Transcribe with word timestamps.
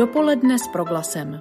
Dopoledne 0.00 0.58
s 0.58 0.68
proglasem. 0.72 1.40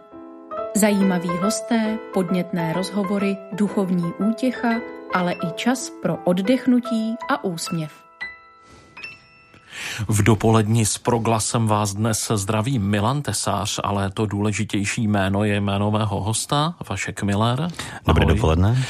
Zajímaví 0.76 1.29
hosté, 1.29 1.98
podnětné 2.13 2.74
rozhovory, 2.74 3.37
duchovní 3.52 4.13
útěcha, 4.29 4.70
ale 5.13 5.34
i 5.34 5.52
čas 5.55 5.92
pro 6.02 6.18
oddechnutí 6.24 7.16
a 7.30 7.44
úsměv. 7.44 7.92
V 10.08 10.24
dopolední 10.24 10.86
s 10.86 10.98
proglasem 10.98 11.68
vás 11.68 11.94
dnes 11.94 12.32
zdraví 12.36 12.79
Milan 12.79 13.22
Tesář, 13.22 13.79
ale 13.83 14.12
to 14.12 14.26
důležitější 14.26 15.07
jméno 15.07 15.44
je 15.44 15.62
jméno 15.62 15.91
mého 15.91 16.21
hosta, 16.21 16.75
Vašek 16.89 17.23
Miller. 17.23 17.67
Dobré 18.07 18.25
dopoledne. 18.25 18.85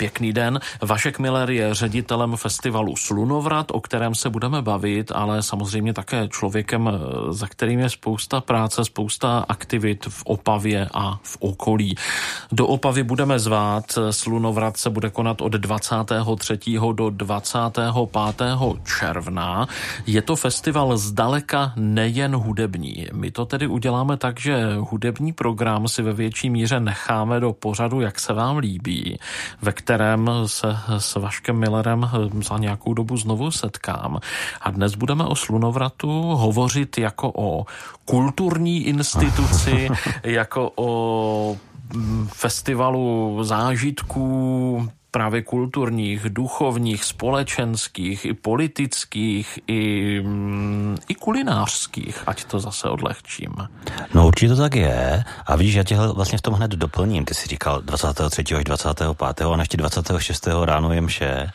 Pěkný 0.00 0.32
den. 0.32 0.60
Vašek 0.82 1.18
Miller 1.18 1.50
je 1.50 1.74
ředitelem 1.74 2.36
festivalu 2.36 2.96
Slunovrat, 2.96 3.66
o 3.70 3.80
kterém 3.80 4.14
se 4.14 4.30
budeme 4.30 4.62
bavit, 4.62 5.12
ale 5.14 5.42
samozřejmě 5.42 5.92
také 5.94 6.28
člověkem, 6.28 6.90
za 7.30 7.46
kterým 7.46 7.80
je 7.80 7.90
spousta 7.90 8.40
práce, 8.40 8.84
spousta 8.84 9.44
aktivit 9.48 10.06
v 10.08 10.22
Opavě 10.24 10.88
a 10.94 11.20
v 11.22 11.36
okolí. 11.40 11.96
Do 12.52 12.66
Opavy 12.66 13.02
budeme 13.02 13.38
zvát. 13.38 13.84
Slunovrat 14.10 14.76
se 14.76 14.90
bude 14.90 15.10
konat 15.10 15.40
od 15.40 15.52
23. 15.52 16.58
do 16.92 17.10
25. 17.10 17.84
června. 18.98 19.68
Je 20.06 20.22
to 20.22 20.36
festival 20.36 20.96
zdaleka 20.96 21.72
nejen 21.76 22.36
hudební. 22.36 23.06
My 23.12 23.30
to 23.30 23.46
tedy 23.46 23.66
uděláme 23.66 24.16
tak, 24.16 24.40
že 24.40 24.76
hudební 24.78 25.32
program 25.32 25.88
si 25.88 26.02
ve 26.02 26.12
větší 26.12 26.50
míře 26.50 26.80
necháme 26.80 27.40
do 27.40 27.52
pořadu, 27.52 28.00
jak 28.00 28.20
se 28.20 28.32
vám 28.32 28.56
líbí, 28.56 29.18
ve 29.62 29.72
kterém 29.72 29.89
se 30.46 30.76
s 30.98 31.14
Vaškem 31.14 31.56
Millerem 31.56 32.10
za 32.48 32.58
nějakou 32.58 32.94
dobu 32.94 33.16
znovu 33.16 33.50
setkám. 33.50 34.20
A 34.60 34.70
dnes 34.70 34.94
budeme 34.94 35.24
o 35.24 35.34
slunovratu 35.36 36.08
hovořit 36.22 36.98
jako 36.98 37.32
o 37.34 37.64
kulturní 38.04 38.86
instituci, 38.86 39.88
jako 40.22 40.72
o 40.76 41.56
mm, 41.94 42.28
festivalu 42.32 43.38
zážitků, 43.42 44.88
právě 45.10 45.42
kulturních, 45.42 46.22
duchovních, 46.28 47.04
společenských, 47.04 48.24
i 48.24 48.34
politických, 48.34 49.58
i, 49.66 50.20
mm, 50.24 50.96
i 51.08 51.14
kulinářských, 51.14 52.22
ať 52.26 52.44
to 52.44 52.60
zase 52.60 52.88
odlehčím. 52.88 53.52
No 54.14 54.26
určitě 54.26 54.48
to 54.48 54.56
tak 54.60 54.74
je. 54.74 55.24
A 55.46 55.56
vidíš, 55.56 55.74
já 55.74 55.84
tě 55.84 55.96
vlastně 55.96 56.38
v 56.38 56.42
tom 56.42 56.54
hned 56.54 56.70
doplním. 56.70 57.24
Ty 57.24 57.34
jsi 57.34 57.48
říkal 57.48 57.82
23. 57.82 58.44
až 58.56 58.64
25. 58.64 59.22
a 59.22 59.60
ještě 59.60 59.76
26. 59.76 60.48
ráno 60.64 60.92
je 60.92 61.00
mše, 61.00 61.50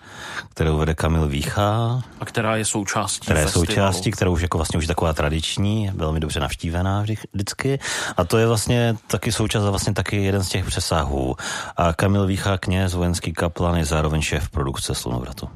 kterou 0.53 0.77
vede 0.77 0.93
Kamil 0.95 1.27
Vícha. 1.27 2.01
A 2.19 2.25
která 2.25 2.55
je 2.55 2.65
součástí 2.65 3.25
Která 3.25 3.39
je 3.39 3.45
festivalu. 3.45 3.65
součástí, 3.65 4.11
kterou 4.11 4.33
už 4.33 4.41
jako 4.41 4.57
vlastně 4.57 4.77
už 4.77 4.87
taková 4.87 5.13
tradiční, 5.13 5.91
velmi 5.95 6.19
dobře 6.19 6.39
navštívená 6.39 7.01
vždycky. 7.01 7.79
A 8.17 8.23
to 8.23 8.37
je 8.37 8.47
vlastně 8.47 8.95
taky 9.07 9.31
součást 9.31 9.63
a 9.63 9.69
vlastně 9.69 9.93
taky 9.93 10.23
jeden 10.23 10.43
z 10.43 10.49
těch 10.49 10.65
přesahů. 10.65 11.35
A 11.77 11.93
Kamil 11.93 12.25
Vícha, 12.25 12.57
kněz, 12.57 12.93
vojenský 12.93 13.33
kaplan, 13.45 13.77
je 13.77 13.85
zároveň 13.85 14.21
šéf 14.21 14.49
produkce 14.49 14.95
Slunovratu. 14.95 15.49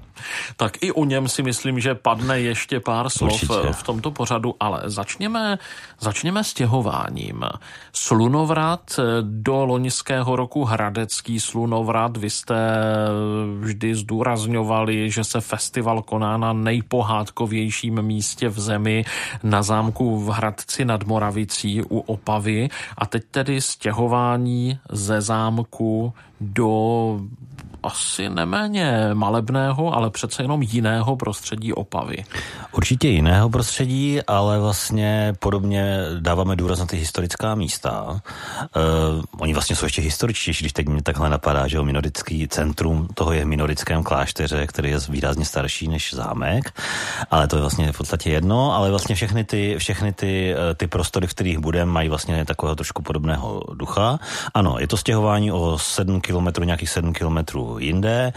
Tak 0.56 0.84
i 0.84 0.92
o 0.92 1.06
něm 1.06 1.28
si 1.28 1.44
myslím, 1.44 1.80
že 1.80 1.96
padne 1.96 2.40
ještě 2.40 2.80
pár 2.80 3.10
slov 3.10 3.34
Určitě. 3.34 3.72
v 3.72 3.84
tomto 3.84 4.12
pořadu, 4.12 4.56
ale 4.60 4.82
začněme, 4.86 5.58
začněme 6.00 6.44
stěhováním. 6.44 7.42
Slunovrat 7.94 9.00
do 9.22 9.66
loňského 9.66 10.36
roku 10.36 10.64
Hradecký 10.64 11.40
slunovrat, 11.40 12.18
vy 12.18 12.30
jste 12.30 12.78
vždy 13.60 13.96
zdůrazňovali, 13.96 15.12
že 15.12 15.24
se 15.24 15.42
festival 15.42 16.02
koná 16.02 16.38
na 16.38 16.54
nejpohádkovějším 16.54 18.02
místě 18.02 18.50
v 18.50 18.60
zemi 18.60 19.06
na 19.44 19.64
zámku 19.64 20.20
v 20.20 20.30
Hradci 20.30 20.86
nad 20.86 21.04
Moravicí 21.04 21.82
u 21.82 22.00
Opavy 22.00 22.70
a 22.98 23.06
teď 23.06 23.24
tedy 23.32 23.62
stěhování 23.62 24.80
ze 24.92 25.22
zámku 25.22 26.14
do 26.42 27.20
asi 27.84 28.30
neméně 28.30 29.10
malebného, 29.14 29.94
ale 29.94 30.10
přece 30.10 30.44
jenom 30.44 30.62
jiného 30.62 31.16
prostředí 31.16 31.74
Opavy. 31.74 32.24
Určitě 32.72 33.08
jiného 33.08 33.50
prostředí, 33.50 34.20
ale 34.28 34.60
vlastně 34.60 35.34
podobně 35.40 36.00
dáváme 36.20 36.56
důraz 36.56 36.80
na 36.80 36.86
ty 36.86 36.98
historická 36.98 37.56
místa. 37.56 38.04
Uh, 38.10 39.24
oni 39.40 39.54
vlastně 39.54 39.76
jsou 39.76 39.86
ještě 39.86 40.02
historičtější, 40.02 40.64
když 40.64 40.74
teď 40.74 40.88
mě 40.88 41.02
takhle 41.02 41.30
napadá, 41.30 41.68
že 41.68 41.78
jo, 41.78 41.84
minorický 41.84 42.48
centrum 42.48 43.08
toho 43.14 43.34
je 43.34 43.44
v 43.46 43.48
minorickém 43.48 44.04
klášteře, 44.04 44.68
který 44.68 44.90
je 44.90 45.00
výrazně 45.10 45.46
starší 45.46 45.88
než 45.88 46.14
zámek, 46.14 46.80
ale 47.32 47.48
to 47.48 47.56
je 47.56 47.62
vlastně 47.62 47.92
v 47.92 47.98
podstatě 47.98 48.30
jedno, 48.30 48.74
ale 48.76 48.90
vlastně 48.90 49.16
všechny 49.16 49.44
ty, 49.44 49.76
všechny 49.78 50.14
ty, 50.14 50.54
eh, 50.54 50.76
ty 50.76 50.88
prostory, 50.88 51.28
v 51.28 51.34
kterých 51.34 51.60
budeme, 51.60 51.92
mají 51.92 52.10
vlastně 52.10 52.46
takového 52.46 52.76
trošku 52.76 53.02
podobného 53.02 53.62
ducha. 53.74 54.20
Ano, 54.54 54.76
je 54.80 54.88
to 54.88 54.98
stěhování 54.98 55.52
o 55.52 55.78
7 55.78 56.22
kilometrů, 56.22 56.64
nějakých 56.64 56.90
7 56.90 57.14
kilometrů 57.14 57.69
jinde, 57.78 58.34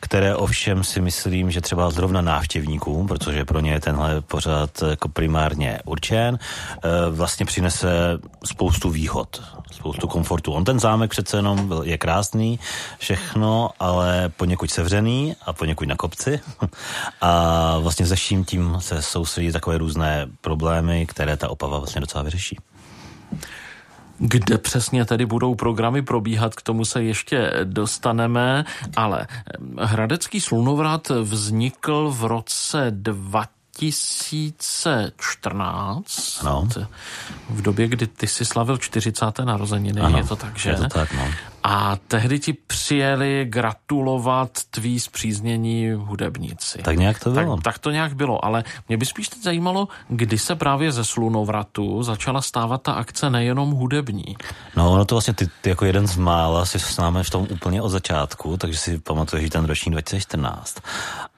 které 0.00 0.36
ovšem 0.36 0.84
si 0.84 1.00
myslím, 1.00 1.50
že 1.50 1.60
třeba 1.60 1.90
zrovna 1.90 2.20
návštěvníkům, 2.20 3.06
protože 3.06 3.44
pro 3.44 3.60
ně 3.60 3.72
je 3.72 3.80
tenhle 3.80 4.20
pořád 4.20 4.70
jako 4.90 5.08
primárně 5.08 5.78
určen, 5.84 6.38
eh, 6.38 6.88
vlastně 7.10 7.46
přinese 7.46 8.18
spoustu 8.44 8.90
výhod, 8.90 9.42
spoustu 9.72 10.08
komfortu. 10.08 10.52
On 10.52 10.64
ten 10.64 10.80
zámek 10.80 11.10
přece 11.10 11.36
jenom 11.36 11.68
byl, 11.68 11.82
je 11.82 11.98
krásný, 11.98 12.58
všechno, 12.98 13.70
ale 13.80 14.28
poněkud 14.36 14.70
sevřený 14.70 15.36
a 15.46 15.52
poněkud 15.52 15.88
na 15.88 15.96
kopci. 15.96 16.40
A 17.20 17.78
vlastně 17.78 18.06
ze 18.06 18.16
vším 18.16 18.44
tím 18.44 18.76
se 18.78 19.02
soustředí 19.02 19.52
takové 19.52 19.78
různé 19.78 20.26
problémy, 20.40 21.06
které 21.06 21.36
ta 21.36 21.48
opava 21.48 21.78
vlastně 21.78 22.00
docela 22.00 22.24
vyřeší. 22.24 22.56
Kde 24.18 24.58
přesně 24.58 25.04
tedy 25.04 25.26
budou 25.26 25.54
programy 25.54 26.02
probíhat, 26.02 26.54
k 26.54 26.62
tomu 26.62 26.84
se 26.84 27.02
ještě 27.02 27.52
dostaneme, 27.64 28.64
ale 28.96 29.26
Hradecký 29.78 30.40
slunovrat 30.40 31.08
vznikl 31.08 32.10
v 32.10 32.24
roce 32.24 32.86
2014, 33.78 36.42
No. 36.44 36.68
v 37.50 37.62
době, 37.62 37.88
kdy 37.88 38.06
ty 38.06 38.26
si 38.26 38.44
slavil 38.44 38.78
40. 38.78 39.44
narozeniny, 39.44 40.00
Ano, 40.00 40.18
je 40.18 40.24
to 40.24 40.36
tak, 40.36 40.58
že? 40.58 40.70
je 40.70 40.76
to 40.76 40.88
tak, 40.88 41.12
no. 41.12 41.28
A 41.66 41.96
tehdy 42.08 42.38
ti 42.38 42.52
přijeli 42.52 43.46
gratulovat 43.48 44.50
tví 44.70 45.00
zpříznění 45.00 45.92
hudebníci. 45.92 46.78
Tak 46.82 46.96
nějak 46.96 47.18
to 47.24 47.30
bylo. 47.30 47.56
Tak, 47.56 47.64
tak 47.64 47.78
to 47.78 47.90
nějak 47.90 48.14
bylo, 48.14 48.44
ale 48.44 48.64
mě 48.88 48.96
by 48.96 49.06
spíš 49.06 49.28
teď 49.28 49.42
zajímalo, 49.42 49.88
kdy 50.08 50.38
se 50.38 50.54
právě 50.56 50.92
ze 50.92 51.04
slunovratu 51.04 52.02
začala 52.02 52.42
stávat 52.42 52.82
ta 52.82 52.92
akce 52.92 53.30
nejenom 53.30 53.70
hudební. 53.70 54.36
No, 54.76 54.92
ono 54.92 55.04
to 55.04 55.14
vlastně 55.14 55.34
ty, 55.34 55.48
ty 55.60 55.68
jako 55.68 55.84
jeden 55.84 56.06
z 56.06 56.16
mála 56.16 56.66
si 56.66 56.78
s 56.80 56.96
námi 56.96 57.24
v 57.24 57.30
tom 57.30 57.46
úplně 57.50 57.82
od 57.82 57.88
začátku, 57.88 58.56
takže 58.56 58.78
si 58.78 58.98
pamatuješ, 58.98 59.44
že 59.44 59.50
ten 59.50 59.64
ročník 59.64 59.92
2014. 59.92 60.76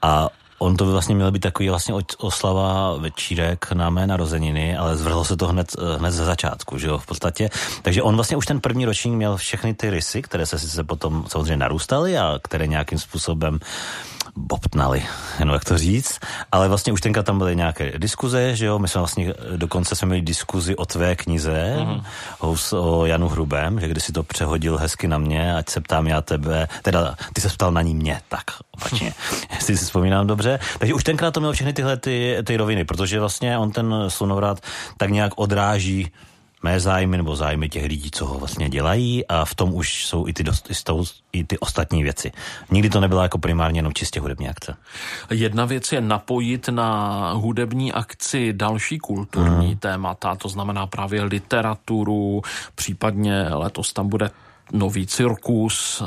A 0.01 0.27
On 0.59 0.77
to 0.77 0.85
by 0.85 0.91
vlastně 0.91 1.15
měl 1.15 1.31
být 1.31 1.39
takový 1.39 1.69
vlastně 1.69 1.93
oslava 2.17 2.97
večírek 2.97 3.71
na 3.71 3.89
mé 3.89 4.07
narozeniny, 4.07 4.77
ale 4.77 4.97
zvrhlo 4.97 5.25
se 5.25 5.37
to 5.37 5.47
hned, 5.47 5.75
eh, 5.77 5.97
hned 5.97 6.11
ze 6.11 6.25
začátku, 6.25 6.77
že 6.77 6.87
jo, 6.87 6.97
v 6.97 7.05
podstatě. 7.05 7.49
Takže 7.81 8.01
on 8.01 8.15
vlastně 8.15 8.37
už 8.37 8.45
ten 8.45 8.59
první 8.59 8.85
ročník 8.85 9.13
měl 9.13 9.37
všechny 9.37 9.73
ty 9.73 9.89
rysy, 9.89 10.21
které 10.21 10.45
se 10.45 10.59
sice 10.59 10.83
potom 10.83 11.25
samozřejmě 11.27 11.57
narůstaly 11.57 12.17
a 12.17 12.39
které 12.43 12.67
nějakým 12.67 12.99
způsobem 12.99 13.59
bobtnali, 14.37 15.05
jenom 15.39 15.53
jak 15.53 15.65
to 15.65 15.77
říct, 15.77 16.19
ale 16.51 16.67
vlastně 16.67 16.93
už 16.93 17.01
tenkrát 17.01 17.25
tam 17.25 17.37
byly 17.37 17.55
nějaké 17.55 17.93
diskuze, 17.97 18.55
že 18.55 18.65
jo, 18.65 18.79
my 18.79 18.87
jsme 18.87 19.01
vlastně, 19.01 19.33
dokonce 19.55 19.95
jsme 19.95 20.05
měli 20.05 20.21
diskuzi 20.21 20.75
o 20.75 20.85
tvé 20.85 21.15
knize, 21.15 21.75
mm. 21.79 22.01
o, 22.39 22.55
o 22.77 23.05
Janu 23.05 23.27
Hrubém, 23.27 23.79
že 23.79 23.87
když 23.87 24.03
si 24.03 24.11
to 24.11 24.23
přehodil 24.23 24.77
hezky 24.77 25.07
na 25.07 25.17
mě, 25.17 25.55
ať 25.55 25.69
se 25.69 25.81
ptám 25.81 26.07
já 26.07 26.21
tebe, 26.21 26.67
teda 26.81 27.15
ty 27.33 27.41
se 27.41 27.49
ptal 27.49 27.71
na 27.71 27.81
ní 27.81 27.95
mě, 27.95 28.21
tak 28.29 28.43
opačně, 28.71 29.13
jestli 29.55 29.77
si 29.77 29.85
vzpomínám 29.85 30.27
dobře. 30.27 30.59
Takže 30.79 30.93
už 30.93 31.03
tenkrát 31.03 31.33
to 31.33 31.39
mělo 31.39 31.53
všechny 31.53 31.73
tyhle 31.73 31.97
ty, 31.97 32.37
ty 32.43 32.57
roviny, 32.57 32.85
protože 32.85 33.19
vlastně 33.19 33.57
on 33.57 33.71
ten 33.71 33.95
slunovrat 34.07 34.59
tak 34.97 35.09
nějak 35.09 35.33
odráží 35.35 36.11
mé 36.63 36.79
zájmy 36.79 37.17
nebo 37.17 37.35
zájmy 37.35 37.69
těch 37.69 37.85
lidí, 37.85 38.11
co 38.11 38.25
ho 38.25 38.39
vlastně 38.39 38.69
dělají 38.69 39.27
a 39.27 39.45
v 39.45 39.55
tom 39.55 39.73
už 39.73 40.05
jsou 40.05 40.27
i 40.27 40.33
ty, 40.33 40.43
dost, 40.43 40.69
i, 41.31 41.43
ty 41.43 41.59
ostatní 41.59 42.03
věci. 42.03 42.31
Nikdy 42.71 42.89
to 42.89 42.99
nebyla 42.99 43.23
jako 43.23 43.37
primárně 43.37 43.77
jenom 43.79 43.93
čistě 43.93 44.19
hudební 44.19 44.49
akce. 44.49 44.77
Jedna 45.29 45.65
věc 45.65 45.91
je 45.91 46.01
napojit 46.01 46.69
na 46.69 47.31
hudební 47.31 47.93
akci 47.93 48.53
další 48.53 48.97
kulturní 48.97 49.67
hmm. 49.67 49.77
témata, 49.77 50.35
to 50.35 50.49
znamená 50.49 50.87
právě 50.87 51.23
literaturu, 51.23 52.41
případně 52.75 53.43
letos 53.49 53.93
tam 53.93 54.09
bude 54.09 54.29
nový 54.73 55.07
cirkus, 55.07 56.03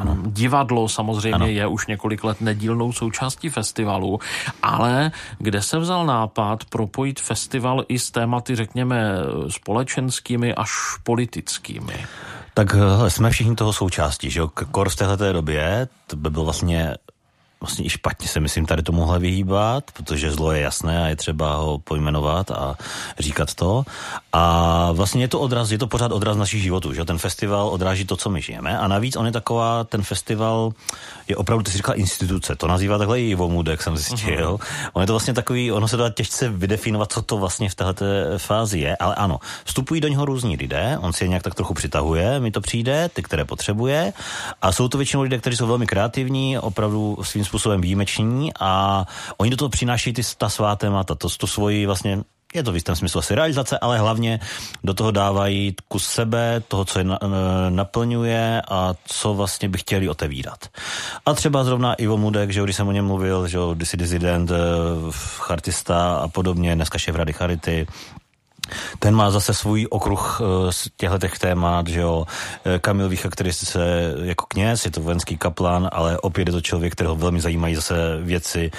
ano. 0.00 0.16
divadlo 0.26 0.88
samozřejmě 0.88 1.34
ano. 1.34 1.46
je 1.46 1.66
už 1.66 1.86
několik 1.86 2.24
let 2.24 2.40
nedílnou 2.40 2.92
součástí 2.92 3.48
festivalu, 3.48 4.18
ale 4.62 5.10
kde 5.38 5.62
se 5.62 5.78
vzal 5.78 6.06
nápad 6.06 6.64
propojit 6.64 7.20
festival 7.20 7.84
i 7.88 7.98
s 7.98 8.10
tématy, 8.10 8.56
řekněme, 8.56 9.14
společenskými 9.48 10.54
až 10.54 10.70
politickými? 11.02 12.06
Tak 12.54 12.74
hele, 12.74 13.10
jsme 13.10 13.30
všichni 13.30 13.56
toho 13.56 13.72
součástí, 13.72 14.30
že 14.30 14.40
jo? 14.40 14.48
Kor 14.48 14.88
v 14.88 14.96
této 14.96 15.32
době, 15.32 15.88
to 16.06 16.16
by 16.16 16.30
byl 16.30 16.44
vlastně 16.44 16.94
vlastně 17.62 17.84
i 17.84 17.90
špatně 17.90 18.28
se 18.28 18.40
myslím 18.40 18.66
tady 18.66 18.82
tomuhle 18.82 19.18
vyhýbat, 19.18 19.84
protože 19.90 20.30
zlo 20.30 20.52
je 20.52 20.60
jasné 20.60 21.04
a 21.04 21.06
je 21.06 21.16
třeba 21.16 21.56
ho 21.56 21.78
pojmenovat 21.78 22.50
a 22.50 22.76
říkat 23.18 23.54
to. 23.54 23.84
A 24.32 24.92
vlastně 24.92 25.24
je 25.24 25.28
to 25.28 25.40
odraz, 25.40 25.70
je 25.70 25.78
to 25.78 25.86
pořád 25.86 26.12
odraz 26.12 26.36
našich 26.36 26.62
životů, 26.62 26.92
že 26.92 27.04
ten 27.04 27.18
festival 27.18 27.68
odráží 27.68 28.04
to, 28.04 28.16
co 28.16 28.30
my 28.30 28.42
žijeme. 28.42 28.78
A 28.78 28.88
navíc 28.88 29.16
on 29.16 29.26
je 29.26 29.32
taková, 29.32 29.84
ten 29.84 30.02
festival 30.02 30.72
je 31.28 31.36
opravdu, 31.36 31.62
ty 31.62 31.70
jsi 31.70 31.76
říkal 31.76 31.94
instituce, 31.96 32.56
to 32.56 32.66
nazývá 32.66 32.98
takhle 32.98 33.20
i 33.20 33.30
Ivo 33.30 33.62
jak 33.70 33.82
jsem 33.82 33.96
zjistil. 33.96 34.54
Uh-huh. 34.54 34.90
On 34.92 35.00
je 35.00 35.06
to 35.06 35.12
vlastně 35.12 35.34
takový, 35.34 35.72
ono 35.72 35.88
se 35.88 35.96
dá 35.96 36.10
těžce 36.10 36.48
vydefinovat, 36.48 37.12
co 37.12 37.22
to 37.22 37.36
vlastně 37.38 37.68
v 37.68 37.74
této 37.74 38.04
fázi 38.38 38.78
je, 38.78 38.96
ale 38.96 39.14
ano, 39.14 39.38
vstupují 39.64 40.00
do 40.00 40.08
něho 40.08 40.24
různí 40.24 40.56
lidé, 40.56 40.98
on 41.00 41.12
si 41.12 41.24
je 41.24 41.28
nějak 41.28 41.42
tak 41.42 41.54
trochu 41.54 41.74
přitahuje, 41.74 42.40
mi 42.40 42.50
to 42.50 42.60
přijde, 42.60 43.08
ty, 43.08 43.22
které 43.22 43.44
potřebuje, 43.44 44.12
a 44.62 44.72
jsou 44.72 44.88
to 44.88 44.98
většinou 44.98 45.22
lidé, 45.22 45.38
kteří 45.38 45.56
jsou 45.56 45.66
velmi 45.66 45.86
kreativní, 45.86 46.58
opravdu 46.58 47.18
svým 47.22 47.44
způsobem 47.52 47.80
výjimeční 47.80 48.52
a 48.60 49.04
oni 49.36 49.50
do 49.50 49.56
toho 49.56 49.68
přinášejí 49.68 50.14
ty, 50.14 50.22
ta 50.38 50.48
svá 50.48 50.76
témata, 50.76 51.14
to, 51.14 51.28
to 51.28 51.46
svoji 51.46 51.86
vlastně 51.86 52.24
je 52.54 52.62
to 52.62 52.72
v 52.72 52.74
jistém 52.74 52.96
smyslu 52.96 53.18
asi 53.18 53.34
realizace, 53.34 53.78
ale 53.78 53.98
hlavně 53.98 54.40
do 54.84 54.94
toho 54.94 55.10
dávají 55.10 55.76
kus 55.88 56.04
sebe, 56.04 56.62
toho, 56.68 56.84
co 56.84 56.98
je 56.98 57.04
na, 57.04 57.18
naplňuje 57.68 58.62
a 58.68 58.94
co 59.04 59.34
vlastně 59.34 59.68
by 59.68 59.78
chtěli 59.78 60.08
otevírat. 60.08 60.68
A 61.26 61.32
třeba 61.32 61.64
zrovna 61.64 61.94
Ivo 61.94 62.16
Mudek, 62.16 62.50
že 62.50 62.62
když 62.62 62.76
jsem 62.76 62.88
o 62.88 62.92
něm 62.92 63.04
mluvil, 63.04 63.48
že 63.48 63.58
kdysi 63.74 63.96
dizident, 63.96 64.50
eh, 64.50 64.54
chartista 65.36 66.14
a 66.14 66.28
podobně, 66.28 66.74
dneska 66.76 66.98
šéf 66.98 67.16
Rady 67.16 67.32
Charity, 67.32 67.86
ten 68.98 69.14
má 69.14 69.30
zase 69.30 69.54
svůj 69.54 69.86
okruh 69.90 70.40
eh, 70.40 70.72
z 70.72 70.88
těchto 70.96 71.18
témat, 71.40 71.88
že 71.88 72.00
jo. 72.00 72.26
Eh, 72.64 72.78
Kamil 72.78 73.08
Vícha, 73.08 73.30
který 73.30 73.52
se 73.52 74.14
jako 74.22 74.46
kněz, 74.48 74.84
je 74.84 74.90
to 74.90 75.00
vojenský 75.00 75.36
kaplan, 75.36 75.88
ale 75.92 76.18
opět 76.18 76.48
je 76.48 76.52
to 76.52 76.60
člověk, 76.60 76.92
kterého 76.92 77.16
velmi 77.16 77.40
zajímají 77.40 77.74
zase 77.74 77.94
věci 78.22 78.70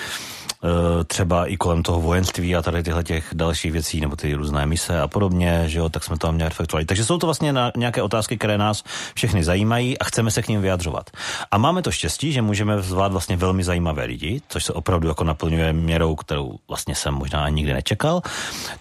třeba 1.07 1.45
i 1.45 1.57
kolem 1.57 1.83
toho 1.83 2.01
vojenství 2.01 2.55
a 2.55 2.61
tady 2.61 2.83
tyhle 2.83 3.03
těch 3.03 3.29
dalších 3.33 3.71
věcí, 3.71 4.01
nebo 4.01 4.15
ty 4.15 4.33
různé 4.33 4.65
mise 4.65 5.01
a 5.01 5.07
podobně, 5.07 5.63
že 5.67 5.79
jo, 5.79 5.89
tak 5.89 6.03
jsme 6.03 6.17
tam 6.17 6.39
reflektovali. 6.39 6.85
Takže 6.85 7.05
jsou 7.05 7.17
to 7.17 7.27
vlastně 7.27 7.53
na 7.53 7.71
nějaké 7.77 8.01
otázky, 8.01 8.37
které 8.37 8.57
nás 8.57 8.83
všechny 9.15 9.43
zajímají 9.43 9.99
a 9.99 10.03
chceme 10.03 10.31
se 10.31 10.41
k 10.41 10.47
ním 10.47 10.61
vyjadřovat. 10.61 11.09
A 11.51 11.57
máme 11.57 11.81
to 11.81 11.91
štěstí, 11.91 12.31
že 12.31 12.41
můžeme 12.41 12.81
zvát 12.81 13.11
vlastně 13.11 13.37
velmi 13.37 13.63
zajímavé 13.63 14.03
lidi, 14.03 14.41
což 14.47 14.63
se 14.63 14.73
opravdu 14.73 15.07
jako 15.07 15.23
naplňuje 15.23 15.73
měrou, 15.73 16.15
kterou 16.15 16.55
vlastně 16.67 16.95
jsem 16.95 17.13
možná 17.13 17.49
nikdy 17.49 17.73
nečekal. 17.73 18.21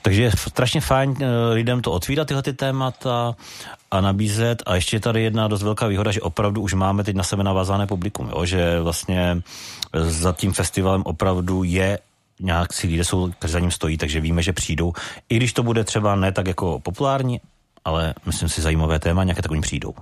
Takže 0.02 0.22
je 0.22 0.30
strašně 0.30 0.80
fajn 0.80 1.16
eh, 1.20 1.54
lidem 1.54 1.80
to 1.82 1.92
otvírat 1.92 2.28
tyhle 2.28 2.42
ty 2.42 2.52
témata 2.52 3.34
a 3.90 4.00
nabízet. 4.00 4.62
A 4.66 4.74
ještě 4.74 4.96
je 4.96 5.00
tady 5.00 5.22
jedna 5.22 5.48
dost 5.48 5.62
velká 5.62 5.86
výhoda, 5.86 6.12
že 6.12 6.20
opravdu 6.20 6.60
už 6.60 6.74
máme 6.74 7.04
teď 7.04 7.16
na 7.16 7.22
sebe 7.22 7.44
navázané 7.44 7.86
publikum, 7.86 8.28
jo? 8.28 8.44
že 8.44 8.80
vlastně 8.80 9.42
za 9.94 10.32
tím 10.32 10.52
festivalem 10.52 11.02
opravdu 11.04 11.64
je 11.64 11.98
nějak 12.40 12.72
si 12.72 12.86
lidé 12.86 13.04
jsou, 13.04 13.30
kteří 13.30 13.52
za 13.52 13.60
ním 13.60 13.70
stojí, 13.70 13.98
takže 13.98 14.20
víme, 14.20 14.42
že 14.42 14.52
přijdou. 14.52 14.92
I 15.28 15.36
když 15.36 15.52
to 15.52 15.62
bude 15.62 15.84
třeba 15.84 16.16
ne 16.16 16.32
tak 16.32 16.46
jako 16.46 16.80
populární, 16.80 17.40
ale 17.84 18.14
myslím 18.26 18.48
si 18.48 18.62
zajímavé 18.62 18.98
téma, 18.98 19.24
nějaké 19.24 19.42
takovým 19.42 19.62
přijdou. 19.62 19.94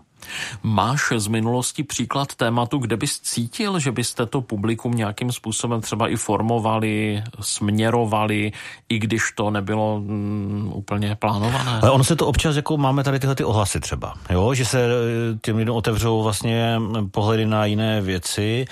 Máš 0.62 1.12
z 1.16 1.26
minulosti 1.26 1.82
příklad 1.82 2.34
tématu, 2.34 2.78
kde 2.78 2.96
bys 2.96 3.20
cítil, 3.20 3.78
že 3.78 3.92
byste 3.92 4.26
to 4.26 4.40
publikum 4.40 4.92
nějakým 4.92 5.32
způsobem 5.32 5.80
třeba 5.80 6.08
i 6.08 6.16
formovali, 6.16 7.22
směrovali, 7.40 8.52
i 8.88 8.98
když 8.98 9.22
to 9.34 9.50
nebylo 9.50 10.00
mm, 10.00 10.72
úplně 10.74 11.16
plánované? 11.16 11.80
Ale 11.82 11.90
ono 11.90 12.04
se 12.04 12.16
to 12.16 12.26
občas, 12.26 12.56
jako 12.56 12.76
máme 12.76 13.04
tady 13.04 13.18
tyhle 13.18 13.34
ty 13.34 13.44
ohlasy 13.44 13.80
třeba, 13.80 14.14
jo? 14.30 14.54
že 14.54 14.64
se 14.64 14.80
eh, 14.80 15.38
těm 15.42 15.56
lidem 15.56 15.74
otevřou 15.74 16.22
vlastně 16.22 16.80
pohledy 17.10 17.46
na 17.46 17.64
jiné 17.64 18.00
věci, 18.00 18.64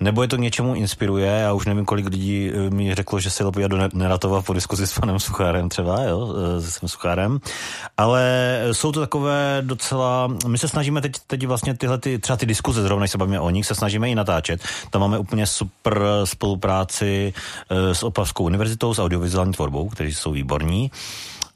nebo 0.00 0.22
je 0.22 0.28
to 0.28 0.36
k 0.36 0.40
něčemu 0.40 0.74
inspiruje. 0.74 1.26
Já 1.26 1.52
už 1.52 1.66
nevím, 1.66 1.84
kolik 1.84 2.06
lidí 2.06 2.50
eh, 2.50 2.70
mi 2.70 2.94
řeklo, 2.94 3.20
že 3.20 3.30
se 3.30 3.44
podívat 3.44 3.68
do 3.68 3.78
Neratova 3.94 4.42
po 4.42 4.52
diskuzi 4.52 4.86
s 4.86 4.98
panem 4.98 5.18
Suchárem 5.18 5.68
třeba, 5.68 6.02
jo, 6.02 6.34
eh, 6.36 6.60
s 6.60 6.80
Suchárem. 6.86 7.38
Ale 7.96 8.22
jsou 8.72 8.92
to 8.92 9.00
takové 9.00 9.62
docela, 9.66 10.28
my 10.46 10.58
se 10.58 10.68
snažíme 10.68 10.87
teď, 10.90 11.12
teď 11.26 11.46
vlastně 11.46 11.74
tyhle, 11.74 11.98
ty, 11.98 12.18
třeba 12.18 12.36
ty 12.36 12.46
diskuze, 12.46 12.82
zrovna 12.82 13.06
se 13.06 13.18
bavíme 13.18 13.40
o 13.40 13.50
nich, 13.50 13.66
se 13.66 13.74
snažíme 13.74 14.10
i 14.10 14.14
natáčet. 14.14 14.60
Tam 14.90 15.00
máme 15.00 15.18
úplně 15.18 15.46
super 15.46 16.02
spolupráci 16.24 17.32
eh, 17.70 17.94
s 17.94 18.02
Opavskou 18.02 18.44
univerzitou, 18.44 18.94
s 18.94 18.98
audiovizuální 18.98 19.52
tvorbou, 19.52 19.88
kteří 19.88 20.14
jsou 20.14 20.32
výborní. 20.32 20.90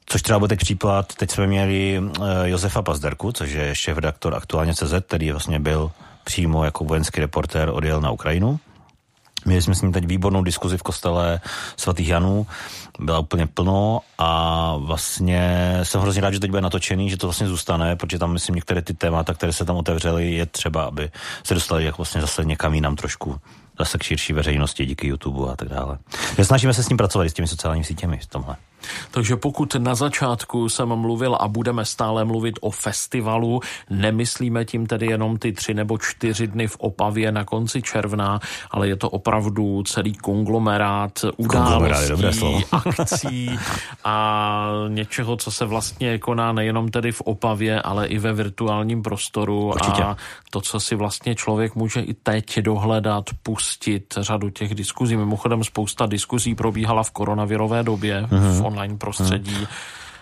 Což 0.07 0.23
třeba 0.23 0.39
byl 0.39 0.49
teď 0.49 0.59
příklad, 0.59 1.15
teď 1.15 1.31
jsme 1.31 1.47
měli 1.47 2.03
Josefa 2.45 2.83
Pazderku, 2.83 3.33
což 3.33 3.51
je 3.51 3.75
šéf 3.75 3.97
redaktor 3.97 4.35
aktuálně 4.35 4.75
CZ, 4.75 4.93
který 5.07 5.31
vlastně 5.31 5.61
byl 5.61 5.91
přímo 6.25 6.65
jako 6.65 6.85
vojenský 6.85 7.21
reportér 7.21 7.71
odjel 7.73 8.01
na 8.01 8.11
Ukrajinu. 8.11 8.61
Měli 9.45 9.63
jsme 9.63 9.75
s 9.75 9.83
ním 9.83 9.93
teď 9.93 10.07
výbornou 10.07 10.43
diskuzi 10.43 10.79
v 10.79 10.83
kostele 10.83 11.41
svatých 11.77 12.09
Janů, 12.09 12.47
byla 13.01 13.19
úplně 13.19 13.47
plno 13.47 14.01
a 14.19 14.75
vlastně 14.77 15.79
jsem 15.83 16.01
hrozně 16.01 16.23
rád, 16.23 16.31
že 16.31 16.41
teď 16.41 16.51
bude 16.51 16.63
natočený, 16.63 17.11
že 17.11 17.17
to 17.17 17.27
vlastně 17.27 17.49
zůstane, 17.49 17.97
protože 17.97 18.19
tam 18.19 18.33
myslím 18.33 18.55
některé 18.55 18.83
ty 18.83 18.95
témata, 18.95 19.35
které 19.35 19.53
se 19.53 19.65
tam 19.65 19.77
otevřely, 19.77 20.33
je 20.33 20.47
třeba, 20.47 20.85
aby 20.85 21.11
se 21.45 21.55
dostali 21.55 21.85
jako 21.85 21.97
vlastně 21.97 22.21
zase 22.21 22.45
někam 22.45 22.75
jinam 22.75 22.97
trošku 22.97 23.41
zase 23.79 23.99
k 23.99 24.03
širší 24.03 24.33
veřejnosti 24.33 24.87
díky 24.87 25.07
YouTube 25.07 25.53
a 25.53 25.57
tak 25.57 25.69
dále. 25.69 25.99
Snažíme 26.43 26.75
se 26.75 26.83
s 26.83 26.89
ním 26.89 26.97
pracovat 26.97 27.25
s 27.29 27.33
těmi 27.33 27.49
sociálními 27.49 27.85
sítěmi 27.85 28.19
v 28.19 28.27
tomhle. 28.27 28.57
Takže 29.11 29.37
pokud 29.37 29.75
na 29.75 29.95
začátku 29.95 30.69
jsem 30.69 30.89
mluvil 30.89 31.35
a 31.41 31.49
budeme 31.49 31.85
stále 31.85 32.25
mluvit 32.25 32.59
o 32.61 32.71
festivalu, 32.71 33.61
nemyslíme 33.91 34.65
tím 34.65 34.87
tedy 34.87 35.07
jenom 35.07 35.39
ty 35.39 35.53
tři 35.53 35.75
nebo 35.75 35.99
čtyři 35.99 36.47
dny 36.47 36.67
v 36.67 36.77
Opavě 36.77 37.33
na 37.33 37.45
konci 37.45 37.83
června, 37.83 38.41
ale 38.71 38.89
je 38.89 38.97
to 38.97 39.11
opravdu 39.11 39.83
celý 39.83 40.15
konglomerát 40.15 41.25
událostí, 41.37 42.65
akcí 42.73 43.59
a 44.05 44.67
něčeho, 44.89 45.37
co 45.37 45.51
se 45.51 45.65
vlastně 45.65 46.19
koná 46.19 46.53
nejenom 46.53 46.89
tedy 46.89 47.13
v 47.13 47.21
Opavě, 47.21 47.83
ale 47.83 48.07
i 48.07 48.19
ve 48.19 48.33
virtuálním 48.33 49.03
prostoru 49.03 49.69
Určitě. 49.69 50.03
a 50.03 50.17
to, 50.51 50.61
co 50.61 50.81
si 50.81 50.95
vlastně 50.95 51.35
člověk 51.35 51.75
může 51.75 52.01
i 52.01 52.15
teď 52.15 52.61
dohledat, 52.61 53.25
pustit 53.43 54.15
řadu 54.21 54.51
těch 54.51 54.75
diskuzí. 54.75 55.17
Mimochodem 55.17 55.65
spousta 55.65 56.07
diskuzí 56.07 56.55
probíhala 56.55 57.03
v 57.03 57.11
koronavirové 57.11 57.83
době, 57.83 58.23
mm-hmm. 58.23 58.61
v 58.61 58.67
online 58.73 58.97
prostředí. 58.97 59.55
Hmm. 59.55 59.67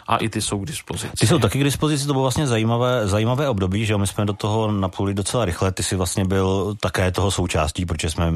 A 0.09 0.17
i 0.17 0.29
ty 0.29 0.43
jsou 0.43 0.59
k 0.59 0.67
dispozici. 0.67 1.17
Ty 1.19 1.27
jsou 1.27 1.39
taky 1.39 1.59
k 1.59 1.65
dispozici, 1.65 2.07
to 2.07 2.13
bylo 2.13 2.23
vlastně 2.23 2.47
zajímavé, 2.47 3.07
zajímavé 3.09 3.49
období, 3.49 3.87
že 3.87 3.93
jo, 3.93 3.99
my 3.99 4.07
jsme 4.07 4.25
do 4.27 4.33
toho 4.33 4.73
napluli 4.73 5.15
docela 5.15 5.45
rychle, 5.45 5.73
ty 5.73 5.83
jsi 5.83 5.97
vlastně 5.97 6.25
byl 6.25 6.75
také 6.81 7.11
toho 7.13 7.31
součástí, 7.31 7.87
protože 7.87 8.11
jsme 8.11 8.27
eh, 8.27 8.33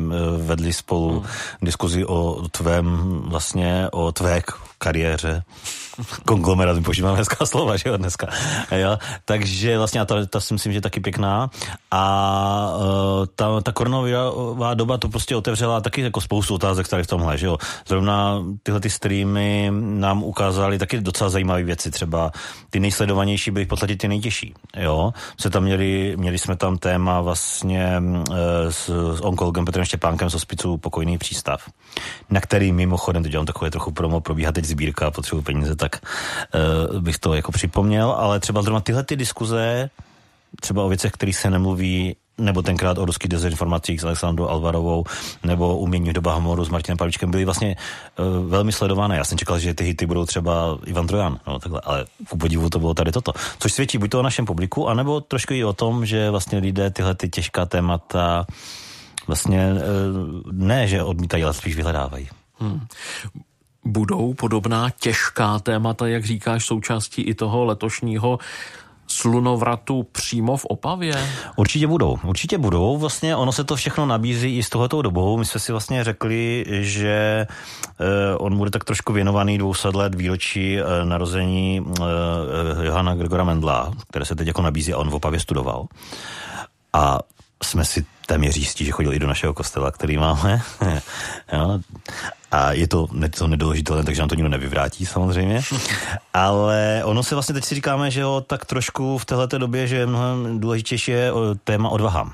vedli 0.47 0.73
spolu 0.73 1.11
hmm. 1.11 1.29
diskuzi 1.63 2.05
o 2.07 2.49
tvém, 2.51 2.87
vlastně 3.27 3.89
o 3.93 4.13
tvé 4.13 4.43
kariéře 4.85 5.43
konglomerát, 6.27 6.77
my 6.77 6.83
používáme 6.83 7.19
hezká 7.19 7.47
slova, 7.47 7.77
že 7.77 7.89
jo, 7.89 7.97
dneska. 7.97 8.27
Jo? 8.71 8.99
Takže 9.25 9.79
vlastně 9.79 10.05
ta, 10.05 10.27
ta 10.27 10.41
si 10.41 10.55
myslím, 10.55 10.73
že 10.73 10.77
je 10.77 10.83
taky 10.83 11.01
pěkná. 11.01 11.51
A 11.91 12.03
uh, 12.77 13.27
ta, 13.37 13.61
ta 13.61 13.73
koronavirová 13.73 14.75
doba 14.75 14.99
to 14.99 15.09
prostě 15.09 15.37
otevřela 15.37 15.81
taky 15.81 16.01
jako 16.01 16.21
spoustu 16.21 16.55
otázek 16.55 16.89
tady 16.89 17.03
v 17.03 17.07
tomhle, 17.07 17.39
že 17.39 17.47
jo. 17.47 17.59
Zrovna 17.89 18.43
tyhle 18.63 18.81
ty 18.81 18.91
streamy 18.91 19.71
nám 19.81 20.23
ukázaly 20.23 20.79
taky 20.79 21.01
docela 21.01 21.31
zajímavé 21.31 21.63
věci, 21.63 21.91
třeba 21.91 22.31
ty 22.71 22.81
nejsledovanější 22.81 23.51
byly 23.51 23.65
v 23.65 23.69
podstatě 23.69 23.97
ty 23.97 24.09
nejtěžší, 24.09 24.55
jo. 24.77 25.13
Se 25.41 25.51
tam 25.51 25.63
měli, 25.63 26.15
měli 26.17 26.39
jsme 26.39 26.57
tam 26.57 26.79
téma 26.79 27.21
vlastně 27.21 28.03
uh, 28.31 28.37
s, 28.71 28.87
s 29.17 29.21
onkologem 29.21 29.65
Petrem 29.65 29.85
Štěpánkem 29.85 30.31
z 30.31 30.33
hospicu 30.33 30.79
Pokojný 30.79 31.19
přístav, 31.19 31.63
na 32.31 32.41
který 32.41 32.73
mimochodem, 32.73 33.23
teď 33.23 33.33
dělám 33.33 33.47
takové 33.47 33.71
trochu 33.71 33.93
promo, 33.93 34.21
probíhá 34.21 34.53
teď 34.53 34.65
sbírka, 34.75 35.11
potřebuji 35.11 35.43
peníze, 35.43 35.77
tak 35.77 36.03
uh, 36.03 37.01
bych 37.01 37.19
to 37.19 37.35
jako 37.35 37.53
připomněl, 37.53 38.11
ale 38.11 38.41
třeba 38.41 38.63
zrovna 38.63 38.81
tyhle 38.81 39.03
ty 39.07 39.17
diskuze, 39.17 39.91
třeba 40.61 40.83
o 40.83 40.89
věcech, 40.89 41.13
kterých 41.13 41.37
se 41.37 41.51
nemluví, 41.51 42.17
nebo 42.39 42.63
tenkrát 42.63 42.99
o 42.99 43.05
ruských 43.05 43.29
dezinformacích 43.29 44.01
s 44.01 44.05
Alexandrou 44.05 44.47
Alvarovou, 44.51 45.05
nebo 45.47 45.79
umění 45.79 46.13
doba 46.13 46.35
humoru 46.35 46.65
s 46.65 46.69
Martinem 46.69 46.99
Pavličkem, 46.99 47.31
byly 47.31 47.45
vlastně 47.45 47.77
uh, 48.19 48.51
velmi 48.51 48.73
sledované. 48.73 49.17
Já 49.17 49.25
jsem 49.25 49.39
čekal, 49.39 49.59
že 49.59 49.75
ty 49.75 49.85
hity 49.85 50.07
budou 50.07 50.27
třeba 50.27 50.79
Ivan 50.87 51.07
Trojan, 51.07 51.39
no, 51.47 51.59
takhle, 51.59 51.81
ale 51.85 52.05
ku 52.29 52.39
podivu 52.39 52.71
to 52.71 52.79
bylo 52.79 52.95
tady 52.95 53.13
toto. 53.13 53.33
Což 53.59 53.73
svědčí 53.73 53.99
buď 53.99 54.11
to 54.11 54.21
o 54.21 54.23
našem 54.23 54.47
publiku, 54.47 54.89
anebo 54.89 55.21
trošku 55.21 55.55
i 55.55 55.65
o 55.65 55.73
tom, 55.73 56.07
že 56.07 56.31
vlastně 56.31 56.59
lidé 56.59 56.91
tyhle 56.91 57.15
ty 57.15 57.29
těžká 57.29 57.67
témata 57.67 58.47
vlastně 59.27 59.71
uh, 59.73 60.53
ne, 60.53 60.89
že 60.89 61.03
odmítají, 61.03 61.45
ale 61.45 61.55
spíš 61.55 61.77
vyhledávají. 61.77 62.29
Hmm 62.59 62.81
budou 63.85 64.35
podobná 64.35 64.91
těžká 64.91 65.59
témata, 65.59 66.07
jak 66.07 66.25
říkáš, 66.25 66.67
součástí 66.67 67.23
i 67.23 67.35
toho 67.35 67.65
letošního 67.65 68.39
slunovratu 69.07 70.07
přímo 70.13 70.57
v 70.57 70.65
Opavě? 70.65 71.29
Určitě 71.57 71.87
budou, 71.87 72.19
určitě 72.25 72.59
budou. 72.59 72.99
Vlastně 72.99 73.37
ono 73.37 73.53
se 73.53 73.65
to 73.65 73.77
všechno 73.77 74.07
nabízí 74.07 74.59
i 74.59 74.63
s 74.63 74.69
tohoto 74.69 75.03
dobou. 75.03 75.37
My 75.37 75.45
jsme 75.45 75.61
si 75.61 75.73
vlastně 75.73 76.05
řekli, 76.05 76.65
že 76.69 77.47
eh, 77.47 78.37
on 78.37 78.57
bude 78.57 78.71
tak 78.71 78.85
trošku 78.85 79.13
věnovaný 79.13 79.59
200 79.59 79.89
let 79.89 80.15
výročí 80.15 80.79
eh, 80.79 81.05
narození 81.05 81.81
eh, 82.01 82.85
Johana 82.87 83.15
Gregora 83.15 83.45
Mendla, 83.45 83.93
které 84.11 84.25
se 84.25 84.35
teď 84.35 84.47
jako 84.47 84.63
nabízí 84.63 84.93
a 84.95 84.99
on 84.99 85.11
v 85.11 85.15
Opavě 85.15 85.41
studoval. 85.41 85.87
A 86.93 87.19
jsme 87.63 87.85
si 87.85 88.05
téměř 88.27 88.57
jistí, 88.57 88.85
že 88.85 88.93
chodil 88.93 89.13
i 89.13 89.19
do 89.19 89.27
našeho 89.27 89.55
kostela, 89.55 89.91
který 89.91 90.19
máme. 90.19 90.63
jo. 91.53 91.81
A 92.55 92.73
je 92.73 92.89
to, 92.89 93.09
je 93.23 93.29
to 93.29 93.47
nedoložitelné, 93.47 94.05
takže 94.05 94.23
nám 94.23 94.29
to 94.29 94.35
nikdo 94.35 94.49
nevyvrátí 94.49 95.07
samozřejmě. 95.07 95.61
Ale 96.35 97.03
ono 97.05 97.23
se 97.23 97.35
vlastně 97.35 97.53
teď 97.53 97.65
si 97.65 97.75
říkáme, 97.75 98.11
že 98.11 98.21
jo, 98.21 98.45
tak 98.47 98.65
trošku 98.65 99.19
v 99.19 99.25
této 99.25 99.59
době, 99.59 99.87
že 99.87 100.07
mnohem 100.07 100.61
důležitější 100.61 101.11
je 101.11 101.31
téma 101.65 101.89
odvaha. 101.89 102.33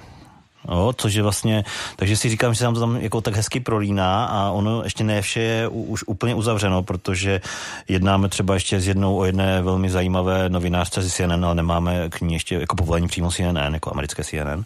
Jo, 0.68 0.92
což 0.96 1.14
je 1.14 1.22
vlastně, 1.22 1.64
takže 1.96 2.16
si 2.16 2.28
říkám, 2.28 2.54
že 2.54 2.58
se 2.58 2.64
nám 2.64 2.74
to 2.74 2.80
tam 2.80 2.96
jako 2.96 3.20
tak 3.20 3.36
hezky 3.36 3.60
prolíná 3.60 4.24
a 4.24 4.50
ono 4.50 4.84
ještě 4.84 5.04
ne 5.04 5.22
vše 5.22 5.40
je 5.40 5.68
už 5.68 6.04
úplně 6.06 6.34
uzavřeno, 6.34 6.82
protože 6.82 7.40
jednáme 7.88 8.28
třeba 8.28 8.54
ještě 8.54 8.80
s 8.80 8.86
jednou 8.88 9.16
o 9.16 9.24
jedné 9.24 9.62
velmi 9.62 9.90
zajímavé 9.90 10.48
novinářce 10.48 11.02
z 11.02 11.14
CNN, 11.14 11.44
ale 11.44 11.54
nemáme 11.54 12.08
k 12.08 12.20
ní 12.20 12.34
ještě 12.34 12.54
jako 12.54 12.76
povolení 12.76 13.08
přímo 13.08 13.30
CNN, 13.30 13.74
jako 13.74 13.90
americké 13.92 14.24
CNN. 14.24 14.64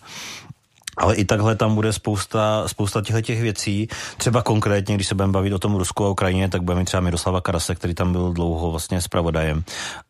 Ale 0.97 1.15
i 1.15 1.25
takhle 1.25 1.57
tam 1.57 1.75
bude 1.75 1.93
spousta, 1.93 2.69
spousta 2.69 3.03
těchto 3.03 3.21
těch 3.21 3.41
věcí. 3.43 3.89
Třeba 4.17 4.43
konkrétně, 4.43 4.95
když 4.95 5.07
se 5.07 5.15
budeme 5.15 5.33
bavit 5.33 5.53
o 5.53 5.59
tom 5.59 5.75
Rusku 5.75 6.05
a 6.05 6.09
Ukrajině, 6.09 6.49
tak 6.49 6.63
budeme 6.63 6.81
mít 6.81 6.85
třeba 6.85 7.01
Miroslava 7.01 7.41
Karase, 7.41 7.75
který 7.75 7.95
tam 7.95 8.13
byl 8.13 8.33
dlouho 8.33 8.71
vlastně 8.71 9.01
zpravodajem 9.01 9.65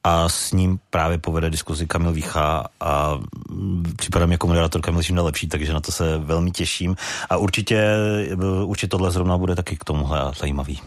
a 0.05 0.29
s 0.29 0.53
ním 0.53 0.79
právě 0.91 1.19
povede 1.19 1.51
diskuzi 1.51 1.87
Kamil 1.87 2.13
Vícha 2.13 2.65
a 2.81 3.19
připadá 3.97 4.27
mi 4.27 4.35
jako 4.35 4.47
moderátor 4.47 4.81
Kamil 4.81 5.03
čím 5.03 5.19
lepší, 5.19 5.49
takže 5.49 5.73
na 5.73 5.81
to 5.81 5.93
se 5.93 6.19
velmi 6.19 6.51
těším 6.51 6.97
a 7.31 7.37
určitě, 7.37 7.97
určitě 8.65 8.89
tohle 8.89 9.11
zrovna 9.11 9.39
bude 9.39 9.55
taky 9.55 9.77
k 9.77 9.85
tomuhle 9.85 10.33
zajímavý. 10.39 10.81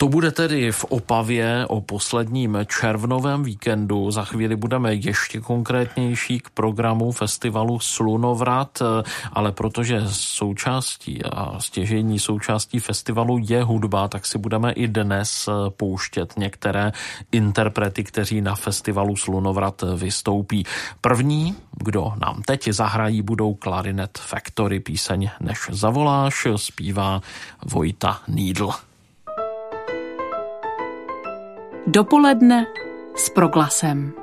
To 0.00 0.08
bude 0.08 0.30
tedy 0.30 0.72
v 0.72 0.84
Opavě 0.84 1.66
o 1.68 1.80
posledním 1.80 2.58
červnovém 2.80 3.42
víkendu. 3.42 4.10
Za 4.10 4.24
chvíli 4.24 4.56
budeme 4.56 4.94
ještě 4.94 5.40
konkrétnější 5.40 6.40
k 6.40 6.50
programu 6.50 7.12
festivalu 7.12 7.78
Slunovrat, 7.78 8.82
ale 9.32 9.52
protože 9.52 10.02
součástí 10.10 11.24
a 11.24 11.60
stěžení 11.60 12.18
součástí 12.18 12.78
festivalu 12.78 13.38
je 13.48 13.62
hudba, 13.62 14.08
tak 14.08 14.26
si 14.26 14.38
budeme 14.38 14.72
i 14.72 14.88
dnes 14.88 15.48
pouštět 15.76 16.34
některé 16.36 16.92
interprety, 17.32 18.04
kteří 18.04 18.40
na 18.40 18.54
festivalu 18.54 19.16
Slunovrat 19.16 19.84
vystoupí. 19.96 20.64
První, 21.00 21.54
kdo 21.76 22.12
nám 22.20 22.42
teď 22.42 22.68
zahrají, 22.68 23.22
budou 23.22 23.58
Clarinet 23.62 24.18
Factory. 24.18 24.80
Píseň 24.80 25.30
Než 25.40 25.58
zavoláš 25.70 26.46
zpívá 26.56 27.20
Vojta 27.66 28.20
Needle. 28.28 28.89
Dopoledne 31.86 32.66
s 33.16 33.30
proglasem. 33.30 34.19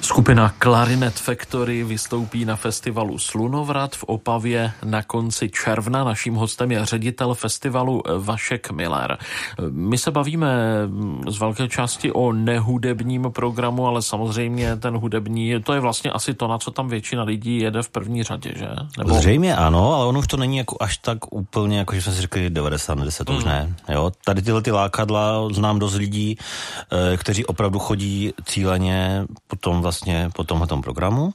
Skupina 0.00 0.54
Clarinet 0.62 1.14
Factory 1.14 1.84
vystoupí 1.84 2.44
na 2.44 2.56
festivalu 2.56 3.18
Slunovrat 3.18 3.96
v 3.96 4.04
Opavě 4.04 4.72
na 4.84 5.02
konci 5.02 5.50
června. 5.50 6.04
Naším 6.04 6.34
hostem 6.34 6.72
je 6.72 6.86
ředitel 6.86 7.34
festivalu 7.34 8.02
Vašek 8.18 8.70
Miller. 8.70 9.18
My 9.70 9.98
se 9.98 10.10
bavíme 10.10 10.48
z 11.28 11.38
velké 11.38 11.68
části 11.68 12.12
o 12.12 12.32
nehudebním 12.32 13.26
programu, 13.30 13.86
ale 13.86 14.02
samozřejmě 14.02 14.76
ten 14.76 14.96
hudební, 14.96 15.62
to 15.62 15.72
je 15.72 15.80
vlastně 15.80 16.10
asi 16.10 16.34
to, 16.34 16.48
na 16.48 16.58
co 16.58 16.70
tam 16.70 16.88
většina 16.88 17.22
lidí 17.22 17.58
jede 17.58 17.82
v 17.82 17.88
první 17.88 18.22
řadě, 18.22 18.52
že? 18.56 18.68
Nebo... 18.98 19.14
Zřejmě 19.14 19.56
ano, 19.56 19.94
ale 19.94 20.06
ono 20.06 20.18
už 20.18 20.26
to 20.26 20.36
není 20.36 20.56
jako 20.56 20.76
až 20.80 20.98
tak 20.98 21.34
úplně, 21.34 21.78
jako 21.78 21.94
že 21.94 22.02
jsme 22.02 22.12
si 22.12 22.20
řekli 22.20 22.50
90, 22.50 22.98
10, 22.98 23.28
mm. 23.28 23.36
už 23.36 23.44
ne. 23.44 23.74
Jo? 23.88 24.12
Tady 24.24 24.42
tyhle 24.42 24.62
ty 24.62 24.70
lákadla 24.70 25.48
znám 25.52 25.78
dost 25.78 25.94
lidí, 25.94 26.38
eh, 26.92 27.16
kteří 27.16 27.46
opravdu 27.46 27.78
chodí 27.78 28.32
cíleně 28.44 29.24
potom 29.46 29.87
vlastně 29.88 30.30
po 30.34 30.44
tomhle 30.44 30.66
programu. 30.82 31.32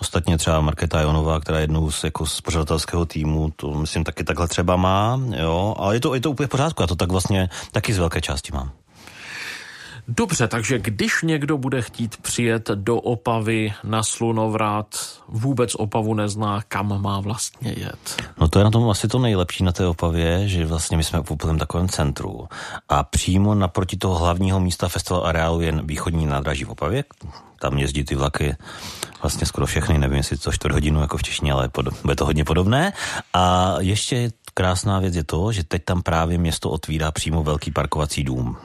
Ostatně 0.00 0.38
třeba 0.38 0.60
Marketa 0.60 1.00
Jonová, 1.00 1.40
která 1.40 1.58
je 1.58 1.62
jednou 1.62 1.90
z, 1.90 2.04
jako 2.04 2.26
z 2.26 2.40
pořadatelského 2.40 3.06
týmu, 3.06 3.52
to 3.56 3.72
myslím 3.72 4.04
taky 4.04 4.24
takhle 4.24 4.48
třeba 4.48 4.76
má, 4.76 5.20
jo, 5.36 5.74
ale 5.78 5.96
je 5.96 6.00
to, 6.00 6.14
je 6.14 6.20
to 6.20 6.30
úplně 6.30 6.46
v 6.46 6.50
pořádku, 6.50 6.82
já 6.82 6.86
to 6.86 6.96
tak 6.96 7.12
vlastně 7.12 7.48
taky 7.72 7.94
z 7.94 7.98
velké 7.98 8.20
části 8.20 8.52
mám. 8.52 8.70
Dobře, 10.08 10.48
takže 10.48 10.78
když 10.78 11.22
někdo 11.22 11.58
bude 11.58 11.82
chtít 11.82 12.16
přijet 12.16 12.70
do 12.74 12.96
Opavy 12.96 13.74
na 13.84 14.02
slunovrat, 14.02 14.86
vůbec 15.28 15.74
Opavu 15.74 16.14
nezná, 16.14 16.62
kam 16.68 17.02
má 17.02 17.20
vlastně 17.20 17.74
jet? 17.76 18.22
No 18.40 18.48
to 18.48 18.58
je 18.58 18.64
na 18.64 18.70
tom 18.70 18.90
asi 18.90 19.08
to 19.08 19.18
nejlepší 19.18 19.64
na 19.64 19.72
té 19.72 19.86
Opavě, 19.86 20.48
že 20.48 20.66
vlastně 20.66 20.96
my 20.96 21.04
jsme 21.04 21.22
v 21.22 21.30
úplném 21.30 21.58
takovém 21.58 21.88
centru 21.88 22.48
a 22.88 23.02
přímo 23.02 23.54
naproti 23.54 23.96
toho 23.96 24.14
hlavního 24.14 24.60
místa 24.60 24.88
festival 24.88 25.26
areálu 25.26 25.60
je 25.60 25.72
východní 25.84 26.26
nádraží 26.26 26.64
v 26.64 26.70
Opavě, 26.70 27.04
tam 27.60 27.78
jezdí 27.78 28.04
ty 28.04 28.14
vlaky 28.14 28.56
vlastně 29.22 29.46
skoro 29.46 29.66
všechny, 29.66 29.98
nevím 29.98 30.16
jestli 30.16 30.38
to 30.38 30.52
čtvrt 30.52 30.72
hodinu 30.72 31.00
jako 31.00 31.16
v 31.16 31.22
Češtině, 31.22 31.52
ale 31.52 31.70
bude 32.02 32.16
to 32.16 32.24
hodně 32.24 32.44
podobné. 32.44 32.92
A 33.34 33.74
ještě 33.78 34.30
krásná 34.54 35.00
věc 35.00 35.16
je 35.16 35.24
to, 35.24 35.52
že 35.52 35.64
teď 35.64 35.84
tam 35.84 36.02
právě 36.02 36.38
město 36.38 36.70
otvírá 36.70 37.12
přímo 37.12 37.42
velký 37.42 37.70
parkovací 37.70 38.24
dům. 38.24 38.56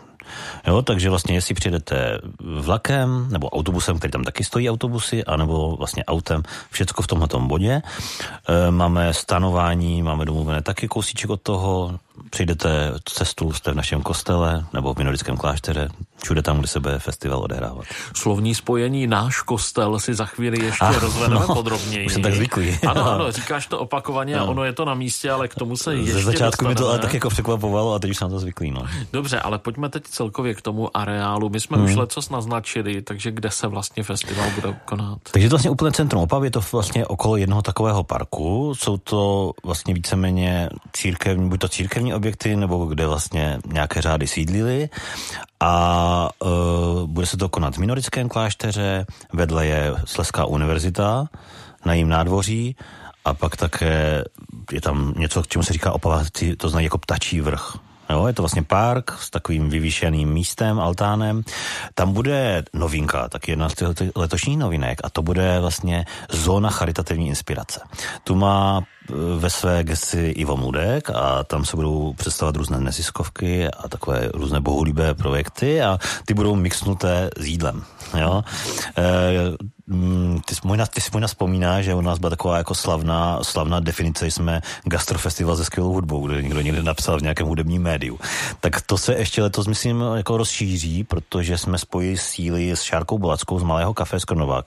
Jo, 0.68 0.82
takže 0.82 1.10
vlastně 1.10 1.36
jestli 1.36 1.56
přijedete 1.56 2.20
vlakem 2.40 3.28
nebo 3.32 3.50
autobusem, 3.50 3.98
který 3.98 4.12
tam 4.12 4.24
taky 4.24 4.44
stojí 4.44 4.70
autobusy, 4.70 5.24
anebo 5.24 5.76
vlastně 5.76 6.06
autem, 6.06 6.44
všecko 6.72 7.02
v 7.02 7.08
tomhle 7.08 7.28
bodě. 7.40 7.82
E, 7.82 8.72
máme 8.72 9.14
stanování, 9.14 10.04
máme 10.04 10.26
domluvené 10.26 10.62
taky 10.62 10.88
kousíček 10.88 11.30
od 11.30 11.42
toho, 11.42 12.00
přijdete 12.30 12.94
cestu, 13.06 13.54
jste 13.54 13.72
v 13.72 13.76
našem 13.76 14.02
kostele 14.02 14.66
nebo 14.74 14.94
v 14.94 14.98
minorickém 14.98 15.38
klášteře, 15.38 15.90
všude 16.24 16.42
tam, 16.42 16.60
kde 16.60 16.68
se 16.68 16.80
bude 16.80 17.00
festival 17.00 17.40
odehrávat. 17.40 17.86
Slovní 18.16 18.56
spojení 18.56 19.08
náš 19.08 19.42
kostel 19.42 20.00
si 20.00 20.14
za 20.14 20.26
chvíli 20.26 20.66
ještě 20.66 20.86
ah, 20.86 21.00
rozvedeme 21.00 21.46
no, 21.48 21.56
podrobněji. 21.56 22.06
Už 22.06 22.14
jsem 22.14 22.22
tak 22.22 22.34
zvyklý. 22.34 22.80
Ano, 22.88 23.12
ano, 23.12 23.32
říkáš 23.32 23.68
to 23.68 23.80
opakovaně 23.80 24.36
no. 24.36 24.42
a 24.42 24.46
ono 24.46 24.64
je 24.64 24.74
to 24.74 24.86
na 24.86 24.94
místě, 24.94 25.32
ale 25.32 25.48
k 25.48 25.56
tomu 25.56 25.78
se 25.78 25.96
ještě 25.96 26.14
Ze 26.14 26.22
začátku 26.22 26.68
mi 26.68 26.76
to 26.76 26.90
ale 26.90 27.00
tak 27.00 27.14
jako 27.14 27.30
překvapovalo 27.30 27.94
a 27.94 28.00
teď 28.00 28.12
už 28.12 28.18
jsem 28.18 28.30
to 28.30 28.40
zvyklý. 28.40 28.72
No. 28.72 28.86
Dobře, 29.14 29.40
ale 29.40 29.60
pojďme 29.60 29.90
teď 29.90 30.04
celkově 30.04 30.54
k 30.54 30.62
tomu 30.62 30.98
areálu. 30.98 31.50
My 31.50 31.60
jsme 31.60 31.78
hmm. 31.78 31.86
už 31.86 31.96
lecos 31.96 32.30
naznačili, 32.30 33.02
takže 33.02 33.32
kde 33.32 33.52
se 33.52 33.68
vlastně 33.68 34.04
festival 34.04 34.50
bude 34.56 34.80
konat? 34.86 35.18
Takže 35.32 35.50
to 35.50 35.54
vlastně 35.54 35.70
úplně 35.70 35.92
centrum 35.92 36.22
Opav, 36.22 36.44
je 36.44 36.52
to 36.52 36.62
vlastně 36.72 37.06
okolo 37.06 37.38
jednoho 37.38 37.62
takového 37.62 38.04
parku. 38.04 38.76
Jsou 38.76 38.98
to 38.98 39.52
vlastně 39.64 39.94
víceméně 39.94 40.70
církevní, 40.94 41.50
buď 41.50 41.60
to 41.60 41.68
církevní 42.02 42.14
objekty, 42.14 42.56
nebo 42.56 42.86
kde 42.86 43.08
vlastně 43.08 43.60
nějaké 43.66 44.02
řády 44.02 44.28
sídlily 44.28 44.90
a 45.60 46.30
uh, 46.40 47.08
bude 47.08 47.26
se 47.26 47.38
to 47.38 47.50
konat 47.50 47.76
v 47.76 47.78
Minorickém 47.78 48.30
klášteře, 48.30 49.06
vedle 49.34 49.66
je 49.66 49.94
Sleská 50.06 50.46
univerzita 50.46 51.30
na 51.86 51.94
jím 51.94 52.10
nádvoří 52.10 52.76
a 53.26 53.34
pak 53.34 53.56
také 53.58 54.24
je 54.72 54.82
tam 54.82 55.14
něco, 55.18 55.44
k 55.44 55.48
čemu 55.48 55.64
se 55.64 55.74
říká 55.74 55.92
opaváci, 55.92 56.56
to 56.56 56.70
znají 56.70 56.86
jako 56.86 56.98
ptačí 56.98 57.42
vrch. 57.42 57.78
Jo, 58.10 58.28
je 58.28 58.34
to 58.34 58.42
vlastně 58.42 58.64
park 58.64 59.12
s 59.20 59.30
takovým 59.30 59.70
vyvýšeným 59.70 60.30
místem, 60.30 60.80
altánem. 60.80 61.44
Tam 61.96 62.14
bude 62.14 62.64
novinka, 62.74 63.30
tak 63.30 63.48
jedna 63.48 63.70
z 63.70 63.74
těch 63.74 63.88
letošních 64.16 64.58
novinek 64.58 65.00
a 65.04 65.10
to 65.10 65.22
bude 65.22 65.60
vlastně 65.60 66.06
zóna 66.30 66.70
charitativní 66.70 67.28
inspirace. 67.28 67.82
Tu 68.24 68.36
má 68.36 68.84
ve 69.38 69.50
své 69.50 69.84
gesti 69.84 70.30
Ivo 70.30 70.58
Mudek 70.58 71.10
a 71.10 71.44
tam 71.44 71.66
se 71.66 71.76
budou 71.76 72.14
představovat 72.14 72.56
různé 72.56 72.80
neziskovky 72.80 73.68
a 73.68 73.88
takové 73.88 74.30
různé 74.34 74.60
bohulibé 74.60 75.14
projekty 75.14 75.82
a 75.82 76.00
ty 76.26 76.34
budou 76.34 76.56
mixnuté 76.56 77.30
s 77.38 77.46
jídlem. 77.46 77.84
Jo? 78.20 78.44
E, 78.98 79.04
ty, 80.46 80.56
možná, 80.64 80.86
ty 80.86 81.02
si 81.02 81.10
možná 81.14 81.28
vzpomíná, 81.28 81.82
že 81.82 81.96
u 81.96 82.02
nás 82.02 82.20
byla 82.20 82.30
taková 82.30 82.58
jako 82.58 82.76
slavná, 82.76 83.44
slavná 83.44 83.80
definice, 83.80 84.28
jsme 84.28 84.62
gastrofestival 84.84 85.58
se 85.58 85.66
skvělou 85.66 85.94
hudbou, 85.94 86.28
kde 86.28 86.42
někdo 86.42 86.62
někde 86.62 86.84
napsal 86.84 87.20
v 87.20 87.22
nějakém 87.22 87.48
hudebním 87.48 87.82
médiu. 87.82 88.20
Tak 88.60 88.82
to 88.82 88.98
se 88.98 89.14
ještě 89.14 89.42
letos, 89.42 89.68
myslím, 89.68 90.04
jako 90.16 90.38
rozšíří, 90.38 91.04
protože 91.04 91.58
jsme 91.58 91.78
spojili 91.78 92.18
síly 92.18 92.72
s 92.72 92.82
Šárkou 92.82 93.20
Bolackou 93.20 93.60
z 93.60 93.64
Malého 93.64 93.94
kafe 93.94 94.20
z 94.20 94.26
Krnovák. 94.26 94.66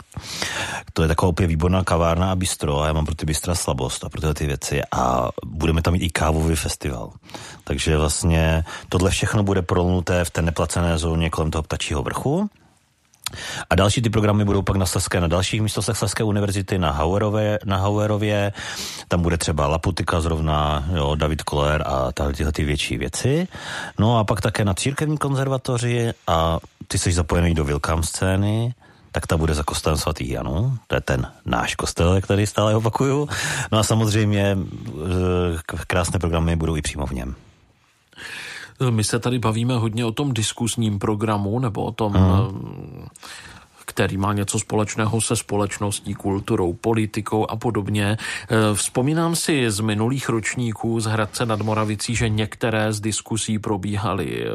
To 0.93 1.03
je 1.03 1.09
taková 1.09 1.29
úplně 1.29 1.49
výborná 1.49 1.85
kavárna 1.85 2.33
a 2.33 2.37
bistro 2.37 2.81
a 2.81 2.87
já 2.87 2.93
mám 2.93 3.07
pro 3.07 3.15
ty 3.15 3.27
bistra 3.27 3.55
slabost 3.55 4.05
a 4.05 4.09
pro 4.09 4.21
tyhle 4.25 4.35
ty 4.35 4.47
věci 4.47 4.81
a 4.93 5.29
budeme 5.47 5.83
tam 5.83 5.93
mít 5.93 6.03
i 6.03 6.11
kávový 6.11 6.57
festival. 6.57 7.13
Takže 7.65 7.99
vlastně 7.99 8.65
tohle 8.89 9.11
všechno 9.11 9.43
bude 9.43 9.63
prolnuté 9.63 10.25
v 10.25 10.31
té 10.31 10.43
neplacené 10.43 10.99
zóně 10.99 11.31
kolem 11.31 11.51
toho 11.51 11.63
ptačího 11.63 12.03
vrchu 12.03 12.51
a 13.71 13.75
další 13.75 14.03
ty 14.03 14.11
programy 14.11 14.45
budou 14.45 14.63
pak 14.63 14.77
na 14.77 14.87
Saské, 14.87 15.21
na 15.21 15.29
dalších 15.29 15.63
místostech 15.63 15.97
Saské 15.97 16.25
univerzity, 16.25 16.79
na 16.79 16.91
Hauerově, 16.91 17.59
na 17.65 17.77
Hauerově. 17.77 18.53
Tam 19.09 19.23
bude 19.23 19.39
třeba 19.39 19.67
Laputika 19.67 20.21
zrovna, 20.21 20.85
jo, 20.95 21.15
David 21.15 21.43
Koller 21.43 21.85
a 21.87 22.13
tyhle 22.13 22.53
ty 22.53 22.65
větší 22.65 22.99
věci. 22.99 23.49
No 23.99 24.19
a 24.19 24.25
pak 24.25 24.41
také 24.41 24.65
na 24.65 24.75
církevní 24.75 25.19
konzervatoři 25.19 26.13
a 26.27 26.59
ty 26.89 26.99
jsi 26.99 27.13
zapojený 27.13 27.55
do 27.55 27.65
Vilkám 27.65 28.03
scény, 28.03 28.75
tak 29.15 29.27
ta 29.27 29.37
bude 29.37 29.55
za 29.55 29.63
kostelem 29.63 29.99
svatých 29.99 30.31
Janů, 30.31 30.79
to 30.87 30.95
je 30.95 31.01
ten 31.01 31.27
náš 31.47 31.75
kostel, 31.75 32.21
který 32.21 32.47
stále 32.47 32.77
opakuju. 32.77 33.29
No 33.73 33.79
a 33.79 33.83
samozřejmě 33.83 34.59
eh, 34.59 35.77
krásné 35.87 36.19
programy 36.19 36.57
budou 36.57 36.77
i 36.77 36.83
přímo 36.83 37.07
v 37.07 37.11
něm. 37.11 37.35
My 38.91 39.05
se 39.05 39.19
tady 39.19 39.39
bavíme 39.39 39.75
hodně 39.75 40.05
o 40.05 40.13
tom 40.13 40.35
diskusním 40.35 40.99
programu, 40.99 41.59
nebo 41.59 41.85
o 41.85 41.93
tom, 41.93 42.13
hmm 42.13 43.09
který 43.85 44.17
má 44.17 44.33
něco 44.33 44.59
společného 44.59 45.21
se 45.21 45.37
společností, 45.37 46.15
kulturou, 46.15 46.73
politikou 46.73 47.51
a 47.51 47.57
podobně. 47.57 48.17
Eh, 48.17 48.75
vzpomínám 48.75 49.37
si 49.37 49.71
z 49.71 49.81
minulých 49.81 50.29
ročníků 50.29 51.01
z 51.01 51.05
Hradce 51.05 51.47
nad 51.47 51.61
Moravicí, 51.61 52.17
že 52.17 52.29
některé 52.29 52.93
z 52.93 53.01
diskusí 53.01 53.59
probíhaly 53.59 54.47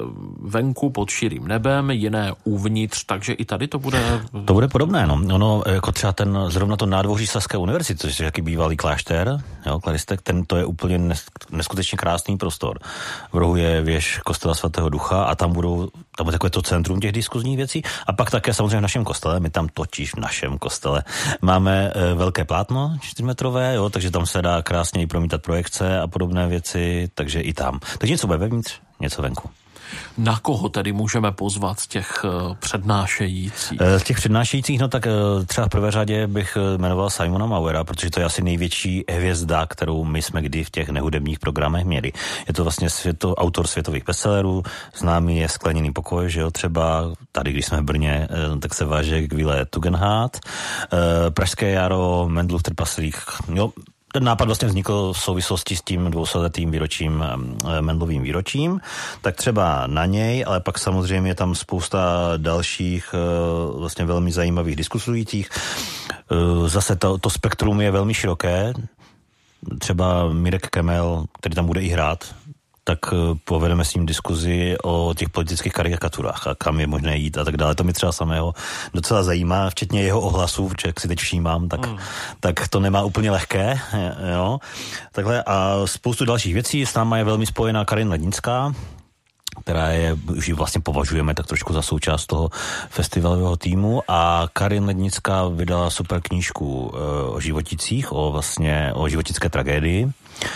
venku 0.41 0.89
pod 0.89 1.09
širým 1.09 1.47
nebem, 1.47 1.91
jiné 1.91 2.33
uvnitř, 2.43 3.03
takže 3.05 3.33
i 3.33 3.45
tady 3.45 3.67
to 3.67 3.79
bude... 3.79 4.21
To 4.45 4.53
bude 4.53 4.67
podobné, 4.67 5.07
no. 5.07 5.21
Ono, 5.33 5.63
jako 5.65 5.91
třeba 5.91 6.13
ten, 6.13 6.37
zrovna 6.47 6.77
to 6.77 6.85
nádvoří 6.85 7.27
Saské 7.27 7.57
univerzity, 7.57 7.99
což 7.99 8.19
je 8.19 8.25
jaký 8.25 8.41
bývalý 8.41 8.77
klášter, 8.77 9.43
jo, 9.65 9.79
klaristek, 9.79 10.21
ten 10.21 10.45
to 10.45 10.57
je 10.57 10.65
úplně 10.65 10.97
neskutečně 11.51 11.97
krásný 11.97 12.37
prostor. 12.37 12.79
V 13.33 13.37
rohu 13.37 13.55
je 13.55 13.81
věž 13.81 14.19
kostela 14.25 14.55
svatého 14.55 14.89
ducha 14.89 15.23
a 15.23 15.35
tam 15.35 15.53
budou, 15.53 15.89
tam 16.17 16.25
bude 16.25 16.31
takové 16.31 16.49
to 16.49 16.61
centrum 16.61 16.99
těch 16.99 17.11
diskuzních 17.11 17.57
věcí. 17.57 17.81
A 18.07 18.13
pak 18.13 18.31
také 18.31 18.53
samozřejmě 18.53 18.77
v 18.77 18.81
našem 18.81 19.03
kostele, 19.03 19.18
my 19.39 19.49
tam 19.49 19.67
totiž 19.73 20.13
v 20.13 20.17
našem 20.17 20.57
kostele 20.57 21.03
máme 21.41 21.91
e, 21.95 22.13
velké 22.13 22.45
plátno 22.45 22.97
čtyřmetrové, 23.01 23.75
jo, 23.75 23.89
takže 23.89 24.11
tam 24.11 24.25
se 24.25 24.41
dá 24.41 24.61
krásně 24.61 25.01
i 25.01 25.07
promítat 25.07 25.41
projekce 25.41 25.99
a 25.99 26.07
podobné 26.07 26.47
věci, 26.47 27.09
takže 27.13 27.41
i 27.41 27.53
tam. 27.53 27.79
Takže 27.97 28.13
něco 28.13 28.27
bude 28.27 28.39
vevnitř, 28.39 28.79
něco 28.99 29.21
venku. 29.21 29.49
Na 30.17 30.39
koho 30.39 30.69
tedy 30.69 30.91
můžeme 30.91 31.31
pozvat 31.31 31.79
z 31.79 31.87
těch 31.87 32.25
eh, 32.25 32.55
přednášejících? 32.59 33.79
Eh, 33.81 33.99
z 33.99 34.03
těch 34.03 34.17
přednášejících, 34.17 34.79
no 34.79 34.87
tak 34.87 35.07
eh, 35.07 35.45
třeba 35.45 35.67
v 35.67 35.69
prvé 35.69 35.91
řadě 35.91 36.27
bych 36.27 36.57
jmenoval 36.77 37.09
Simona 37.09 37.45
Mauera, 37.45 37.83
protože 37.83 38.09
to 38.09 38.19
je 38.19 38.25
asi 38.25 38.41
největší 38.41 39.03
hvězda, 39.11 39.65
kterou 39.65 40.03
my 40.03 40.21
jsme 40.21 40.41
kdy 40.41 40.63
v 40.63 40.69
těch 40.69 40.89
nehudebních 40.89 41.39
programech 41.39 41.85
měli. 41.85 42.11
Je 42.47 42.53
to 42.53 42.63
vlastně 42.63 42.89
světo, 42.89 43.35
autor 43.35 43.67
světových 43.67 44.05
bestsellerů, 44.05 44.63
známý 44.97 45.37
je 45.37 45.49
Skleněný 45.49 45.93
pokoj, 45.93 46.29
že 46.29 46.39
jo, 46.39 46.51
třeba 46.51 47.11
tady, 47.31 47.51
když 47.51 47.65
jsme 47.65 47.81
v 47.81 47.83
Brně, 47.83 48.27
tak 48.59 48.73
se 48.73 48.85
váže 48.85 49.27
k 49.27 49.33
Vile 49.33 49.65
Tugendhat, 49.65 50.37
Pražské 51.29 51.71
jaro, 51.71 52.25
Mendlův 52.29 52.63
trpaslík, 52.63 53.15
jo, 53.53 53.71
ten 54.13 54.23
nápad 54.23 54.45
vlastně 54.45 54.67
vznikl 54.67 55.13
v 55.13 55.19
souvislosti 55.19 55.75
s 55.75 55.81
tím 55.81 56.11
dvousetletým 56.11 56.71
výročím, 56.71 57.23
Mendlovým 57.81 58.23
výročím, 58.23 58.79
tak 59.21 59.35
třeba 59.35 59.87
na 59.87 60.05
něj, 60.05 60.43
ale 60.47 60.59
pak 60.59 60.79
samozřejmě 60.79 61.29
je 61.29 61.35
tam 61.35 61.55
spousta 61.55 61.99
dalších 62.37 63.13
e, 63.13 63.17
vlastně 63.79 64.05
velmi 64.05 64.31
zajímavých 64.31 64.75
diskusujících. 64.75 65.49
E, 65.49 66.69
zase 66.69 66.95
to, 66.95 67.17
to 67.17 67.29
spektrum 67.29 67.81
je 67.81 67.91
velmi 67.91 68.13
široké, 68.13 68.73
třeba 69.79 70.33
Mirek 70.33 70.67
Kemel, 70.67 71.25
který 71.39 71.55
tam 71.55 71.65
bude 71.65 71.81
i 71.81 71.87
hrát, 71.87 72.35
tak 72.89 73.13
eh, 73.13 73.37
povedeme 73.45 73.85
s 73.85 73.93
ním 73.93 74.05
diskuzi 74.05 74.73
o 74.83 75.13
těch 75.13 75.29
politických 75.29 75.73
karikaturách 75.73 76.47
a 76.47 76.55
kam 76.57 76.79
je 76.79 76.87
možné 76.87 77.17
jít 77.17 77.37
a 77.37 77.45
tak 77.45 77.57
dále. 77.57 77.75
To 77.75 77.83
mi 77.83 77.93
třeba 77.93 78.11
samého 78.11 78.53
docela 78.93 79.23
zajímá, 79.23 79.69
včetně 79.69 80.01
jeho 80.01 80.21
ohlasů, 80.21 80.67
protože 80.67 80.87
jak 80.87 80.99
si 80.99 81.07
teď 81.07 81.19
všímám, 81.19 81.69
tak, 81.69 81.85
mm. 81.85 81.97
tak 82.39 82.67
to 82.67 82.79
nemá 82.79 83.03
úplně 83.03 83.31
lehké. 83.31 83.79
Jo. 84.33 84.59
Takhle 85.11 85.43
a 85.43 85.81
spoustu 85.85 86.25
dalších 86.25 86.53
věcí. 86.53 86.85
S 86.85 86.93
náma 86.93 87.17
je 87.17 87.23
velmi 87.23 87.45
spojená 87.45 87.85
Karin 87.85 88.09
Lednická, 88.09 88.73
která 89.63 89.87
je, 89.87 90.17
už 90.37 90.47
ji 90.47 90.53
vlastně 90.53 90.81
považujeme 90.81 91.33
tak 91.33 91.47
trošku 91.47 91.73
za 91.73 91.81
součást 91.81 92.25
toho 92.25 92.49
festivalového 92.89 93.57
týmu 93.57 94.01
a 94.07 94.47
Karin 94.53 94.85
Lednická 94.85 95.47
vydala 95.47 95.89
super 95.89 96.21
knížku 96.21 96.91
e, 96.93 96.97
o 97.29 97.39
životicích, 97.39 98.11
o 98.11 98.31
vlastně 98.31 98.91
o 98.93 99.09
životické 99.09 99.49
tragédii 99.49 100.09
Eh, 100.41 100.47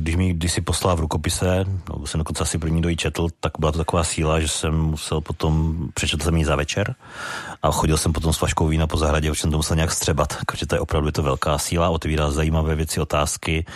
když 0.00 0.16
mi 0.16 0.32
když 0.32 0.52
si 0.52 0.60
poslal 0.60 0.96
v 0.96 1.00
rukopise, 1.00 1.64
no, 1.88 2.06
jsem 2.06 2.18
dokonce 2.18 2.42
asi 2.42 2.58
první 2.58 2.82
dojí 2.82 2.96
četl, 2.96 3.28
tak 3.40 3.52
byla 3.58 3.72
to 3.72 3.78
taková 3.78 4.04
síla, 4.04 4.40
že 4.40 4.48
jsem 4.48 4.74
musel 4.74 5.20
potom, 5.20 5.76
přečetl 5.94 6.24
jsem 6.24 6.36
ji 6.36 6.44
za 6.44 6.56
večer 6.56 6.94
a 7.62 7.70
chodil 7.70 7.96
jsem 7.96 8.12
potom 8.12 8.32
s 8.32 8.36
flaškou 8.36 8.68
vína 8.68 8.86
po 8.86 8.96
zahradě, 8.96 9.30
už 9.30 9.40
jsem 9.40 9.50
to 9.50 9.56
musel 9.56 9.76
nějak 9.76 9.92
střebat, 9.92 10.36
protože 10.46 10.66
to 10.66 10.74
je 10.74 10.80
opravdu 10.80 11.08
je 11.08 11.12
to 11.12 11.22
velká 11.22 11.58
síla, 11.58 11.90
otevírá 11.90 12.30
zajímavé 12.30 12.74
věci, 12.74 13.00
otázky. 13.00 13.66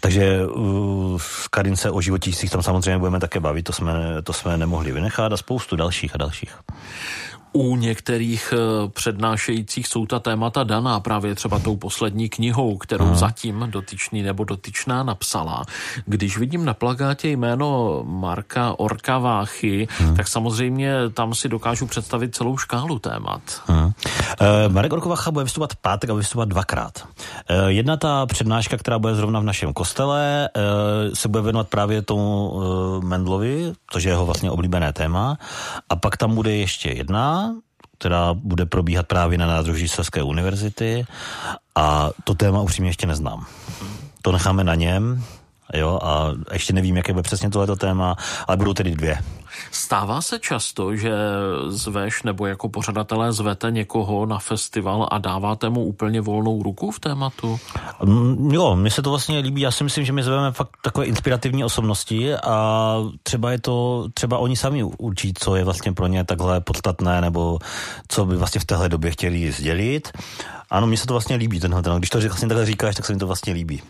Takže 0.00 0.46
uh, 0.46 1.18
s 1.18 1.48
Karin 1.48 1.76
se 1.76 1.90
o 1.90 2.00
životících 2.00 2.50
tam 2.50 2.62
samozřejmě 2.62 2.98
budeme 2.98 3.20
také 3.20 3.40
bavit, 3.40 3.62
to 3.62 3.72
jsme, 3.72 3.92
to 4.22 4.32
jsme 4.32 4.56
nemohli 4.56 4.92
vynechat 4.92 5.32
a 5.32 5.36
spoustu 5.36 5.76
dalších 5.76 6.14
a 6.14 6.18
dalších 6.18 6.54
u 7.56 7.76
některých 7.76 8.54
eh, 8.56 8.88
přednášejících 8.88 9.86
jsou 9.86 10.06
ta 10.06 10.18
témata 10.18 10.64
daná 10.64 11.00
právě 11.00 11.34
třeba 11.34 11.58
tou 11.58 11.76
poslední 11.76 12.28
knihou, 12.28 12.76
kterou 12.76 13.04
hmm. 13.04 13.16
zatím 13.16 13.66
dotyčný 13.70 14.22
nebo 14.22 14.44
dotyčná 14.44 15.02
napsala. 15.02 15.62
Když 16.06 16.38
vidím 16.38 16.64
na 16.64 16.74
plagátě 16.74 17.28
jméno 17.28 18.02
Marka 18.06 18.78
Orkaváchy, 18.78 19.88
hmm. 19.98 20.16
tak 20.16 20.28
samozřejmě 20.28 20.94
tam 21.14 21.34
si 21.34 21.48
dokážu 21.48 21.86
představit 21.86 22.34
celou 22.34 22.56
škálu 22.56 22.98
témat. 22.98 23.42
Hmm. 23.66 23.92
E, 24.40 24.68
Marek 24.68 24.92
Orkavácha 24.92 25.30
bude 25.30 25.44
vystupovat 25.44 25.76
pátek 25.76 26.10
a 26.10 26.12
bude 26.12 26.20
vystupovat 26.20 26.48
dvakrát. 26.48 27.08
E, 27.48 27.72
jedna 27.72 27.96
ta 27.96 28.26
přednáška, 28.26 28.76
která 28.76 28.98
bude 28.98 29.14
zrovna 29.14 29.40
v 29.40 29.44
našem 29.44 29.72
kostele, 29.72 30.48
e, 30.48 31.16
se 31.16 31.28
bude 31.28 31.42
věnovat 31.42 31.68
právě 31.68 32.02
tomu 32.02 32.52
e, 33.02 33.06
Mendlovi, 33.06 33.72
což 33.90 34.04
je 34.04 34.10
jeho 34.10 34.26
vlastně 34.26 34.50
oblíbené 34.50 34.92
téma. 34.92 35.38
A 35.88 35.96
pak 35.96 36.16
tam 36.16 36.34
bude 36.34 36.56
ještě 36.56 36.90
jedna, 36.90 37.43
která 37.98 38.34
bude 38.34 38.66
probíhat 38.66 39.06
právě 39.06 39.38
na 39.38 39.46
nádroží 39.46 39.88
Saské 39.88 40.22
univerzity 40.22 41.06
a 41.74 42.10
to 42.24 42.34
téma 42.34 42.60
upřímně 42.60 42.90
ještě 42.90 43.06
neznám. 43.06 43.46
To 44.22 44.32
necháme 44.32 44.64
na 44.64 44.74
něm, 44.74 45.24
jo, 45.74 45.98
a 46.02 46.30
ještě 46.52 46.72
nevím, 46.72 46.96
jaké 46.96 47.12
bude 47.12 47.22
přesně 47.22 47.50
tohleto 47.50 47.76
téma, 47.76 48.16
ale 48.48 48.56
budou 48.56 48.74
tedy 48.74 48.90
dvě. 48.90 49.18
Stává 49.70 50.22
se 50.22 50.38
často, 50.38 50.96
že 50.96 51.12
zveš 51.68 52.22
nebo 52.22 52.46
jako 52.46 52.68
pořadatelé 52.68 53.32
zvete 53.32 53.70
někoho 53.70 54.26
na 54.26 54.38
festival 54.38 55.08
a 55.10 55.18
dáváte 55.18 55.68
mu 55.68 55.84
úplně 55.84 56.20
volnou 56.20 56.62
ruku 56.62 56.90
v 56.90 57.00
tématu? 57.00 57.60
Mm, 58.04 58.50
jo, 58.50 58.76
mně 58.76 58.90
se 58.90 59.02
to 59.02 59.10
vlastně 59.10 59.38
líbí. 59.38 59.60
Já 59.60 59.70
si 59.70 59.84
myslím, 59.84 60.04
že 60.04 60.12
my 60.12 60.22
zveme 60.22 60.52
fakt 60.52 60.70
takové 60.82 61.06
inspirativní 61.06 61.64
osobnosti 61.64 62.34
a 62.34 62.96
třeba 63.22 63.52
je 63.52 63.60
to, 63.60 64.06
třeba 64.14 64.38
oni 64.38 64.56
sami 64.56 64.84
určí, 64.84 65.32
co 65.38 65.56
je 65.56 65.64
vlastně 65.64 65.92
pro 65.92 66.06
ně 66.06 66.24
takhle 66.24 66.60
podstatné 66.60 67.20
nebo 67.20 67.58
co 68.08 68.26
by 68.26 68.36
vlastně 68.36 68.60
v 68.60 68.64
téhle 68.64 68.88
době 68.88 69.10
chtěli 69.10 69.52
sdělit. 69.52 70.12
Ano, 70.70 70.86
mně 70.86 70.96
se 70.96 71.06
to 71.06 71.14
vlastně 71.14 71.36
líbí, 71.36 71.60
tenhle, 71.60 71.82
ten, 71.82 71.98
když 71.98 72.10
to 72.10 72.20
vlastně 72.20 72.48
takhle 72.48 72.66
říkáš, 72.66 72.94
tak 72.94 73.06
se 73.06 73.12
mi 73.12 73.18
to 73.18 73.26
vlastně 73.26 73.52
líbí. 73.52 73.82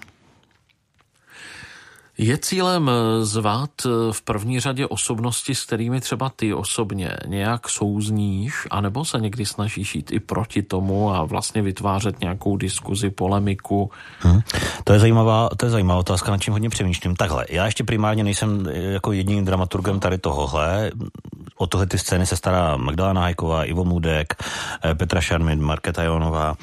Je 2.18 2.38
cílem 2.38 2.90
eh, 2.90 3.24
zvát 3.24 3.70
eh, 3.86 3.88
v 4.12 4.22
první 4.22 4.60
řadě 4.60 4.86
osobnosti, 4.86 5.54
s 5.54 5.64
kterými 5.64 6.00
třeba 6.00 6.30
ty 6.36 6.54
osobně 6.54 7.16
nějak 7.26 7.68
souzníš, 7.68 8.54
anebo 8.70 9.04
se 9.04 9.20
někdy 9.20 9.46
snažíš 9.46 9.94
jít 9.94 10.12
i 10.12 10.20
proti 10.20 10.62
tomu 10.62 11.14
a 11.14 11.24
vlastně 11.24 11.62
vytvářet 11.62 12.20
nějakou 12.20 12.56
diskuzi, 12.56 13.10
polemiku? 13.10 13.90
Hmm. 14.18 14.40
To 14.84 14.92
je 14.92 14.98
zajímavá, 14.98 15.48
to 15.56 15.66
je 15.66 15.70
zajímavá 15.70 16.00
otázka, 16.00 16.30
na 16.30 16.38
čím 16.38 16.52
hodně 16.52 16.70
přemýšlím. 16.70 17.16
Takhle, 17.16 17.46
já 17.50 17.66
ještě 17.66 17.84
primárně 17.84 18.24
nejsem 18.24 18.68
eh, 18.68 18.78
jako 18.78 19.12
jediným 19.12 19.44
dramaturgem 19.44 20.00
tady 20.00 20.18
tohohle. 20.18 20.90
O 21.56 21.66
tohle 21.66 21.86
ty 21.86 21.98
scény 21.98 22.26
se 22.26 22.36
stará 22.36 22.76
Magdalena 22.76 23.20
Hajková, 23.20 23.64
Ivo 23.64 23.84
Mudek, 23.84 24.34
Petra 24.94 25.20
Šarmin, 25.20 25.62
Marketa 25.62 26.02
Jonová. 26.02 26.54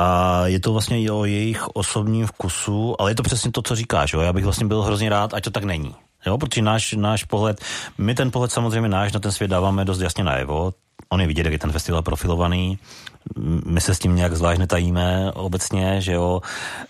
A 0.00 0.42
je 0.46 0.60
to 0.60 0.72
vlastně 0.72 1.12
o 1.12 1.24
jejich 1.24 1.68
osobním 1.68 2.26
vkusu, 2.26 3.00
ale 3.00 3.10
je 3.10 3.14
to 3.14 3.22
přesně 3.22 3.52
to, 3.52 3.62
co 3.62 3.76
říkáš. 3.76 4.12
Jo? 4.12 4.20
Já 4.20 4.32
bych 4.32 4.44
vlastně 4.44 4.66
byl 4.66 4.82
hrozně 4.82 5.08
rád, 5.08 5.34
ať 5.34 5.44
to 5.44 5.50
tak 5.50 5.64
není. 5.64 5.94
Jo, 6.26 6.38
protože 6.38 6.62
náš, 6.62 6.92
náš 6.92 7.24
pohled, 7.24 7.60
my 7.98 8.14
ten 8.14 8.30
pohled 8.30 8.52
samozřejmě 8.52 8.88
náš 8.88 9.12
na 9.12 9.20
ten 9.20 9.32
svět 9.32 9.48
dáváme 9.48 9.84
dost 9.84 10.00
jasně 10.00 10.24
najevo. 10.24 10.72
On 11.08 11.20
je 11.20 11.26
vidět, 11.26 11.46
jak 11.46 11.52
je 11.52 11.58
ten 11.58 11.72
festival 11.72 12.02
profilovaný. 12.02 12.78
My 13.66 13.80
se 13.80 13.94
s 13.94 13.98
tím 13.98 14.16
nějak 14.16 14.36
zvlášť 14.36 14.58
netajíme 14.58 15.32
obecně, 15.32 16.00
že 16.00 16.12
jo. 16.12 16.40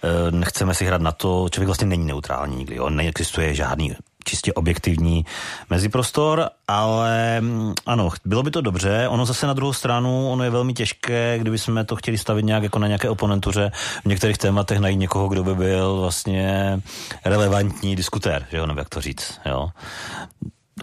E, 0.03 0.31
nechceme 0.31 0.75
si 0.75 0.85
hrát 0.85 1.03
na 1.03 1.13
to, 1.13 1.49
člověk 1.51 1.67
vlastně 1.67 1.87
není 1.87 2.07
neutrální 2.07 2.57
nikdy, 2.57 2.77
jo. 2.77 2.91
Neexistuje 2.91 3.55
žádný 3.55 3.93
čistě 4.25 4.53
objektivní 4.53 5.25
meziprostor, 5.71 6.49
ale 6.69 7.41
mm, 7.41 7.75
ano, 7.87 8.11
bylo 8.25 8.43
by 8.43 8.51
to 8.51 8.61
dobře. 8.61 9.09
Ono 9.09 9.27
zase 9.27 9.47
na 9.47 9.53
druhou 9.53 9.73
stranu, 9.73 10.31
ono 10.31 10.45
je 10.45 10.51
velmi 10.51 10.73
těžké, 10.73 11.39
kdyby 11.39 11.59
jsme 11.59 11.85
to 11.85 11.97
chtěli 11.97 12.19
stavit 12.19 12.45
nějak 12.45 12.63
jako 12.63 12.79
na 12.79 12.87
nějaké 12.87 13.09
oponentuře, 13.09 13.71
v 14.05 14.09
některých 14.09 14.39
tématech 14.39 14.79
najít 14.79 14.97
někoho, 14.97 15.29
kdo 15.29 15.45
by 15.45 15.55
byl 15.55 16.01
vlastně 16.01 16.79
relevantní 17.25 17.97
diskutér, 17.97 18.47
že 18.51 18.57
jo, 18.57 18.67
nebo 18.67 18.81
jak 18.81 18.89
to 18.89 19.01
říct, 19.01 19.41
jo 19.47 19.69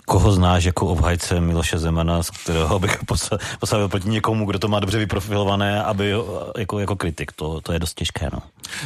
koho 0.07 0.31
znáš 0.31 0.63
jako 0.63 0.87
obhajce 0.87 1.41
Miloše 1.41 1.77
Zemana, 1.77 2.23
z 2.23 2.29
kterého 2.29 2.79
bych 2.79 2.99
postavil 3.59 3.87
proti 3.87 4.09
někomu, 4.09 4.45
kdo 4.45 4.59
to 4.59 4.67
má 4.67 4.79
dobře 4.79 4.97
vyprofilované, 4.97 5.83
aby 5.83 6.13
jako, 6.57 6.79
jako 6.79 6.95
kritik. 6.95 7.31
To, 7.31 7.61
to 7.61 7.73
je 7.73 7.79
dost 7.79 7.93
těžké. 7.93 8.29
No. 8.33 8.39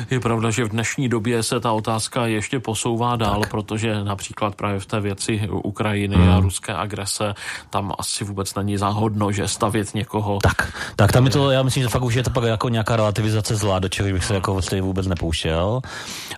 Je 0.09 0.19
pravda, 0.19 0.49
že 0.51 0.63
v 0.63 0.69
dnešní 0.69 1.09
době 1.09 1.43
se 1.43 1.59
ta 1.59 1.71
otázka 1.71 2.25
ještě 2.25 2.59
posouvá 2.59 3.15
dál, 3.15 3.41
tak. 3.41 3.51
protože 3.51 4.03
například 4.03 4.55
právě 4.55 4.79
v 4.79 4.85
té 4.85 4.99
věci 4.99 5.49
Ukrajiny 5.63 6.15
hmm. 6.15 6.29
a 6.29 6.39
ruské 6.39 6.73
agrese 6.73 7.33
tam 7.69 7.93
asi 7.99 8.23
vůbec 8.23 8.55
není 8.55 8.77
záhodno, 8.77 9.31
že 9.31 9.47
stavět 9.47 9.93
někoho. 9.93 10.39
Tak, 10.43 10.73
tak 10.95 11.11
tam 11.11 11.25
je 11.25 11.31
to, 11.31 11.51
já 11.51 11.63
myslím, 11.63 11.83
že 11.83 11.89
fakt 11.89 12.03
už 12.03 12.13
je 12.13 12.23
to 12.23 12.29
pak 12.29 12.43
jako 12.43 12.69
nějaká 12.69 12.95
relativizace 12.95 13.55
zla, 13.55 13.79
do 13.79 13.89
čeho 13.89 14.13
bych 14.13 14.25
se 14.25 14.33
jako 14.33 14.53
vlastně 14.53 14.81
vůbec 14.81 15.07
nepouštěl. 15.07 15.81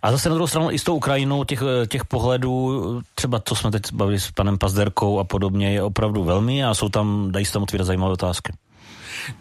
A 0.01 0.11
zase 0.11 0.29
na 0.29 0.35
druhou 0.35 0.47
stranu 0.47 0.71
i 0.71 0.79
s 0.79 0.83
tou 0.83 0.95
Ukrajinou 0.95 1.43
těch, 1.43 1.63
těch 1.87 2.05
pohledů, 2.05 3.01
třeba 3.15 3.41
co 3.45 3.55
jsme 3.55 3.71
teď 3.71 3.81
bavili 3.93 4.19
s 4.19 4.31
panem 4.31 4.57
Pazderkou 4.73 5.19
a 5.19 5.23
podobně, 5.23 5.73
je 5.73 5.83
opravdu 5.83 6.23
velmi 6.23 6.63
a 6.63 6.73
jsou 6.73 6.89
tam, 6.89 7.31
dají 7.31 7.45
se 7.45 7.53
tam 7.53 7.63
otvírat 7.63 7.87
zajímavé 7.87 8.13
otázky. 8.13 8.53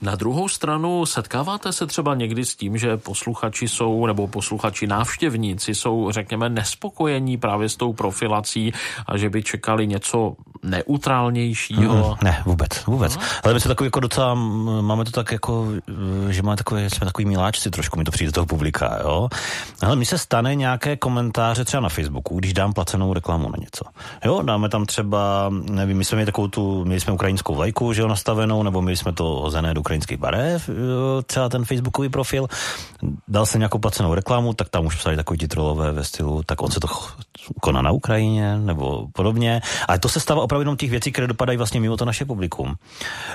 Na 0.03 0.15
druhou 0.15 0.49
stranu 0.49 1.07
setkáváte 1.07 1.73
se 1.73 1.87
třeba 1.87 2.15
někdy 2.15 2.45
s 2.45 2.57
tím, 2.57 2.79
že 2.79 2.97
posluchači 2.97 3.69
jsou, 3.69 4.07
nebo 4.07 4.29
posluchači 4.29 4.87
návštěvníci 4.87 5.75
jsou, 5.75 6.13
řekněme, 6.13 6.49
nespokojení 6.49 7.37
právě 7.37 7.69
s 7.69 7.77
tou 7.77 7.93
profilací 7.93 8.73
a 9.07 9.17
že 9.17 9.31
by 9.31 9.43
čekali 9.43 9.87
něco 9.87 10.35
neutrálnějšího? 10.63 12.09
Mm, 12.09 12.15
ne, 12.25 12.43
vůbec, 12.47 12.85
vůbec. 12.87 13.17
No. 13.17 13.23
Ale 13.45 13.55
my 13.55 13.61
jsme 13.61 13.69
takový 13.69 13.87
jako 13.87 14.01
docela, 14.01 14.35
máme 14.81 15.05
to 15.05 15.11
tak 15.11 15.33
jako, 15.33 15.67
že 16.29 16.43
máme 16.43 16.57
takové, 16.57 16.91
jsme 16.91 17.05
takový 17.05 17.25
miláčci 17.25 17.71
trošku, 17.71 17.99
mi 17.99 18.05
to 18.05 18.11
přijde 18.11 18.29
do 18.29 18.33
toho 18.33 18.47
publika, 18.47 18.99
jo. 19.03 19.29
Ale 19.83 19.97
mi 19.97 20.05
se 20.05 20.19
stane 20.19 20.55
nějaké 20.55 20.97
komentáře 20.97 21.65
třeba 21.65 21.81
na 21.81 21.89
Facebooku, 21.89 22.39
když 22.39 22.53
dám 22.53 22.73
placenou 22.73 23.13
reklamu 23.13 23.49
na 23.49 23.57
něco. 23.61 23.85
Jo, 24.25 24.43
dáme 24.43 24.69
tam 24.69 24.87
třeba, 24.87 25.51
nevím, 25.51 25.99
my 25.99 26.05
jsme 26.05 26.17
měli 26.17 26.27
takovou 26.27 26.49
tu, 26.49 26.85
my 26.85 27.01
jsme 27.01 27.13
ukrajinskou 27.13 27.55
vlajku, 27.55 27.93
že 27.93 28.03
jo, 28.03 28.09
nastavenou, 28.09 28.63
nebo 28.63 28.83
my 28.83 28.97
jsme 28.97 29.13
to 29.13 29.51
hozené 29.63 29.75
do 29.75 29.81
ukrajinských 29.81 30.19
barev, 30.19 30.69
jo, 30.69 31.23
třeba 31.27 31.49
ten 31.49 31.65
facebookový 31.65 32.09
profil. 32.09 32.47
Dal 33.29 33.47
jsem 33.47 33.61
nějakou 33.61 33.79
placenou 33.79 34.15
reklamu, 34.15 34.55
tak 34.55 34.69
tam 34.69 34.87
už 34.87 34.97
psali 34.97 35.17
takový 35.17 35.39
ti 35.39 35.49
trolové 35.49 35.93
ve 35.93 36.05
stylu, 36.05 36.43
tak 36.43 36.63
on 36.63 36.71
se 36.71 36.81
to 36.81 36.89
koná 37.61 37.83
na 37.83 37.91
Ukrajině, 37.91 38.59
nebo 38.59 39.07
podobně. 39.13 39.61
Ale 39.89 39.99
to 39.99 40.09
se 40.09 40.21
stává 40.21 40.43
opravdu 40.43 40.61
jenom 40.61 40.77
těch 40.77 40.91
věcí, 40.91 41.13
které 41.13 41.27
dopadají 41.27 41.59
vlastně 41.59 41.81
mimo 41.81 41.97
to 41.97 42.05
naše 42.05 42.25
publikum. 42.25 42.75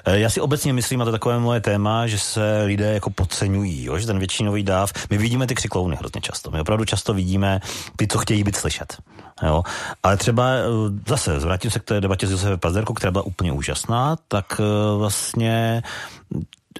E, 0.05 0.19
já 0.19 0.29
si 0.29 0.41
obecně 0.41 0.73
myslím, 0.73 1.01
a 1.01 1.05
to 1.05 1.09
je 1.09 1.11
takové 1.11 1.39
moje 1.39 1.61
téma, 1.61 2.07
že 2.07 2.19
se 2.19 2.63
lidé 2.65 2.93
jako 2.93 3.09
podceňují, 3.09 3.83
jo? 3.83 3.97
že 3.97 4.07
ten 4.07 4.19
většinový 4.19 4.63
dáv, 4.63 4.93
my 5.09 5.17
vidíme 5.17 5.47
ty 5.47 5.55
křiklouny 5.55 5.95
hrozně 5.95 6.21
často. 6.21 6.51
My 6.51 6.61
opravdu 6.61 6.85
často 6.85 7.13
vidíme 7.13 7.59
ty, 7.95 8.07
co 8.07 8.17
chtějí 8.17 8.43
být 8.43 8.55
slyšet. 8.55 8.97
Jo. 9.43 9.63
Ale 10.03 10.17
třeba 10.17 10.49
e, 10.49 10.61
zase, 11.07 11.39
vrátím 11.39 11.71
se 11.71 11.79
k 11.79 11.83
té 11.83 12.01
debatě 12.01 12.27
s 12.27 12.31
Josefem 12.31 12.59
Pazderkou, 12.59 12.93
která 12.93 13.11
byla 13.11 13.23
úplně 13.25 13.51
úžasná, 13.51 14.15
tak 14.27 14.59
e, 14.59 14.97
vlastně 14.97 15.83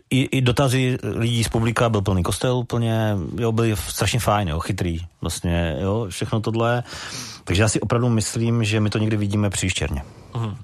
i, 0.09 0.21
i 0.21 0.41
dotazy 0.41 0.97
lidí 1.03 1.43
z 1.43 1.49
publika 1.49 1.89
byl 1.89 2.01
plný 2.01 2.23
kostel 2.23 2.55
úplně, 2.57 3.15
jo, 3.37 3.51
byli 3.51 3.75
strašně 3.75 4.19
fajn, 4.19 4.47
jo, 4.47 4.59
chytrý, 4.59 4.99
vlastně, 5.21 5.77
jo, 5.81 6.07
všechno 6.09 6.39
tohle. 6.39 6.83
Takže 7.43 7.61
já 7.61 7.69
si 7.69 7.79
opravdu 7.79 8.09
myslím, 8.09 8.63
že 8.63 8.79
my 8.79 8.89
to 8.89 8.97
někdy 8.97 9.17
vidíme 9.17 9.49
příštěrně. 9.49 10.03
Uh-huh. 10.33 10.55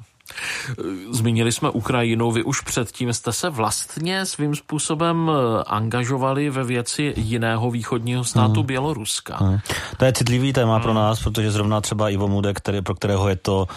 Zmínili 1.11 1.51
jsme 1.51 1.69
Ukrajinu, 1.69 2.31
vy 2.31 2.43
už 2.43 2.61
předtím 2.61 3.13
jste 3.13 3.33
se 3.33 3.49
vlastně 3.49 4.25
svým 4.25 4.55
způsobem 4.55 5.31
eh, 5.31 5.63
angažovali 5.63 6.49
ve 6.49 6.63
věci 6.63 7.13
jiného 7.17 7.71
východního 7.71 8.23
státu 8.23 8.59
hmm. 8.59 8.65
Běloruska. 8.65 9.37
Hmm. 9.37 9.59
To 9.97 10.05
je 10.05 10.13
citlivý 10.13 10.53
téma 10.53 10.73
hmm. 10.73 10.83
pro 10.83 10.93
nás, 10.93 11.23
protože 11.23 11.51
zrovna 11.51 11.81
třeba 11.81 12.09
Ivo 12.09 12.27
Mude, 12.27 12.53
který, 12.53 12.81
pro 12.81 12.95
kterého 12.95 13.29
je 13.29 13.35
to 13.35 13.67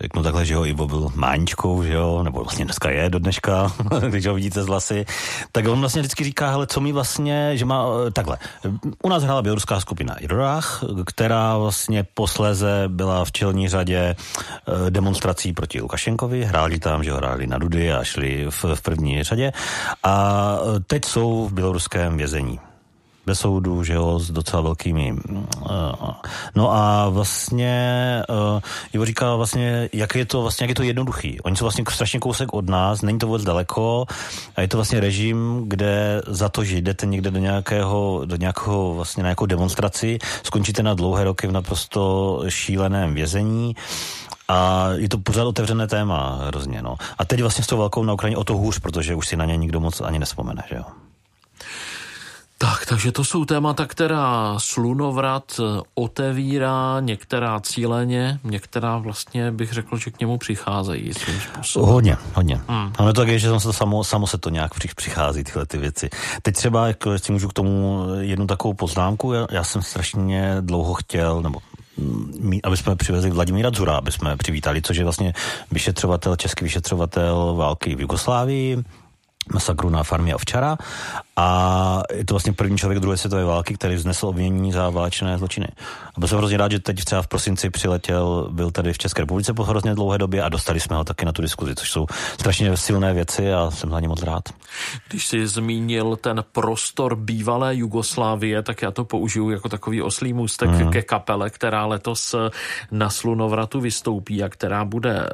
řeknu 0.00 0.22
takhle, 0.22 0.46
že 0.46 0.54
jo, 0.54 0.64
Ivo 0.64 0.86
byl 0.86 1.08
máničkou, 1.14 1.82
že 1.82 1.92
jo, 1.92 2.22
nebo 2.22 2.42
vlastně 2.42 2.64
dneska 2.64 2.90
je 2.90 3.10
do 3.10 3.18
dneška, 3.18 3.72
když 4.08 4.26
ho 4.26 4.34
vidíte 4.34 4.62
z 4.62 4.66
vlasy, 4.66 5.06
tak 5.52 5.68
on 5.68 5.80
vlastně 5.80 6.02
vždycky 6.02 6.24
říká, 6.24 6.50
hele, 6.50 6.66
co 6.66 6.80
mi 6.80 6.92
vlastně, 6.92 7.56
že 7.56 7.64
má, 7.64 7.86
eh, 8.06 8.10
takhle, 8.10 8.38
u 9.02 9.08
nás 9.08 9.22
hrála 9.22 9.42
běloruská 9.42 9.80
skupina 9.80 10.14
Irorach, 10.14 10.84
která 11.06 11.58
vlastně 11.58 12.04
posléze 12.14 12.84
byla 12.88 13.24
v 13.24 13.32
čelní 13.32 13.68
řadě 13.68 14.16
eh, 14.16 14.90
demonstrací 14.90 15.52
proti 15.52 15.80
Lukašenkovi, 15.80 16.44
hráli 16.44 16.78
tam, 16.78 17.04
že 17.04 17.12
ho 17.12 17.16
hráli 17.16 17.46
na 17.46 17.58
Dudy 17.58 17.92
a 17.92 18.04
šli 18.04 18.46
v, 18.50 18.64
v 18.74 18.82
první 18.82 19.22
řadě. 19.22 19.52
A 20.02 20.56
eh, 20.58 20.80
teď 20.80 21.04
jsou 21.04 21.48
v 21.48 21.52
běloruském 21.52 22.16
vězení 22.16 22.60
ve 23.30 23.34
soudu, 23.34 23.84
že 23.84 23.94
jo, 23.94 24.18
s 24.18 24.30
docela 24.30 24.62
velkými. 24.62 25.12
Uh, 25.12 26.10
no 26.54 26.72
a 26.72 27.08
vlastně 27.08 27.74
uh, 28.28 28.60
Ivo 28.92 29.04
říká 29.04 29.36
vlastně, 29.36 29.88
jak 29.92 30.14
je 30.14 30.26
to 30.26 30.42
vlastně, 30.42 30.64
jak 30.64 30.68
je 30.68 30.74
to 30.74 30.82
jednoduchý. 30.82 31.40
Oni 31.40 31.56
jsou 31.56 31.64
vlastně 31.64 31.84
strašně 31.88 32.18
kousek 32.18 32.52
od 32.52 32.68
nás, 32.68 33.02
není 33.02 33.18
to 33.18 33.26
vůbec 33.26 33.44
daleko 33.44 34.06
a 34.56 34.60
je 34.60 34.68
to 34.68 34.76
vlastně 34.76 35.00
režim, 35.00 35.64
kde 35.66 36.22
za 36.26 36.48
to, 36.48 36.64
že 36.64 36.76
jdete 36.76 37.06
někde 37.06 37.30
do 37.30 37.38
nějakého, 37.38 38.22
do 38.24 38.36
nějakého 38.36 38.94
vlastně 38.94 39.22
na 39.22 39.26
nějakou 39.28 39.46
demonstraci, 39.46 40.18
skončíte 40.42 40.82
na 40.82 40.94
dlouhé 40.94 41.24
roky 41.24 41.46
v 41.46 41.52
naprosto 41.52 42.42
šíleném 42.48 43.14
vězení 43.14 43.76
a 44.48 44.88
je 44.98 45.08
to 45.08 45.18
pořád 45.18 45.44
otevřené 45.44 45.86
téma 45.86 46.40
hrozně, 46.46 46.82
no. 46.82 46.96
A 47.18 47.24
teď 47.24 47.40
vlastně 47.40 47.64
s 47.64 47.66
tou 47.66 47.78
velkou 47.78 48.04
na 48.04 48.12
Ukrajině 48.12 48.36
o 48.36 48.44
to 48.44 48.56
hůř, 48.56 48.78
protože 48.78 49.14
už 49.14 49.28
si 49.28 49.36
na 49.36 49.44
ně 49.44 49.56
nikdo 49.56 49.80
moc 49.80 50.00
ani 50.00 50.18
nespomene, 50.18 50.62
že 50.68 50.76
jo. 50.76 50.84
Tak, 52.62 52.86
takže 52.86 53.12
to 53.12 53.24
jsou 53.24 53.44
témata, 53.44 53.86
která 53.86 54.54
slunovrat 54.58 55.60
eh, 55.60 55.82
otevírá, 55.94 57.00
některá 57.00 57.60
cíleně, 57.60 58.40
některá 58.44 58.98
vlastně 58.98 59.52
bych 59.52 59.72
řekl, 59.72 59.96
že 59.96 60.10
k 60.10 60.20
němu 60.20 60.38
přicházejí. 60.38 61.12
Hodně, 61.76 62.16
hodně. 62.34 62.60
Hmm. 62.68 62.92
Ale 62.98 63.12
to 63.12 63.20
tak 63.20 63.28
je, 63.28 63.38
že 63.38 63.48
to 63.48 63.72
samo, 63.72 64.04
samo 64.04 64.26
se 64.26 64.38
to 64.38 64.50
nějak 64.50 64.72
přichází, 64.96 65.44
tyhle 65.44 65.66
ty 65.66 65.78
věci. 65.78 66.10
Teď 66.42 66.54
třeba, 66.54 66.86
jako, 66.86 67.12
jestli 67.12 67.32
můžu 67.32 67.48
k 67.48 67.52
tomu 67.52 68.04
jednu 68.20 68.46
takovou 68.46 68.74
poznámku, 68.74 69.32
já, 69.32 69.46
já 69.50 69.64
jsem 69.64 69.82
strašně 69.82 70.56
dlouho 70.60 70.94
chtěl, 70.94 71.42
nebo 71.42 71.58
mm, 71.96 72.58
aby 72.64 72.76
jsme 72.76 72.96
přivezli 72.96 73.30
Vladimíra 73.30 73.70
Dzura, 73.70 73.96
aby 73.96 74.12
jsme 74.12 74.36
přivítali, 74.36 74.82
což 74.82 74.96
je 74.96 75.04
vlastně 75.04 75.32
vyšetřovatel, 75.70 76.36
český 76.36 76.64
vyšetřovatel 76.64 77.54
války 77.54 77.94
v 77.94 78.00
Jugoslávii, 78.00 78.84
masakru 79.52 79.90
na 79.90 80.02
farmě 80.02 80.34
Ovčara 80.34 80.78
a 81.40 82.02
je 82.14 82.24
to 82.24 82.34
vlastně 82.34 82.52
první 82.52 82.78
člověk 82.78 83.00
druhé 83.00 83.16
světové 83.16 83.44
války, 83.44 83.74
který 83.74 83.94
vznesl 83.94 84.26
obvinění 84.26 84.72
za 84.72 84.90
válečné 84.90 85.38
zločiny. 85.38 85.66
A 86.14 86.20
byl 86.20 86.28
jsem 86.28 86.38
hrozně 86.38 86.56
rád, 86.56 86.72
že 86.72 86.78
teď 86.78 87.04
třeba 87.04 87.22
v 87.22 87.26
prosinci 87.26 87.70
přiletěl, 87.70 88.48
byl 88.50 88.70
tady 88.70 88.92
v 88.92 88.98
České 88.98 89.22
republice 89.22 89.54
po 89.54 89.64
hrozně 89.64 89.94
dlouhé 89.94 90.18
době 90.18 90.42
a 90.42 90.48
dostali 90.48 90.80
jsme 90.80 90.96
ho 90.96 91.04
taky 91.04 91.26
na 91.26 91.32
tu 91.32 91.42
diskuzi, 91.42 91.74
což 91.74 91.90
jsou 91.90 92.06
strašně 92.32 92.76
silné 92.76 93.14
věci 93.14 93.52
a 93.52 93.70
jsem 93.70 93.90
hlavně 93.90 94.08
moc 94.08 94.22
rád. 94.22 94.48
Když 95.08 95.26
jsi 95.26 95.46
zmínil 95.46 96.16
ten 96.16 96.44
prostor 96.52 97.16
bývalé 97.16 97.76
Jugoslávie, 97.76 98.62
tak 98.62 98.82
já 98.82 98.90
to 98.90 99.04
použiju 99.04 99.50
jako 99.50 99.68
takový 99.68 100.02
oslý 100.02 100.32
můstek 100.32 100.70
mm. 100.70 100.90
ke 100.90 101.02
kapele, 101.02 101.50
která 101.50 101.86
letos 101.86 102.34
na 102.90 103.10
Slunovratu 103.10 103.80
vystoupí 103.80 104.42
a 104.42 104.48
která 104.48 104.84
bude 104.84 105.28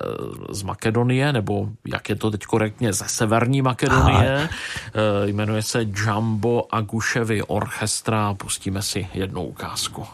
z 0.50 0.62
Makedonie, 0.62 1.32
nebo 1.32 1.68
jak 1.86 2.08
je 2.08 2.16
to 2.16 2.30
teď 2.30 2.42
korektně, 2.42 2.92
ze 2.92 3.04
Severní 3.08 3.62
Makedonie. 3.62 4.36
Aha. 4.36 4.48
Eh, 4.94 5.28
jmenuje 5.28 5.62
se 5.62 5.84
Jumbo 5.96 6.74
Aguševy 6.74 7.42
orchestra. 7.42 8.34
Pustíme 8.34 8.82
si 8.82 9.08
jednu 9.14 9.42
ukázku. 9.42 10.06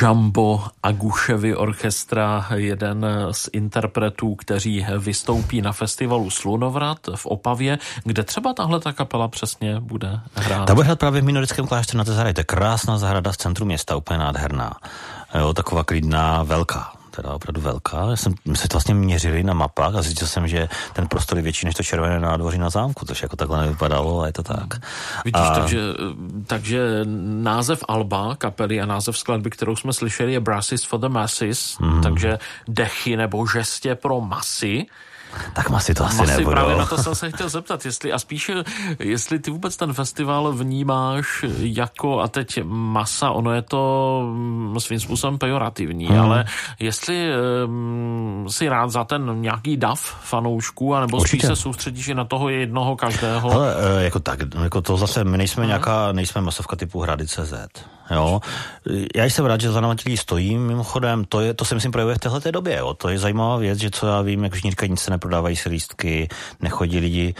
Jumbo 0.00 0.64
Aguševy 0.82 1.56
orchestra, 1.56 2.46
jeden 2.54 3.06
z 3.30 3.48
interpretů, 3.52 4.34
kteří 4.34 4.86
vystoupí 4.98 5.62
na 5.62 5.72
festivalu 5.72 6.30
Slunovrat 6.30 6.98
v 7.14 7.26
Opavě, 7.26 7.78
kde 8.04 8.22
třeba 8.22 8.52
tahle 8.52 8.80
ta 8.80 8.92
kapela 8.92 9.28
přesně 9.28 9.80
bude 9.80 10.20
hrát. 10.34 10.64
Ta 10.64 10.74
bude 10.74 10.84
hrát 10.86 10.98
právě 10.98 11.20
v 11.20 11.24
Minorickém 11.24 11.66
klášteru 11.66 11.98
na 11.98 12.04
Tezarej. 12.04 12.34
To 12.34 12.40
je 12.40 12.44
krásná 12.44 12.98
zahrada 12.98 13.32
v 13.32 13.36
centru 13.36 13.66
města, 13.66 13.96
úplně 13.96 14.18
nádherná. 14.18 14.72
Jo, 15.34 15.52
taková 15.52 15.84
klidná, 15.84 16.42
velká 16.42 16.92
teda 17.16 17.34
opravdu 17.34 17.60
velká. 17.60 18.10
Já 18.10 18.16
jsem, 18.16 18.34
my 18.44 18.56
se 18.56 18.68
to 18.68 18.76
vlastně 18.76 18.94
měřili 18.94 19.42
na 19.42 19.54
mapách 19.54 19.94
a 19.94 20.02
zjistil 20.02 20.26
jsem, 20.26 20.48
že 20.48 20.68
ten 20.92 21.06
prostor 21.08 21.38
je 21.38 21.42
větší 21.42 21.66
než 21.66 21.74
to 21.74 21.82
červené 21.82 22.20
nádvoří 22.20 22.58
na 22.58 22.70
zámku, 22.70 23.06
což 23.06 23.22
jako 23.22 23.36
takhle 23.36 23.60
nevypadalo 23.60 24.20
a 24.20 24.26
je 24.26 24.32
to 24.32 24.42
tak. 24.42 24.74
Vidíš, 25.24 25.46
a... 25.50 25.54
takže, 25.54 25.80
takže 26.46 27.00
název 27.42 27.84
Alba, 27.88 28.36
kapely 28.36 28.80
a 28.80 28.86
název 28.86 29.18
skladby, 29.18 29.50
kterou 29.50 29.76
jsme 29.76 29.92
slyšeli, 29.92 30.32
je 30.32 30.40
Brasses 30.40 30.84
for 30.84 31.00
the 31.00 31.08
Masses, 31.08 31.78
mm. 31.78 32.02
takže 32.02 32.38
dechy 32.68 33.16
nebo 33.16 33.46
žestě 33.46 33.94
pro 33.94 34.20
masy. 34.20 34.86
Tak 35.52 35.70
masy 35.70 35.94
to 35.94 36.04
asi 36.04 36.16
masy, 36.16 36.30
nebudou. 36.30 36.50
Právě 36.50 36.76
na 36.76 36.86
to 36.86 36.98
jsem 36.98 37.14
se 37.14 37.30
chtěl 37.30 37.48
zeptat, 37.48 37.84
jestli, 37.84 38.12
a 38.12 38.18
spíše, 38.18 38.54
jestli 38.98 39.38
ty 39.38 39.50
vůbec 39.50 39.76
ten 39.76 39.92
festival 39.92 40.52
vnímáš 40.52 41.44
jako, 41.58 42.20
a 42.20 42.28
teď 42.28 42.60
masa, 42.64 43.30
ono 43.30 43.52
je 43.52 43.62
to 43.62 44.22
mm, 44.34 44.80
svým 44.80 45.00
způsobem 45.00 45.38
pejorativní, 45.38 46.06
hmm. 46.06 46.20
ale 46.20 46.44
jestli 46.78 47.28
um, 47.64 48.46
si 48.48 48.68
rád 48.68 48.90
za 48.90 49.04
ten 49.04 49.42
nějaký 49.42 49.76
dav 49.76 50.00
fanoušků, 50.22 50.94
anebo 50.94 51.16
Určitě. 51.16 51.46
spíš 51.46 51.48
se 51.48 51.62
soustředíš 51.62 52.08
na 52.08 52.24
toho 52.24 52.48
jednoho 52.48 52.96
každého? 52.96 53.52
Ale 53.52 53.74
e, 54.00 54.04
jako 54.04 54.20
tak, 54.20 54.38
jako 54.62 54.80
to 54.80 54.96
zase, 54.96 55.24
my 55.24 55.38
nejsme 55.38 55.62
hmm. 55.62 55.68
nějaká, 55.68 56.12
nejsme 56.12 56.40
masovka 56.40 56.76
typu 56.76 57.00
Hrady.cz. 57.00 57.54
Jo. 58.10 58.40
Já 59.14 59.24
jsem 59.24 59.44
rád, 59.44 59.60
že 59.60 59.70
za 59.70 59.80
náma 59.80 59.94
stojím, 60.14 60.66
mimochodem, 60.66 61.24
to, 61.24 61.40
je, 61.40 61.54
to 61.54 61.64
se 61.64 61.74
myslím 61.74 61.92
projevuje 61.92 62.16
v 62.16 62.18
téhle 62.18 62.40
době. 62.50 62.76
Jo. 62.76 62.94
To 62.94 63.08
je 63.08 63.18
zajímavá 63.18 63.56
věc, 63.56 63.78
že 63.78 63.90
co 63.90 64.06
já 64.06 64.20
vím, 64.22 64.44
jak 64.44 64.54
říkají, 64.54 64.90
nic 64.90 65.00
se 65.00 65.10
neprodávají 65.24 65.56
si 65.56 65.68
lístky, 65.68 66.28
nechodí 66.60 66.98
lidi, 66.98 67.34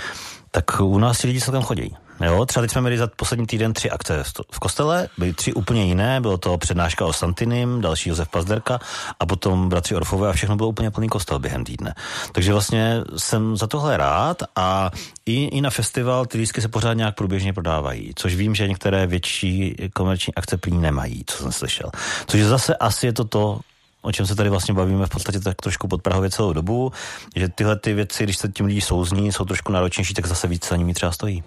tak 0.50 0.80
u 0.80 0.98
nás 0.98 1.18
ti 1.18 1.26
lidi 1.26 1.40
celkem 1.40 1.62
chodí. 1.62 1.96
Jo, 2.20 2.46
třeba 2.46 2.62
teď 2.62 2.70
jsme 2.70 2.80
měli 2.80 2.98
za 2.98 3.06
poslední 3.16 3.46
týden 3.46 3.72
tři 3.72 3.90
akce 3.90 4.22
v 4.52 4.58
kostele, 4.58 5.08
byly 5.18 5.32
tři 5.32 5.52
úplně 5.52 5.84
jiné, 5.84 6.20
bylo 6.20 6.38
to 6.38 6.58
přednáška 6.58 7.04
o 7.04 7.12
Santinim, 7.12 7.80
další 7.80 8.08
Josef 8.08 8.28
Pazderka 8.28 8.78
a 9.20 9.26
potom 9.26 9.68
bratři 9.68 9.94
Orfové 9.94 10.28
a 10.28 10.32
všechno 10.32 10.56
bylo 10.56 10.68
úplně 10.68 10.90
plný 10.90 11.08
kostel 11.08 11.38
během 11.38 11.64
týdne. 11.64 11.94
Takže 12.32 12.52
vlastně 12.52 13.02
jsem 13.16 13.56
za 13.56 13.66
tohle 13.66 13.96
rád 13.96 14.42
a 14.56 14.90
i, 15.26 15.44
i 15.44 15.60
na 15.60 15.70
festival 15.70 16.26
ty 16.26 16.38
lístky 16.38 16.62
se 16.62 16.68
pořád 16.68 16.94
nějak 16.94 17.14
průběžně 17.14 17.52
prodávají, 17.52 18.12
což 18.14 18.34
vím, 18.34 18.54
že 18.54 18.68
některé 18.68 19.06
větší 19.06 19.76
komerční 19.94 20.34
akce 20.34 20.56
plný 20.56 20.78
nemají, 20.78 21.24
co 21.26 21.36
jsem 21.42 21.52
slyšel. 21.52 21.90
Což 22.26 22.40
zase 22.40 22.76
asi 22.76 23.06
je 23.06 23.12
to 23.12 23.24
to, 23.24 23.60
o 24.04 24.12
čem 24.12 24.26
se 24.26 24.34
tady 24.34 24.50
vlastně 24.50 24.74
bavíme 24.74 25.06
v 25.06 25.10
podstatě 25.10 25.40
tak 25.40 25.56
trošku 25.56 25.88
pod 25.88 26.02
Prahově 26.02 26.30
celou 26.30 26.52
dobu, 26.52 26.92
že 27.36 27.48
tyhle 27.48 27.76
ty 27.78 27.94
věci, 27.94 28.24
když 28.24 28.36
se 28.36 28.48
tím 28.48 28.66
lidi 28.66 28.80
souzní, 28.80 29.32
jsou 29.32 29.44
trošku 29.44 29.72
náročnější, 29.72 30.14
tak 30.14 30.26
zase 30.26 30.48
víc 30.48 30.68
za 30.68 30.76
nimi 30.76 30.94
třeba 30.94 31.12
stojí. 31.12 31.42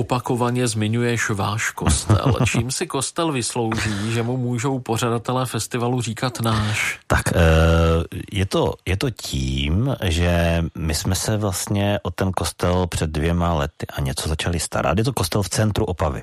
Opakovaně 0.00 0.68
zmiňuješ 0.68 1.30
váš 1.30 1.70
kostel. 1.70 2.34
Čím 2.46 2.70
si 2.70 2.86
kostel 2.86 3.32
vyslouží, 3.32 4.12
že 4.12 4.22
mu 4.22 4.36
můžou 4.36 4.78
pořadatelé 4.78 5.46
festivalu 5.46 6.00
říkat 6.00 6.40
náš? 6.40 6.98
Tak 7.06 7.22
eh, 7.28 7.36
je 8.32 8.46
to, 8.46 8.74
je 8.86 8.96
to 8.96 9.10
tím, 9.10 9.96
že 10.02 10.64
my 10.74 10.94
jsme 10.94 11.14
se 11.14 11.36
vlastně 11.36 12.00
o 12.02 12.10
ten 12.10 12.32
kostel 12.32 12.86
před 12.86 13.10
dvěma 13.10 13.54
lety 13.54 13.86
a 13.96 14.00
něco 14.00 14.28
začali 14.28 14.60
starat. 14.60 14.98
Je 14.98 15.04
to 15.04 15.12
kostel 15.12 15.42
v 15.42 15.48
centru 15.48 15.84
Opavy. 15.84 16.22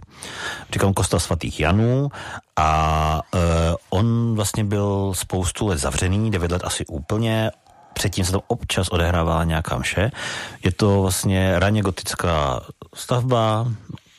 Říkám 0.74 0.94
kostel 0.94 1.20
svatých 1.20 1.60
Janů 1.60 2.10
a 2.56 3.22
uh, 3.34 3.42
on 3.90 4.36
vlastně 4.36 4.64
byl 4.64 5.12
spoustu 5.16 5.68
let 5.68 5.78
zavřený, 5.78 6.32
devět 6.32 6.52
let 6.52 6.62
asi 6.66 6.86
úplně, 6.86 7.52
předtím 7.98 8.26
se 8.26 8.32
tam 8.32 8.42
občas 8.48 8.88
odehrávala 8.88 9.44
nějaká 9.44 9.78
mše. 9.78 10.12
Je 10.64 10.72
to 10.72 11.02
vlastně 11.02 11.60
raně 11.60 11.82
gotická 11.82 12.62
stavba 12.98 13.68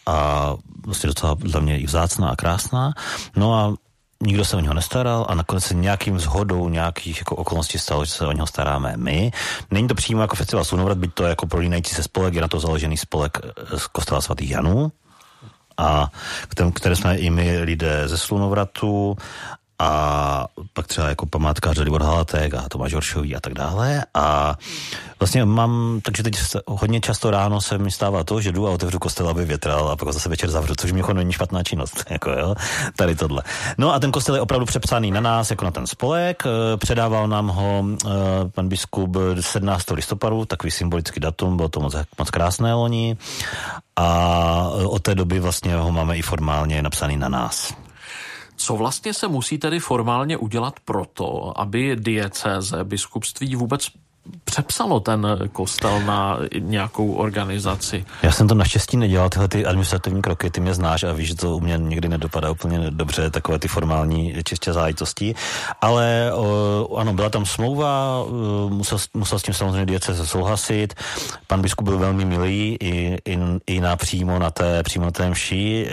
a 0.06 0.54
vlastně 0.86 1.06
docela 1.06 1.36
za 1.44 1.60
mě 1.60 1.78
i 1.78 1.86
vzácná 1.86 2.30
a 2.30 2.36
krásná. 2.36 2.92
No 3.36 3.54
a 3.54 3.74
nikdo 4.22 4.44
se 4.44 4.56
o 4.56 4.60
něho 4.60 4.74
nestaral 4.74 5.26
a 5.28 5.34
nakonec 5.34 5.64
se 5.64 5.74
nějakým 5.74 6.18
zhodou 6.18 6.68
nějakých 6.68 7.18
jako 7.18 7.36
okolností 7.36 7.78
stalo, 7.78 8.04
že 8.04 8.12
se 8.12 8.26
o 8.26 8.32
něho 8.32 8.46
staráme 8.46 8.96
my. 8.96 9.32
Není 9.70 9.88
to 9.88 9.94
přímo 9.94 10.20
jako 10.20 10.36
festival 10.36 10.64
Slunovrat, 10.64 10.98
byť 10.98 11.14
to 11.14 11.22
je 11.22 11.28
jako 11.28 11.46
prolínající 11.46 11.94
se 11.94 12.02
spolek, 12.02 12.34
je 12.34 12.40
na 12.40 12.48
to 12.48 12.60
založený 12.60 12.96
spolek 12.96 13.38
z 13.76 13.86
kostela 13.86 14.20
svatých 14.20 14.50
Janů, 14.50 14.92
a 15.78 16.10
které 16.74 16.96
jsme 16.96 17.16
i 17.16 17.30
my 17.30 17.58
lidé 17.58 18.08
ze 18.08 18.18
Slunovratu 18.18 19.16
a 19.78 20.46
pak 20.72 20.86
třeba 20.86 21.08
jako 21.08 21.26
památkář 21.26 21.78
Libor 21.78 22.02
Halatek 22.02 22.54
a 22.54 22.68
Tomáš 22.68 22.94
Horšový 22.94 23.36
a 23.36 23.40
tak 23.40 23.54
dále. 23.54 24.04
A 24.14 24.56
vlastně 25.20 25.44
mám, 25.44 26.00
takže 26.02 26.22
teď 26.22 26.34
hodně 26.68 27.00
často 27.00 27.30
ráno 27.30 27.60
se 27.60 27.78
mi 27.78 27.90
stává 27.90 28.24
to, 28.24 28.40
že 28.40 28.52
jdu 28.52 28.68
a 28.68 28.70
otevřu 28.70 28.98
kostel, 28.98 29.28
aby 29.28 29.44
větral 29.44 29.88
a 29.88 29.96
pak 29.96 30.12
zase 30.12 30.28
večer 30.28 30.50
zavřu, 30.50 30.74
což 30.80 30.92
mi 30.92 31.02
není 31.12 31.32
špatná 31.32 31.62
činnost, 31.62 32.04
jako 32.10 32.30
jo, 32.30 32.54
tady 32.96 33.14
tohle. 33.16 33.42
No 33.78 33.94
a 33.94 33.98
ten 33.98 34.12
kostel 34.12 34.34
je 34.34 34.40
opravdu 34.40 34.66
přepsaný 34.66 35.10
na 35.10 35.20
nás, 35.20 35.50
jako 35.50 35.64
na 35.64 35.70
ten 35.70 35.86
spolek. 35.86 36.42
Eh, 36.46 36.76
předával 36.76 37.28
nám 37.28 37.48
ho 37.48 37.80
uh, 37.80 38.10
pan 38.54 38.68
biskup 38.68 39.16
17. 39.40 39.90
listopadu, 39.90 40.44
takový 40.44 40.70
symbolický 40.70 41.20
datum, 41.20 41.56
bylo 41.56 41.68
to 41.68 41.80
moc, 41.80 41.96
moc 42.18 42.30
krásné 42.30 42.74
loni. 42.74 43.16
A 43.96 44.70
od 44.86 45.02
té 45.02 45.14
doby 45.14 45.40
vlastně 45.40 45.76
ho 45.76 45.92
máme 45.92 46.16
i 46.16 46.22
formálně 46.22 46.82
napsaný 46.82 47.16
na 47.16 47.28
nás. 47.28 47.72
Co 48.60 48.76
vlastně 48.76 49.14
se 49.14 49.28
musí 49.28 49.58
tedy 49.58 49.80
formálně 49.80 50.36
udělat 50.36 50.80
proto, 50.84 51.60
aby 51.60 51.96
diecéze, 51.96 52.84
biskupství 52.84 53.56
vůbec 53.56 53.88
přepsalo 54.44 55.00
ten 55.00 55.26
kostel 55.52 56.00
na 56.00 56.38
nějakou 56.58 57.12
organizaci. 57.12 58.04
Já 58.22 58.32
jsem 58.32 58.48
to 58.48 58.54
naštěstí 58.54 58.96
nedělal, 58.96 59.28
tyhle 59.28 59.48
ty 59.48 59.66
administrativní 59.66 60.22
kroky, 60.22 60.50
ty 60.50 60.60
mě 60.60 60.74
znáš 60.74 61.02
a 61.02 61.12
víš, 61.12 61.28
že 61.28 61.34
to 61.34 61.56
u 61.56 61.60
mě 61.60 61.78
někdy 61.78 62.08
nedopadá 62.08 62.50
úplně 62.50 62.90
dobře, 62.90 63.30
takové 63.30 63.58
ty 63.58 63.68
formální 63.68 64.34
čistě 64.44 64.72
záležitosti. 64.72 65.34
Ale 65.80 66.32
o, 66.34 66.96
ano, 66.96 67.12
byla 67.12 67.30
tam 67.30 67.46
smlouva, 67.46 68.24
musel, 68.68 68.98
musel 69.14 69.38
s 69.38 69.42
tím 69.42 69.54
samozřejmě 69.54 69.86
diece 69.86 70.26
souhlasit. 70.26 70.94
Pan 71.46 71.62
biskup 71.62 71.84
byl 71.84 71.98
velmi 71.98 72.24
milý 72.24 72.76
i, 72.80 73.18
i, 73.24 73.38
i 73.66 73.80
na 73.80 73.96
přímo 73.96 74.38
na 74.38 74.50
té, 74.50 74.82
přímo 74.82 75.04
na 75.04 75.10
té 75.10 75.30
mši. 75.30 75.90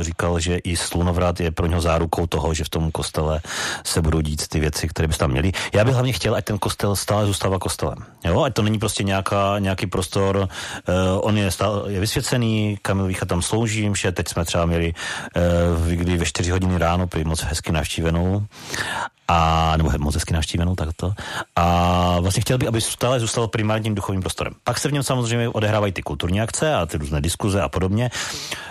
Říkal, 0.00 0.40
že 0.40 0.56
i 0.56 0.76
slunovrat 0.76 1.40
je 1.40 1.50
pro 1.50 1.66
něho 1.66 1.80
zárukou 1.80 2.26
toho, 2.26 2.54
že 2.54 2.64
v 2.64 2.68
tom 2.68 2.90
kostele 2.90 3.40
se 3.84 4.02
budou 4.02 4.20
dít 4.20 4.48
ty 4.48 4.60
věci, 4.60 4.88
které 4.88 5.08
by 5.08 5.14
tam 5.14 5.30
měly. 5.30 5.52
Já 5.74 5.84
bych 5.84 5.94
hlavně 5.94 6.12
chtěl, 6.12 6.34
ať 6.34 6.44
ten 6.44 6.58
kostel 6.58 6.96
stále 6.96 7.26
zůstává 7.26 7.58
kostelem. 7.66 7.98
Jo, 8.24 8.42
ať 8.46 8.54
to 8.54 8.62
není 8.62 8.78
prostě 8.78 9.02
nějaká, 9.02 9.58
nějaký 9.58 9.86
prostor, 9.86 10.36
uh, 10.36 10.46
on 11.20 11.34
je, 11.38 11.50
stále, 11.50 11.92
je 11.92 12.00
vysvěcený, 12.00 12.78
Kamil 12.82 13.06
Vícha 13.06 13.26
tam 13.26 13.42
slouží, 13.42 13.90
že 13.96 14.12
teď 14.12 14.28
jsme 14.28 14.44
třeba 14.44 14.66
měli 14.66 14.94
uh, 14.94 15.90
kdy 15.90 16.16
ve 16.16 16.24
4 16.24 16.50
hodiny 16.50 16.78
ráno, 16.78 17.06
prý 17.06 17.24
moc 17.24 17.42
hezky 17.42 17.72
navštívenou, 17.72 18.46
a, 19.28 19.74
nebo 19.76 19.90
moc 19.98 20.14
hezky 20.14 20.32
navštívenou 20.34 20.74
takto. 20.74 21.12
A 21.56 21.66
vlastně 22.20 22.40
chtěl 22.40 22.58
bych, 22.58 22.68
aby 22.68 22.80
stále 22.80 23.20
zůstalo 23.20 23.48
primárním 23.48 23.94
duchovním 23.94 24.22
prostorem. 24.22 24.54
Pak 24.64 24.78
se 24.78 24.88
v 24.88 24.92
něm 24.92 25.02
samozřejmě 25.02 25.48
odehrávají 25.48 25.92
ty 25.92 26.02
kulturní 26.02 26.40
akce 26.40 26.74
a 26.74 26.86
ty 26.86 26.98
různé 26.98 27.20
diskuze 27.20 27.62
a 27.62 27.68
podobně. 27.68 28.10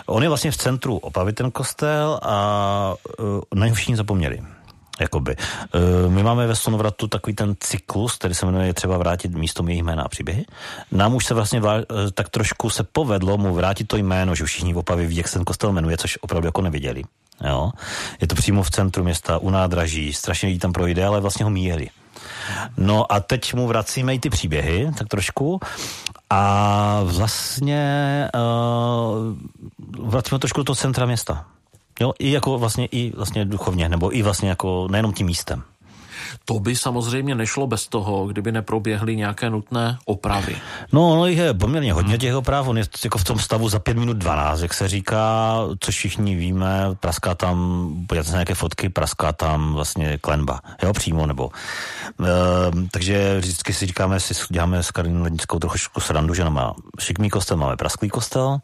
On 0.05 0.23
je 0.23 0.29
vlastně 0.29 0.51
v 0.51 0.57
centru 0.57 0.97
Opavy 0.97 1.33
ten 1.33 1.51
kostel 1.51 2.19
a 2.23 2.95
uh, 3.19 3.41
na 3.55 3.65
něho 3.65 3.75
všichni 3.75 3.95
zapomněli. 3.95 4.54
Jakoby. 4.99 5.35
E, 5.35 6.09
my 6.09 6.23
máme 6.23 6.47
ve 6.47 6.55
Slonovratu 6.55 7.07
takový 7.07 7.35
ten 7.35 7.55
cyklus, 7.59 8.15
který 8.15 8.33
se 8.33 8.45
jmenuje 8.45 8.73
třeba 8.73 8.97
vrátit 8.97 9.31
místo 9.31 9.63
jejich 9.67 9.83
jména 9.83 10.03
a 10.03 10.09
příběhy. 10.09 10.45
Nám 10.91 11.15
už 11.15 11.25
se 11.25 11.33
vlastně 11.33 11.59
vlá, 11.59 11.77
e, 11.77 11.83
tak 12.13 12.29
trošku 12.29 12.69
se 12.69 12.83
povedlo 12.83 13.37
mu 13.37 13.53
vrátit 13.53 13.87
to 13.87 13.97
jméno, 13.97 14.35
že 14.35 14.45
všichni 14.45 14.73
v 14.73 14.77
Opavě 14.77 15.07
ví, 15.07 15.15
jak 15.15 15.27
se 15.27 15.33
ten 15.33 15.45
kostel 15.45 15.71
jmenuje, 15.71 15.97
což 15.97 16.17
opravdu 16.21 16.47
jako 16.47 16.61
neviděli. 16.61 17.03
Jo? 17.47 17.71
Je 18.21 18.27
to 18.27 18.35
přímo 18.35 18.63
v 18.63 18.71
centru 18.71 19.03
města, 19.03 19.37
u 19.37 19.49
nádraží, 19.49 20.13
strašně 20.13 20.47
lidí 20.47 20.59
tam 20.59 20.73
projde, 20.73 21.05
ale 21.05 21.21
vlastně 21.21 21.43
ho 21.43 21.49
míjeli. 21.51 21.89
No 22.77 23.11
a 23.11 23.19
teď 23.19 23.53
mu 23.53 23.67
vracíme 23.67 24.15
i 24.15 24.19
ty 24.19 24.29
příběhy, 24.29 24.91
tak 24.97 25.07
trošku. 25.07 25.59
A 26.29 27.01
vlastně 27.03 28.27
uh, 28.35 30.09
vracíme 30.09 30.39
trošku 30.39 30.59
do 30.59 30.63
toho 30.63 30.75
centra 30.75 31.05
města. 31.05 31.45
Jo, 31.99 32.13
i 32.19 32.31
jako 32.31 32.57
vlastně, 32.57 32.85
i 32.85 33.11
vlastně 33.15 33.45
duchovně, 33.45 33.89
nebo 33.89 34.15
i 34.15 34.21
vlastně 34.21 34.49
jako 34.49 34.87
nejenom 34.91 35.13
tím 35.13 35.27
místem. 35.27 35.63
To 36.45 36.59
by 36.59 36.75
samozřejmě 36.75 37.35
nešlo 37.35 37.67
bez 37.67 37.87
toho, 37.87 38.27
kdyby 38.27 38.51
neproběhly 38.51 39.15
nějaké 39.15 39.49
nutné 39.49 39.97
opravy. 40.05 40.55
No, 40.91 41.15
no 41.15 41.25
je 41.25 41.53
poměrně 41.53 41.93
hodně 41.93 42.11
hmm. 42.11 42.19
těch 42.19 42.35
oprav, 42.35 42.67
on 42.67 42.77
je 42.77 42.83
jako 43.03 43.17
v 43.17 43.23
tom 43.23 43.39
stavu 43.39 43.69
za 43.69 43.79
5 43.79 43.97
minut 43.97 44.17
12, 44.17 44.61
jak 44.61 44.73
se 44.73 44.87
říká, 44.87 45.55
což 45.79 45.95
všichni 45.95 46.35
víme, 46.35 46.95
praská 46.99 47.35
tam, 47.35 47.89
podíváte 48.07 48.29
se 48.29 48.35
nějaké 48.35 48.55
fotky, 48.55 48.89
praská 48.89 49.31
tam 49.31 49.73
vlastně 49.73 50.17
klenba, 50.17 50.59
jo, 50.83 50.93
přímo, 50.93 51.25
nebo. 51.25 51.49
E, 52.21 52.89
takže 52.91 53.39
vždycky 53.39 53.73
si 53.73 53.85
říkáme, 53.85 54.19
si 54.19 54.33
děláme 54.49 54.83
s 54.83 54.91
Karinou 54.91 55.23
Lednickou 55.23 55.59
trochu 55.59 55.77
srandu, 55.99 56.33
že 56.33 56.43
má 56.49 56.73
šikmý 56.99 57.29
kostel, 57.29 57.57
máme 57.57 57.77
prasklý 57.77 58.09
kostel, 58.09 58.57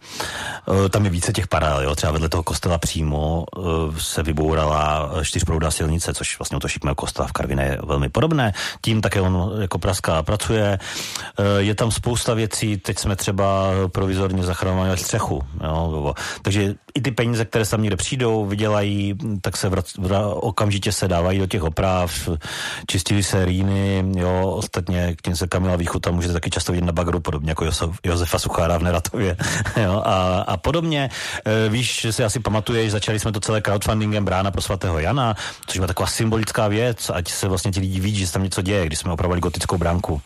e, 0.86 0.89
tam 0.89 1.06
je 1.06 1.12
více 1.12 1.34
těch 1.34 1.48
paralel, 1.48 1.84
jo, 1.84 1.96
třeba 1.96 2.12
vedle 2.12 2.30
toho 2.30 2.44
kostela 2.44 2.78
přímo 2.78 3.46
e, 3.58 3.62
se 4.00 4.24
vybourala 4.24 5.12
čtyřproudá 5.24 5.72
silnice, 5.72 6.13
což 6.13 6.39
vlastně 6.39 6.60
to 6.60 6.67
šikmého 6.67 6.96
kostela 6.96 7.28
v 7.28 7.32
Karviné 7.32 7.71
velmi 7.84 8.10
podobné. 8.10 8.54
Tím 8.82 9.02
také 9.02 9.22
on 9.22 9.52
jako 9.62 9.80
praská 9.80 10.24
pracuje. 10.24 10.80
Eh, 11.40 11.44
je 11.58 11.76
tam 11.76 11.92
spousta 11.92 12.34
věcí, 12.34 12.78
teď 12.78 13.00
jsme 13.00 13.16
třeba 13.16 13.72
provizorně 13.92 14.44
zachraňovali 14.44 14.98
střechu. 14.98 15.44
Jo? 15.64 16.14
Takže 16.42 16.76
i 16.94 17.02
ty 17.02 17.12
peníze, 17.12 17.46
které 17.46 17.66
tam 17.66 17.82
někde 17.82 17.96
přijdou, 17.96 18.46
vydělají, 18.46 19.16
tak 19.42 19.58
se 19.58 19.70
vrac, 19.70 19.98
vra, 19.98 20.28
okamžitě 20.28 20.92
se 20.92 21.08
dávají 21.08 21.40
do 21.40 21.48
těch 21.48 21.64
oprav, 21.64 22.30
čistili 22.88 23.24
se 23.24 23.46
rýny, 23.46 24.04
jo, 24.16 24.54
ostatně 24.58 25.16
k 25.16 25.36
se 25.36 25.48
Kamila 25.48 25.76
Výchuta 25.76 26.12
můžete 26.12 26.34
taky 26.34 26.50
často 26.50 26.72
vidět 26.72 26.86
na 26.86 26.92
bagru, 26.92 27.20
podobně 27.20 27.52
jako 27.52 27.66
Josef, 27.66 27.90
Josefa 28.04 28.40
Suchára 28.40 28.78
v 28.78 28.84
Neratově, 28.84 29.38
jo, 29.84 30.02
a, 30.06 30.42
a 30.42 30.58
podobně. 30.58 31.10
E, 31.46 31.70
víš, 31.70 32.02
že 32.02 32.14
si 32.14 32.24
asi 32.24 32.40
pamatuješ, 32.40 32.92
začali 32.92 33.20
jsme 33.20 33.32
to 33.32 33.40
celé 33.40 33.62
crowdfundingem 33.62 34.26
Brána 34.26 34.52
pro 34.52 34.62
svatého 34.62 35.00
Jana, 35.00 35.36
což 35.68 35.78
byla 35.78 35.88
taková 35.88 36.08
symbolická 36.08 36.68
věc, 36.68 37.10
ať 37.14 37.32
se 37.32 37.48
vlastně 37.48 37.61
ti 37.69 37.80
lidi 37.80 38.00
vidí, 38.00 38.19
že 38.19 38.28
se 38.28 38.34
tam 38.34 38.43
něco 38.43 38.62
děje, 38.62 38.86
když 38.86 39.00
jsme 39.00 39.12
opravovali 39.12 39.41
gotickou 39.41 39.78
bránku 39.78 40.21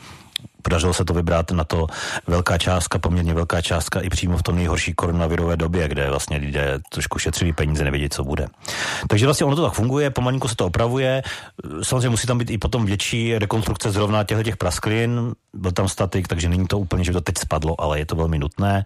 podařilo 0.65 0.93
se 0.93 1.05
to 1.05 1.13
vybrat 1.13 1.51
na 1.51 1.63
to 1.63 1.87
velká 2.27 2.57
částka, 2.57 2.99
poměrně 2.99 3.33
velká 3.33 3.61
částka 3.61 4.01
i 4.01 4.09
přímo 4.09 4.37
v 4.37 4.43
tom 4.43 4.55
nejhorší 4.55 4.93
koronavirové 4.93 5.57
době, 5.57 5.87
kde 5.87 6.09
vlastně 6.09 6.37
lidé 6.37 6.79
trošku 6.89 7.19
šetřili 7.19 7.53
peníze, 7.53 7.83
nevědí, 7.83 8.09
co 8.09 8.23
bude. 8.23 8.47
Takže 9.07 9.25
vlastně 9.25 9.45
ono 9.45 9.55
to 9.55 9.63
tak 9.63 9.73
funguje, 9.73 10.09
pomalinku 10.09 10.47
se 10.47 10.55
to 10.55 10.65
opravuje. 10.65 11.23
Samozřejmě 11.83 12.09
musí 12.09 12.27
tam 12.27 12.37
být 12.37 12.49
i 12.49 12.57
potom 12.57 12.85
větší 12.85 13.37
rekonstrukce 13.37 13.91
zrovna 13.91 14.23
těchto 14.23 14.43
těch 14.43 14.57
prasklin. 14.57 15.33
Byl 15.53 15.71
tam 15.71 15.89
statik, 15.89 16.27
takže 16.27 16.49
není 16.49 16.67
to 16.67 16.79
úplně, 16.79 17.03
že 17.03 17.13
to 17.13 17.21
teď 17.21 17.37
spadlo, 17.37 17.81
ale 17.81 17.99
je 17.99 18.05
to 18.05 18.15
velmi 18.15 18.39
nutné. 18.39 18.85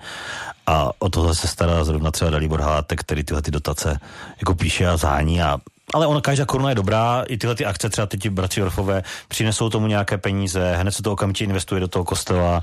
A 0.68 0.92
o 1.00 1.10
tohle 1.10 1.36
se 1.36 1.48
stará 1.48 1.84
zrovna 1.84 2.12
třeba 2.12 2.32
Dalibor 2.32 2.62
Hátek, 2.62 3.00
který 3.00 3.24
tyhle 3.24 3.42
ty 3.42 3.52
dotace 3.52 4.00
jako 4.40 4.56
píše 4.56 4.88
a 4.88 4.98
zání 4.98 5.42
a 5.42 5.58
ale 5.94 6.08
ona 6.08 6.22
každá 6.22 6.46
koruna 6.46 6.70
je 6.70 6.76
dobrá, 6.76 7.24
i 7.28 7.38
tyhle 7.38 7.56
ty 7.56 7.66
akce, 7.66 7.90
třeba 7.90 8.08
teď 8.08 8.30
bratři 8.30 8.62
Orfové, 8.62 9.04
přinesou 9.28 9.70
tomu 9.70 9.88
nějaké 9.88 10.18
peníze, 10.18 10.76
hned 10.76 10.92
se 10.92 11.04
to 11.04 11.12
okamžitě 11.12 11.44
investuje 11.44 11.82
do 11.82 11.88
toho 11.88 12.06
kostela. 12.06 12.62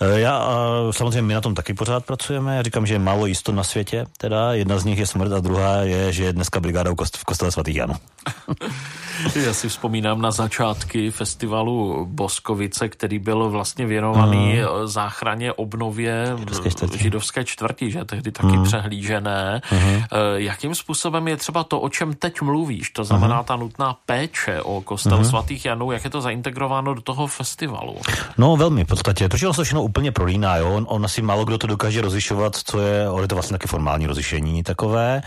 E, 0.00 0.20
já 0.20 0.48
samozřejmě 0.90 1.22
my 1.22 1.34
na 1.34 1.40
tom 1.40 1.54
taky 1.54 1.74
pořád 1.74 2.04
pracujeme, 2.04 2.56
já 2.56 2.62
říkám, 2.62 2.86
že 2.86 2.94
je 2.94 2.98
málo 2.98 3.26
jistot 3.26 3.54
na 3.54 3.64
světě, 3.64 4.06
teda 4.16 4.52
jedna 4.52 4.78
z 4.78 4.84
nich 4.84 4.98
je 4.98 5.06
smrt 5.06 5.32
a 5.32 5.40
druhá 5.40 5.76
je, 5.76 6.12
že 6.12 6.24
je 6.24 6.32
dneska 6.32 6.60
brigáda 6.60 6.90
v 7.16 7.24
kostele 7.24 7.52
svatých 7.52 7.76
Janů. 7.76 7.94
Já 9.44 9.52
si 9.52 9.68
vzpomínám 9.68 10.22
na 10.22 10.30
začátky 10.30 11.10
festivalu 11.10 12.06
Boskovice, 12.06 12.88
který 12.88 13.18
byl 13.18 13.50
vlastně 13.50 13.86
věnovaný 13.86 14.54
mm. 14.54 14.86
záchraně 14.88 15.52
obnově 15.52 16.36
čtvrti. 16.70 16.98
židovské 16.98 17.44
čtvrti, 17.44 17.90
že 17.90 18.04
tehdy 18.04 18.32
taky 18.32 18.56
mm. 18.56 18.64
přehlížené. 18.64 19.62
Mm. 19.72 20.02
Jakým 20.34 20.74
způsobem 20.74 21.28
je 21.28 21.36
třeba 21.36 21.64
to, 21.64 21.80
o 21.80 21.88
čem 21.88 22.14
teď 22.14 22.40
mluvíš, 22.60 22.90
to 22.90 23.04
znamená 23.04 23.38
mm. 23.40 23.44
ta 23.44 23.56
nutná 23.56 23.96
péče 24.06 24.62
o 24.62 24.80
kostel 24.84 25.18
mm. 25.18 25.24
svatých 25.24 25.64
Janů, 25.64 25.92
jak 25.92 26.04
je 26.04 26.10
to 26.10 26.20
zaintegrováno 26.20 26.94
do 26.94 27.00
toho 27.00 27.26
festivalu? 27.26 27.96
No 28.38 28.56
velmi 28.56 28.84
v 28.84 28.86
podstatě, 28.86 29.28
protože 29.28 29.48
on 29.48 29.54
se 29.54 29.64
všechno 29.64 29.82
úplně 29.82 30.12
prolíná, 30.12 30.56
jo? 30.56 30.76
On, 30.76 30.86
on 30.88 31.04
asi 31.04 31.22
málo 31.22 31.44
kdo 31.44 31.58
to 31.58 31.66
dokáže 31.66 32.00
rozlišovat, 32.00 32.56
co 32.56 32.80
je, 32.80 33.08
je 33.20 33.28
to 33.28 33.34
vlastně 33.34 33.54
taky 33.54 33.68
formální 33.68 34.06
rozlišení 34.06 34.62
takové, 34.62 35.22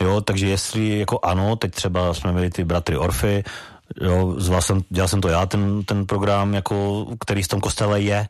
jo, 0.00 0.20
takže 0.20 0.48
jestli 0.48 0.98
jako 0.98 1.18
ano, 1.22 1.56
teď 1.56 1.70
třeba 1.74 2.14
jsme 2.14 2.32
měli 2.32 2.50
ty 2.50 2.64
bratry 2.64 2.96
Orfy, 2.96 3.44
jo, 4.00 4.34
zval 4.40 4.62
jsem, 4.62 4.80
dělal 4.88 5.08
jsem 5.08 5.20
to 5.20 5.28
já, 5.28 5.46
ten, 5.46 5.84
ten 5.84 6.06
program, 6.06 6.54
jako, 6.54 7.06
který 7.20 7.42
v 7.42 7.48
tom 7.48 7.60
kostele 7.60 8.00
je, 8.00 8.28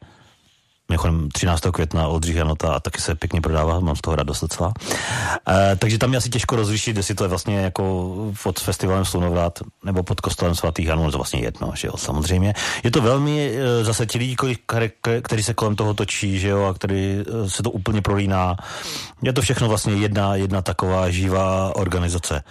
Mimochodem 0.90 1.28
13. 1.28 1.62
května 1.72 2.08
Oldřich 2.08 2.36
Janota 2.36 2.72
a 2.72 2.80
taky 2.80 3.00
se 3.00 3.14
pěkně 3.14 3.40
prodává, 3.40 3.80
mám 3.80 3.96
z 3.96 4.00
toho 4.00 4.16
radost 4.16 4.40
docela. 4.40 4.72
E, 5.48 5.76
takže 5.76 5.98
tam 5.98 6.12
je 6.12 6.18
asi 6.18 6.28
těžko 6.28 6.56
rozlišit, 6.56 6.96
jestli 6.96 7.14
to 7.14 7.24
je 7.24 7.28
vlastně 7.28 7.58
jako 7.58 8.14
pod 8.42 8.60
festivalem 8.60 9.04
Slunovrat 9.04 9.58
nebo 9.84 10.02
pod 10.02 10.20
kostelem 10.20 10.54
svatých 10.54 10.86
Janů, 10.86 11.10
to 11.10 11.18
vlastně 11.18 11.40
jedno, 11.40 11.72
že 11.76 11.88
jo, 11.88 11.96
samozřejmě. 11.96 12.54
Je 12.84 12.90
to 12.90 13.00
velmi 13.00 13.50
e, 13.56 13.84
zase 13.84 14.06
ti 14.06 14.18
lidi, 14.18 14.36
kteří 15.22 15.42
se 15.42 15.54
kolem 15.54 15.76
toho 15.76 15.94
točí, 15.94 16.38
že 16.38 16.48
jo, 16.48 16.64
a 16.64 16.74
který 16.74 17.24
e, 17.44 17.50
se 17.50 17.62
to 17.62 17.70
úplně 17.70 18.02
prolíná. 18.02 18.56
Je 19.22 19.32
to 19.32 19.42
všechno 19.42 19.68
vlastně 19.68 19.94
jedna, 19.94 20.34
jedna 20.34 20.62
taková 20.62 21.10
živá 21.10 21.76
organizace. 21.76 22.42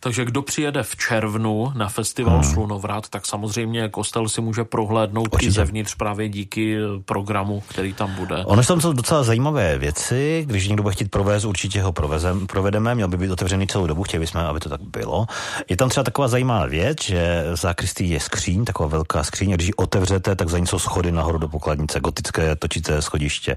Takže 0.00 0.24
kdo 0.24 0.42
přijede 0.42 0.82
v 0.82 0.96
červnu 0.96 1.72
na 1.74 1.88
festival 1.88 2.34
hmm. 2.34 2.52
Slunovrat, 2.52 3.08
tak 3.08 3.26
samozřejmě 3.26 3.88
kostel 3.88 4.28
si 4.28 4.40
může 4.40 4.64
prohlédnout 4.64 5.28
Určitě. 5.32 5.48
i 5.48 5.52
zevnitř 5.52 5.94
právě 5.94 6.28
díky 6.28 6.76
programu, 7.04 7.62
který 7.68 7.92
tam 7.92 8.14
bude. 8.14 8.44
Ono 8.44 8.62
tam 8.62 8.80
jsou 8.80 8.92
docela 8.92 9.22
zajímavé 9.22 9.78
věci, 9.78 10.44
když 10.46 10.68
někdo 10.68 10.82
bude 10.82 10.94
chtít 10.94 11.10
provést, 11.10 11.44
určitě 11.44 11.82
ho 11.82 11.92
provezem, 11.92 12.46
provedeme, 12.46 12.94
měl 12.94 13.08
by 13.08 13.16
být 13.16 13.30
otevřený 13.30 13.66
celou 13.66 13.86
dobu, 13.86 14.02
chtěli 14.02 14.26
jsme, 14.26 14.42
aby 14.42 14.60
to 14.60 14.68
tak 14.68 14.80
bylo. 14.80 15.26
Je 15.68 15.76
tam 15.76 15.88
třeba 15.88 16.04
taková 16.04 16.28
zajímavá 16.28 16.66
věc, 16.66 17.02
že 17.02 17.44
v 17.52 17.56
zákristí 17.56 18.10
je 18.10 18.20
skříň, 18.20 18.64
taková 18.64 18.88
velká 18.88 19.24
skříň, 19.24 19.52
a 19.52 19.56
když 19.56 19.66
ji 19.66 19.74
otevřete, 19.74 20.36
tak 20.36 20.48
za 20.48 20.58
ní 20.58 20.66
jsou 20.66 20.78
schody 20.78 21.12
nahoru 21.12 21.38
do 21.38 21.48
pokladnice, 21.48 22.00
gotické 22.00 22.56
točité 22.56 23.02
schodiště. 23.02 23.56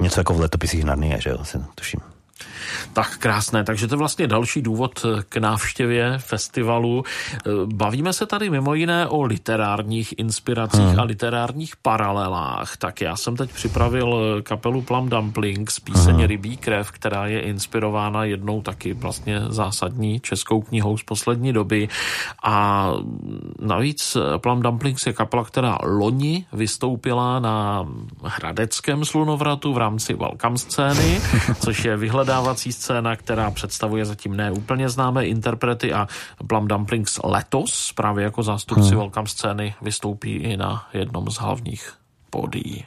Něco 0.00 0.20
jako 0.20 0.34
v 0.34 0.40
letopisích 0.40 0.84
Narnie, 0.84 1.20
že 1.20 1.30
jo, 1.30 1.44
si 1.44 1.58
tuším. 1.74 2.13
Tak 2.92 3.18
krásné, 3.18 3.64
takže 3.64 3.88
to 3.88 3.94
je 3.94 3.98
vlastně 3.98 4.26
další 4.26 4.62
důvod 4.62 5.06
k 5.28 5.36
návštěvě 5.36 6.18
festivalu. 6.18 7.04
Bavíme 7.64 8.12
se 8.12 8.26
tady 8.26 8.50
mimo 8.50 8.74
jiné 8.74 9.06
o 9.06 9.22
literárních 9.22 10.14
inspiracích 10.18 10.80
hmm. 10.80 11.00
a 11.00 11.02
literárních 11.02 11.76
paralelách. 11.76 12.76
Tak 12.76 13.00
já 13.00 13.16
jsem 13.16 13.36
teď 13.36 13.50
připravil 13.50 14.42
kapelu 14.42 14.82
Plum 14.82 15.08
Dumplings, 15.08 15.80
píseň 15.80 16.14
hmm. 16.14 16.24
Rybí 16.24 16.56
krev, 16.56 16.90
která 16.90 17.26
je 17.26 17.40
inspirována 17.40 18.24
jednou 18.24 18.62
taky 18.62 18.92
vlastně 18.92 19.40
zásadní 19.48 20.20
českou 20.20 20.60
knihou 20.60 20.96
z 20.96 21.02
poslední 21.02 21.52
doby. 21.52 21.88
A 22.44 22.88
navíc 23.60 24.16
Plum 24.36 24.62
Dumplings 24.62 25.06
je 25.06 25.12
kapela, 25.12 25.44
která 25.44 25.78
loni 25.82 26.46
vystoupila 26.52 27.40
na 27.40 27.86
Hradeckém 28.22 29.04
slunovratu 29.04 29.72
v 29.72 29.78
rámci 29.78 30.14
Welcome 30.14 30.58
scény, 30.58 31.20
což 31.60 31.84
je 31.84 31.96
vyhledávací 32.24 32.72
scéna, 32.72 33.16
která 33.16 33.50
představuje 33.50 34.04
zatím 34.04 34.36
neúplně 34.36 34.88
známé 34.88 35.26
interprety 35.26 35.92
a 35.92 36.08
Plum 36.46 36.68
Dumplings 36.68 37.18
letos 37.24 37.92
právě 37.92 38.24
jako 38.24 38.42
zástupci 38.42 38.88
hmm. 38.88 38.98
Welcome 38.98 39.28
scény 39.28 39.74
vystoupí 39.82 40.34
i 40.36 40.56
na 40.56 40.86
jednom 40.92 41.30
z 41.30 41.36
hlavních 41.36 41.92
pódií. 42.30 42.84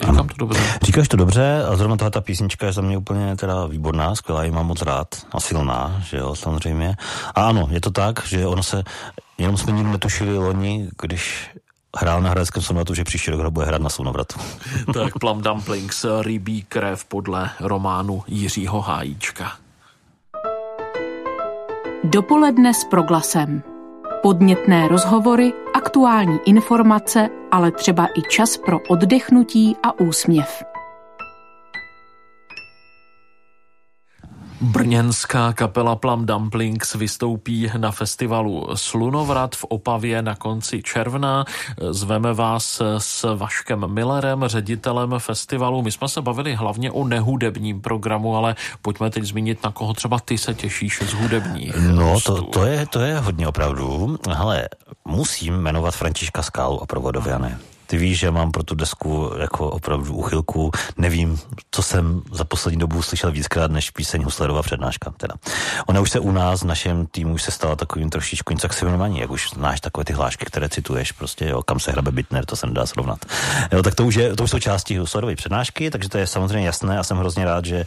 Říkám 0.00 0.28
to 0.28 0.34
dobře. 0.38 0.60
Říkáš 0.82 1.08
to 1.08 1.16
dobře 1.16 1.64
a 1.64 1.76
zrovna 1.76 1.96
tahle 1.96 2.10
ta 2.10 2.20
písnička 2.20 2.66
je 2.66 2.72
za 2.72 2.82
mě 2.82 2.98
úplně 2.98 3.36
teda 3.36 3.66
výborná, 3.66 4.14
skvělá, 4.14 4.44
ji 4.44 4.50
mám 4.50 4.66
moc 4.66 4.82
rád 4.82 5.08
a 5.32 5.40
silná, 5.40 6.02
že 6.04 6.16
jo, 6.16 6.34
samozřejmě. 6.34 6.96
A 7.34 7.48
ano, 7.48 7.68
je 7.70 7.80
to 7.80 7.90
tak, 7.90 8.26
že 8.26 8.46
ono 8.46 8.62
se, 8.62 8.82
jenom 9.38 9.56
jsme 9.56 9.72
nikdy 9.72 9.90
netušili 9.90 10.38
loni, 10.38 10.88
když 11.02 11.50
hrál 11.96 12.22
na 12.22 12.30
Hradeckém 12.30 12.62
sonovratu, 12.62 12.94
že 12.94 13.04
příští 13.04 13.30
rok 13.30 13.52
bude 13.52 13.66
hrát 13.66 13.82
na 13.82 13.88
sonovratu. 13.88 14.40
tak 14.94 15.18
Plum 15.18 15.42
Dumplings, 15.42 16.06
rybí 16.20 16.62
krev 16.62 17.04
podle 17.04 17.50
románu 17.60 18.22
Jiřího 18.26 18.80
Hájíčka. 18.80 19.52
Dopoledne 22.04 22.74
s 22.74 22.84
proglasem. 22.84 23.62
Podnětné 24.22 24.88
rozhovory, 24.88 25.52
aktuální 25.74 26.38
informace, 26.46 27.28
ale 27.50 27.70
třeba 27.70 28.06
i 28.06 28.22
čas 28.28 28.56
pro 28.56 28.78
oddechnutí 28.88 29.76
a 29.82 30.00
úsměv. 30.00 30.62
Brněnská 34.60 35.52
kapela 35.52 35.96
Plum 35.96 36.26
Dumplings 36.26 36.94
vystoupí 36.94 37.70
na 37.76 37.90
festivalu 37.90 38.68
Slunovrat 38.74 39.56
v 39.56 39.64
Opavě 39.64 40.22
na 40.22 40.34
konci 40.34 40.82
června. 40.82 41.44
Zveme 41.90 42.34
vás 42.34 42.82
s 42.98 43.36
Vaškem 43.36 43.94
Millerem, 43.94 44.42
ředitelem 44.46 45.14
festivalu. 45.18 45.82
My 45.82 45.92
jsme 45.92 46.08
se 46.08 46.22
bavili 46.22 46.54
hlavně 46.54 46.90
o 46.90 47.04
nehudebním 47.04 47.80
programu, 47.80 48.36
ale 48.36 48.54
pojďme 48.82 49.10
teď 49.10 49.24
zmínit, 49.24 49.64
na 49.64 49.70
koho 49.70 49.94
třeba 49.94 50.18
ty 50.18 50.38
se 50.38 50.54
těšíš 50.54 51.02
z 51.06 51.12
hudebních. 51.12 51.74
No, 51.76 52.20
to, 52.20 52.42
to, 52.42 52.64
je, 52.64 52.86
to 52.86 53.00
je 53.00 53.18
hodně 53.18 53.48
opravdu. 53.48 54.18
Ale 54.36 54.68
musím 55.04 55.54
jmenovat 55.54 55.94
Františka 55.94 56.42
Skálu 56.42 56.82
a 56.82 56.86
Provodoviane. 56.86 57.58
Ty 57.90 57.96
víš, 57.96 58.18
že 58.18 58.30
mám 58.30 58.50
pro 58.50 58.62
tu 58.62 58.74
desku 58.74 59.32
jako 59.40 59.70
opravdu 59.70 60.14
uchylku. 60.14 60.70
Nevím, 60.96 61.40
co 61.70 61.82
jsem 61.82 62.22
za 62.32 62.44
poslední 62.44 62.80
dobu 62.80 63.02
slyšel 63.02 63.32
víckrát 63.32 63.70
než 63.70 63.90
píseň 63.90 64.22
Huslerova 64.24 64.62
přednáška. 64.62 65.10
Teda. 65.16 65.34
Ona 65.86 66.00
už 66.00 66.10
se 66.10 66.20
u 66.20 66.32
nás, 66.32 66.62
v 66.62 66.66
našem 66.66 67.06
týmu, 67.06 67.34
už 67.34 67.42
se 67.42 67.50
stala 67.50 67.76
takovým 67.76 68.10
trošičku 68.10 68.52
něco 68.52 68.66
jak 68.66 69.20
jak 69.20 69.30
už 69.30 69.50
znáš 69.50 69.80
takové 69.80 70.04
ty 70.04 70.12
hlášky, 70.12 70.44
které 70.44 70.68
cituješ, 70.68 71.12
prostě, 71.12 71.48
jo, 71.48 71.62
kam 71.62 71.80
se 71.80 71.92
hrabe 71.92 72.12
Bitner, 72.12 72.46
to 72.46 72.56
se 72.56 72.66
nedá 72.66 72.86
srovnat. 72.86 73.18
Jo, 73.72 73.82
tak 73.82 73.94
to 73.94 74.06
už, 74.06 74.14
je, 74.14 74.36
to 74.36 74.44
už 74.44 74.50
jsou 74.50 74.58
části 74.58 74.98
Huslerovy 74.98 75.36
přednášky, 75.36 75.90
takže 75.90 76.08
to 76.08 76.18
je 76.18 76.26
samozřejmě 76.26 76.66
jasné 76.66 76.98
a 76.98 77.02
jsem 77.02 77.16
hrozně 77.16 77.44
rád, 77.44 77.64
že 77.64 77.84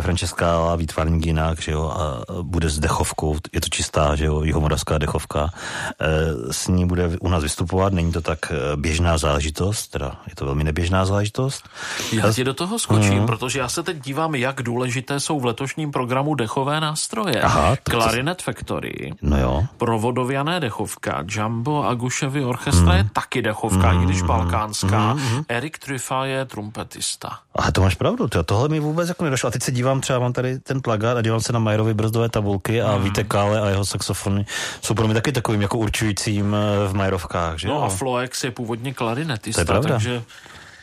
Francesca 0.00 0.76
výtvarník 0.76 1.26
jinak, 1.26 1.62
že 1.62 1.72
jo, 1.72 1.88
a 1.88 2.24
bude 2.42 2.70
s 2.70 2.78
dechovkou, 2.78 3.36
je 3.52 3.60
to 3.60 3.68
čistá, 3.68 4.16
že 4.16 4.24
jo, 4.24 4.42
jihomoravská 4.42 4.98
dechovka, 4.98 5.50
e, 6.00 6.52
s 6.52 6.68
ní 6.68 6.86
bude 6.86 7.10
u 7.20 7.28
nás 7.28 7.42
vystupovat, 7.42 7.92
není 7.92 8.12
to 8.12 8.20
tak 8.20 8.52
e, 8.52 8.76
běžná 8.76 9.18
záležitost, 9.18 9.35
záležitost, 9.36 9.88
teda 9.88 10.16
je 10.28 10.34
to 10.34 10.44
velmi 10.44 10.64
neběžná 10.64 11.04
záležitost. 11.04 11.68
Já 12.12 12.32
ti 12.32 12.44
do 12.44 12.54
toho 12.54 12.78
skočím, 12.78 13.20
mm. 13.20 13.26
protože 13.26 13.58
já 13.58 13.68
se 13.68 13.82
teď 13.82 14.04
dívám, 14.04 14.34
jak 14.34 14.62
důležité 14.62 15.20
jsou 15.20 15.40
v 15.40 15.44
letošním 15.44 15.90
programu 15.92 16.34
dechové 16.34 16.80
nástroje. 16.80 17.42
Aha, 17.42 17.76
Clarinet 17.90 18.42
Factory, 18.42 19.12
no 19.22 19.40
jo. 19.40 19.64
provodověné 19.76 20.60
dechovka, 20.60 21.24
Jumbo 21.28 21.84
Aguševy 21.84 22.44
orchestra 22.44 22.92
mm. 22.92 22.98
je 22.98 23.08
taky 23.12 23.42
dechovka, 23.42 23.92
mm. 23.92 24.02
i 24.02 24.04
když 24.04 24.22
balkánská. 24.22 25.14
Mm. 25.14 25.20
mm. 25.20 25.44
Erik 25.48 25.78
Truffa 25.78 26.24
je 26.24 26.44
trumpetista. 26.44 27.38
A 27.54 27.72
to 27.72 27.80
máš 27.80 27.94
pravdu, 27.94 28.28
to, 28.28 28.42
tohle 28.42 28.68
mi 28.68 28.80
vůbec 28.80 29.08
jako 29.08 29.24
nedošlo. 29.24 29.48
A 29.48 29.50
teď 29.50 29.62
se 29.62 29.72
dívám, 29.72 30.00
třeba 30.00 30.18
mám 30.18 30.32
tady 30.32 30.58
ten 30.58 30.82
plagát 30.82 31.16
a 31.16 31.22
dívám 31.22 31.40
se 31.40 31.52
na 31.52 31.58
Majerovi 31.58 31.94
brzdové 31.94 32.28
tabulky 32.28 32.82
a 32.82 32.96
mm. 32.96 33.04
Víte 33.04 33.24
Kále 33.24 33.60
a 33.60 33.68
jeho 33.68 33.84
saxofony 33.84 34.46
jsou 34.80 34.94
pro 34.94 35.06
mě 35.06 35.14
taky 35.14 35.32
takovým 35.32 35.62
jako 35.62 35.78
určujícím 35.78 36.56
eh, 36.56 36.88
v 36.88 36.94
Majerovkách. 36.94 37.58
Že? 37.58 37.68
No 37.68 37.84
a 37.84 37.88
Floex 37.88 38.44
je 38.44 38.50
původně 38.50 38.94
klarinet 38.94 39.25
klarinetista, 39.26 39.58
to 39.58 39.60
je 39.60 39.66
pravda. 39.66 39.94
takže... 39.94 40.22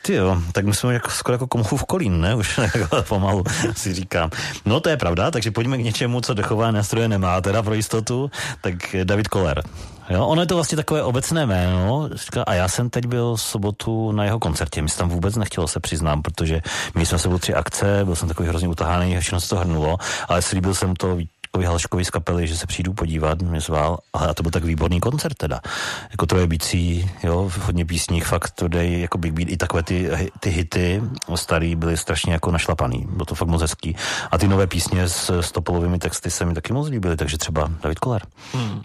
Ty 0.06 0.14
jo, 0.14 0.42
tak 0.52 0.66
my 0.66 0.74
jsme 0.74 0.94
jako, 0.94 1.10
skoro 1.10 1.34
jako 1.34 1.64
v 1.64 1.84
kolín, 1.84 2.22
ne? 2.22 2.36
Už 2.44 2.60
pomalu 3.08 3.44
si 3.76 3.94
říkám. 3.94 4.30
No 4.66 4.80
to 4.80 4.90
je 4.90 4.98
pravda, 4.98 5.32
takže 5.32 5.52
pojďme 5.52 5.78
k 5.78 5.82
něčemu, 5.82 6.22
co 6.22 6.34
dechová 6.34 6.72
nástroje 6.72 7.08
nemá, 7.08 7.42
teda 7.42 7.64
pro 7.64 7.74
jistotu, 7.74 8.32
tak 8.62 8.76
David 9.04 9.28
Koller. 9.28 9.64
Jo, 10.10 10.26
ono 10.26 10.42
je 10.42 10.48
to 10.48 10.56
vlastně 10.56 10.76
takové 10.76 11.04
obecné 11.04 11.46
jméno 11.46 12.10
a 12.48 12.54
já 12.54 12.68
jsem 12.68 12.90
teď 12.90 13.06
byl 13.06 13.36
v 13.36 13.42
sobotu 13.42 14.12
na 14.12 14.26
jeho 14.26 14.40
koncertě, 14.40 14.82
mi 14.82 14.90
se 14.90 14.98
tam 14.98 15.10
vůbec 15.10 15.36
nechtělo 15.36 15.68
se 15.68 15.80
přiznám, 15.80 16.22
protože 16.22 16.62
my 16.96 17.06
jsme 17.06 17.20
se 17.20 17.28
byli 17.28 17.40
tři 17.40 17.54
akce, 17.54 18.02
byl 18.06 18.16
jsem 18.16 18.28
takový 18.28 18.50
hrozně 18.50 18.68
utahaný, 18.68 19.18
všechno 19.20 19.40
se 19.40 19.50
to 19.50 19.58
hrnulo, 19.58 19.98
ale 20.28 20.42
slíbil 20.42 20.74
jsem 20.74 20.96
to 20.96 21.18
Vaškovi 21.54 21.66
Halškovi 21.66 22.06
z 22.06 22.10
kapely, 22.10 22.48
že 22.48 22.58
se 22.58 22.68
přijdu 22.68 22.94
podívat, 22.94 23.42
mě 23.42 23.62
zval, 23.62 23.98
a 24.14 24.34
to 24.34 24.44
byl 24.44 24.52
tak 24.52 24.64
výborný 24.64 25.00
koncert 25.00 25.38
teda. 25.38 25.62
Jako 26.12 26.26
troje 26.26 26.48
bicí, 26.48 27.12
jo, 27.24 27.52
hodně 27.62 27.86
písních, 27.86 28.26
fakt 28.26 28.52
tvrdý, 28.52 29.02
jako 29.02 29.18
Big 29.18 29.34
Beat, 29.34 29.50
i 29.50 29.58
takové 29.58 29.84
ty, 29.84 30.10
ty 30.40 30.50
hity 30.50 31.02
starý 31.36 31.76
byly 31.76 31.98
strašně 31.98 32.34
jako 32.34 32.52
našlapaný, 32.52 33.06
bylo 33.10 33.26
to 33.26 33.36
fakt 33.36 33.48
moc 33.48 33.62
hezký. 33.62 33.96
A 34.32 34.38
ty 34.38 34.48
nové 34.48 34.68
písně 34.68 35.10
s, 35.10 35.30
s 35.30 35.52
topolovými 35.52 36.00
texty 36.00 36.32
se 36.32 36.46
mi 36.46 36.54
taky 36.54 36.74
moc 36.74 36.88
líbily, 36.88 37.18
takže 37.18 37.38
třeba 37.38 37.72
David 37.82 38.00
Koller. 38.00 38.22
Hmm. 38.54 38.82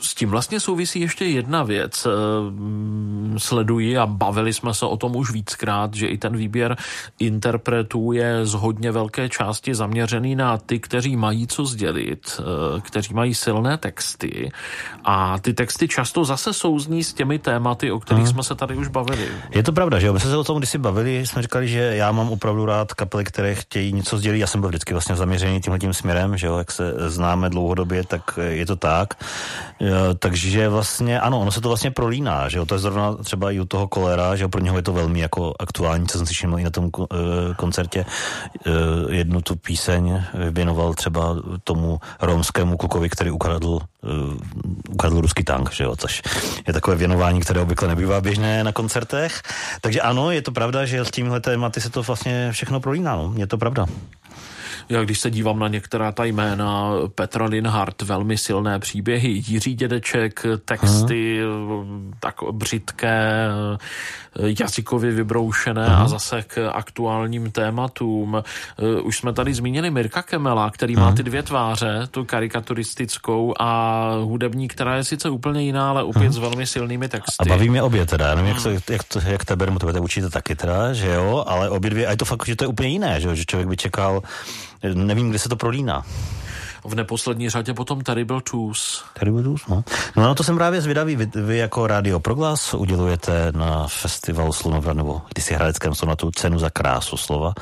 S 0.00 0.14
tím 0.14 0.30
vlastně 0.30 0.60
souvisí 0.60 1.00
ještě 1.00 1.24
jedna 1.24 1.62
věc. 1.62 2.06
Ehm, 2.06 3.34
sleduji 3.38 3.98
a 3.98 4.06
bavili 4.06 4.52
jsme 4.52 4.74
se 4.74 4.86
o 4.86 4.96
tom 4.96 5.16
už 5.16 5.30
víckrát, 5.30 5.94
že 5.94 6.06
i 6.06 6.18
ten 6.18 6.36
výběr 6.36 6.76
interpretů 7.18 8.12
je 8.12 8.46
z 8.46 8.54
hodně 8.54 8.92
velké 8.92 9.28
části 9.28 9.74
zaměřený 9.74 10.36
na 10.36 10.58
ty, 10.58 10.80
kteří 10.80 11.16
mají 11.16 11.46
co 11.46 11.64
sdělit, 11.64 11.91
eh, 11.96 12.42
kteří 12.80 13.14
mají 13.14 13.34
silné 13.34 13.78
texty 13.78 14.50
a 15.04 15.38
ty 15.38 15.54
texty 15.54 15.88
často 15.88 16.24
zase 16.24 16.52
souzní 16.52 17.04
s 17.04 17.14
těmi 17.14 17.38
tématy, 17.38 17.90
o 17.90 18.00
kterých 18.00 18.24
hmm. 18.24 18.32
jsme 18.32 18.42
se 18.42 18.54
tady 18.54 18.74
už 18.76 18.88
bavili. 18.88 19.28
Je 19.50 19.62
to 19.62 19.72
pravda, 19.72 19.98
že 19.98 20.06
jo? 20.06 20.12
My 20.12 20.20
jsme 20.20 20.30
se 20.30 20.36
o 20.36 20.44
tom 20.44 20.58
kdysi 20.58 20.78
bavili, 20.78 21.26
jsme 21.26 21.42
říkali, 21.42 21.68
že 21.68 21.78
já 21.78 22.12
mám 22.12 22.30
opravdu 22.30 22.66
rád 22.66 22.94
kapely, 22.94 23.24
které 23.24 23.54
chtějí 23.54 23.92
něco 23.92 24.18
sdělit. 24.18 24.38
Já 24.38 24.46
jsem 24.46 24.60
byl 24.60 24.68
vždycky 24.68 24.92
vlastně 24.94 25.16
zaměřený 25.16 25.60
tímhle 25.60 25.78
tím 25.78 25.94
směrem, 25.94 26.36
že 26.36 26.46
jo, 26.46 26.58
jak 26.58 26.72
se 26.72 26.94
známe 27.10 27.50
dlouhodobě, 27.50 28.04
tak 28.04 28.38
je 28.48 28.66
to 28.66 28.76
tak. 28.76 29.14
Takže 30.18 30.68
vlastně 30.68 31.20
ano, 31.20 31.40
ono 31.40 31.52
se 31.52 31.60
to 31.60 31.68
vlastně 31.68 31.90
prolíná, 31.90 32.48
že 32.48 32.58
jo, 32.58 32.66
to 32.66 32.74
je 32.74 32.78
zrovna 32.78 33.14
třeba 33.14 33.50
i 33.50 33.60
u 33.60 33.64
toho 33.64 33.88
kolera, 33.88 34.36
že 34.36 34.44
jo, 34.44 34.48
pro 34.48 34.60
něho 34.60 34.76
je 34.76 34.82
to 34.82 34.92
velmi 34.92 35.20
jako 35.20 35.54
aktuální, 35.60 36.06
co 36.06 36.18
jsem 36.18 36.26
si 36.26 36.34
všiml 36.34 36.58
i 36.58 36.64
na 36.64 36.70
tom 36.70 36.90
uh, 36.96 37.08
koncertě. 37.56 38.04
Jednu 39.08 39.42
tu 39.42 39.56
píseň 39.56 40.22
věnoval 40.50 40.94
třeba 40.94 41.36
tomu 41.64 41.81
romskému 42.20 42.76
klukovi, 42.76 43.08
který 43.08 43.30
ukradl, 43.30 43.68
uh, 43.68 43.80
ukradl 44.90 45.20
ruský 45.20 45.44
tank, 45.44 45.72
že 45.72 45.84
jo, 45.84 45.96
což 45.96 46.22
je 46.66 46.72
takové 46.72 46.96
věnování, 46.96 47.40
které 47.40 47.60
obvykle 47.60 47.88
nebývá 47.88 48.20
běžné 48.20 48.64
na 48.64 48.72
koncertech. 48.72 49.42
Takže 49.80 50.00
ano, 50.00 50.30
je 50.30 50.42
to 50.42 50.52
pravda, 50.52 50.84
že 50.84 51.04
s 51.04 51.10
tímhle 51.10 51.40
tématy 51.40 51.80
se 51.80 51.90
to 51.90 52.02
vlastně 52.02 52.52
všechno 52.52 52.80
prolíná, 52.80 53.16
no, 53.16 53.32
je 53.36 53.46
to 53.46 53.58
pravda. 53.58 53.86
Já 54.88 55.04
když 55.04 55.20
se 55.20 55.30
dívám 55.30 55.58
na 55.58 55.68
některá 55.68 56.12
ta 56.12 56.24
jména, 56.24 56.90
Petra 57.14 57.44
Linhardt, 57.44 58.02
velmi 58.02 58.38
silné 58.38 58.78
příběhy, 58.78 59.42
Jiří 59.46 59.74
Dědeček, 59.74 60.46
texty 60.64 61.40
Aha. 61.42 62.14
tak 62.20 62.34
břitké, 62.52 63.48
jazykově 64.38 65.10
vybroušené 65.10 65.86
Aha. 65.86 66.04
a 66.04 66.08
zase 66.08 66.42
k 66.46 66.70
aktuálním 66.72 67.50
tématům. 67.50 68.42
Už 69.02 69.18
jsme 69.18 69.32
tady 69.32 69.54
zmínili 69.54 69.90
Mirka 69.90 70.22
Kemela, 70.22 70.70
který 70.70 70.96
Aha. 70.96 71.10
má 71.10 71.16
ty 71.16 71.22
dvě 71.22 71.42
tváře, 71.42 72.08
tu 72.10 72.24
karikaturistickou 72.24 73.54
a 73.60 74.02
hudební, 74.22 74.68
která 74.68 74.96
je 74.96 75.04
sice 75.04 75.30
úplně 75.30 75.62
jiná, 75.62 75.90
ale 75.90 76.02
opět 76.02 76.22
Aha. 76.22 76.32
s 76.32 76.38
velmi 76.38 76.66
silnými 76.66 77.08
texty. 77.08 77.36
A 77.40 77.44
baví 77.44 77.68
mě 77.70 77.82
obě 77.82 78.06
teda, 78.06 78.26
já 78.26 78.34
nevím, 78.34 78.54
jak, 78.54 78.62
to, 78.62 78.92
jak, 78.92 79.04
to, 79.04 79.20
jak 79.24 79.44
tebe, 79.44 79.66
nebo 79.66 79.78
tebe 79.78 80.00
učíte 80.00 80.30
taky 80.30 80.56
teda, 80.56 80.92
že 80.92 81.08
jo, 81.08 81.44
ale 81.46 81.70
obě 81.70 81.90
dvě, 81.90 82.06
a 82.06 82.10
je 82.10 82.16
to 82.16 82.24
fakt, 82.24 82.46
že 82.46 82.56
to 82.56 82.64
je 82.64 82.68
úplně 82.68 82.88
jiné, 82.88 83.20
že, 83.20 83.28
jo? 83.28 83.34
že 83.34 83.44
člověk 83.44 83.68
by 83.68 83.76
čekal 83.76 84.22
nevím, 84.94 85.30
kde 85.30 85.38
se 85.38 85.48
to 85.48 85.56
prolíná. 85.56 86.04
V 86.84 86.94
neposlední 86.94 87.50
řadě 87.50 87.74
potom 87.74 88.00
Terrible 88.00 88.40
Twos. 88.40 89.04
Terrible 89.18 89.42
Twos, 89.42 89.66
no. 89.66 89.84
No 90.16 90.22
na 90.22 90.34
to 90.34 90.44
jsem 90.44 90.56
právě 90.56 90.80
zvědavý. 90.80 91.16
Vy, 91.16 91.30
vy 91.34 91.58
jako 91.58 91.86
Radio 91.86 92.20
Proglas 92.20 92.74
udělujete 92.74 93.52
na 93.52 93.86
festivalu 93.88 94.52
Slunova, 94.52 94.92
nebo 94.92 95.22
když 95.32 95.44
si 95.44 95.54
hradeckém 95.54 95.94
sonatu 95.94 96.30
cenu 96.30 96.58
za 96.58 96.70
krásu 96.70 97.16
slova, 97.16 97.54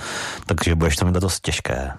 takže 0.47 0.75
budeš 0.75 0.97
to 0.97 1.05
mít 1.05 1.15
dost 1.15 1.41
těžké. 1.41 1.93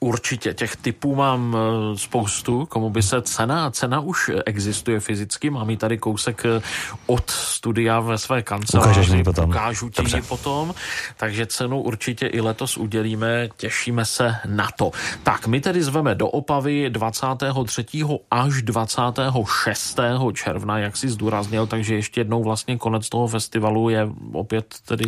Určitě, 0.00 0.54
těch 0.54 0.76
typů 0.76 1.14
mám 1.14 1.56
eh, 1.56 1.98
spoustu, 1.98 2.66
komu 2.66 2.90
by 2.90 3.02
se 3.02 3.22
cena, 3.22 3.70
cena 3.70 4.00
už 4.00 4.30
existuje 4.46 5.00
fyzicky, 5.00 5.50
mám 5.50 5.70
ji 5.70 5.76
tady 5.76 5.98
kousek 5.98 6.42
eh, 6.46 6.60
od 7.06 7.30
studia 7.30 8.00
ve 8.00 8.18
své 8.18 8.42
kanceláři, 8.42 9.24
potom. 9.24 9.50
ukážu 9.50 9.88
ti 9.88 10.16
ji 10.16 10.22
potom, 10.22 10.74
takže 11.16 11.46
cenu 11.46 11.82
určitě 11.82 12.26
i 12.26 12.40
letos 12.40 12.76
udělíme, 12.76 13.48
těšíme 13.56 14.04
se 14.04 14.36
na 14.46 14.68
to. 14.76 14.90
Tak, 15.22 15.46
my 15.46 15.60
tedy 15.60 15.82
zveme 15.82 16.14
do 16.14 16.28
Opavy 16.28 16.90
23. 16.90 17.86
až 18.30 18.62
26. 18.62 19.98
června, 20.32 20.78
jak 20.78 20.96
si 20.96 21.08
zdůraznil, 21.08 21.66
takže 21.66 21.94
ještě 21.94 22.20
jednou 22.20 22.42
vlastně 22.42 22.76
konec 22.78 23.08
toho 23.08 23.26
festivalu 23.26 23.88
je 23.88 24.08
opět 24.32 24.74
tedy... 24.84 25.04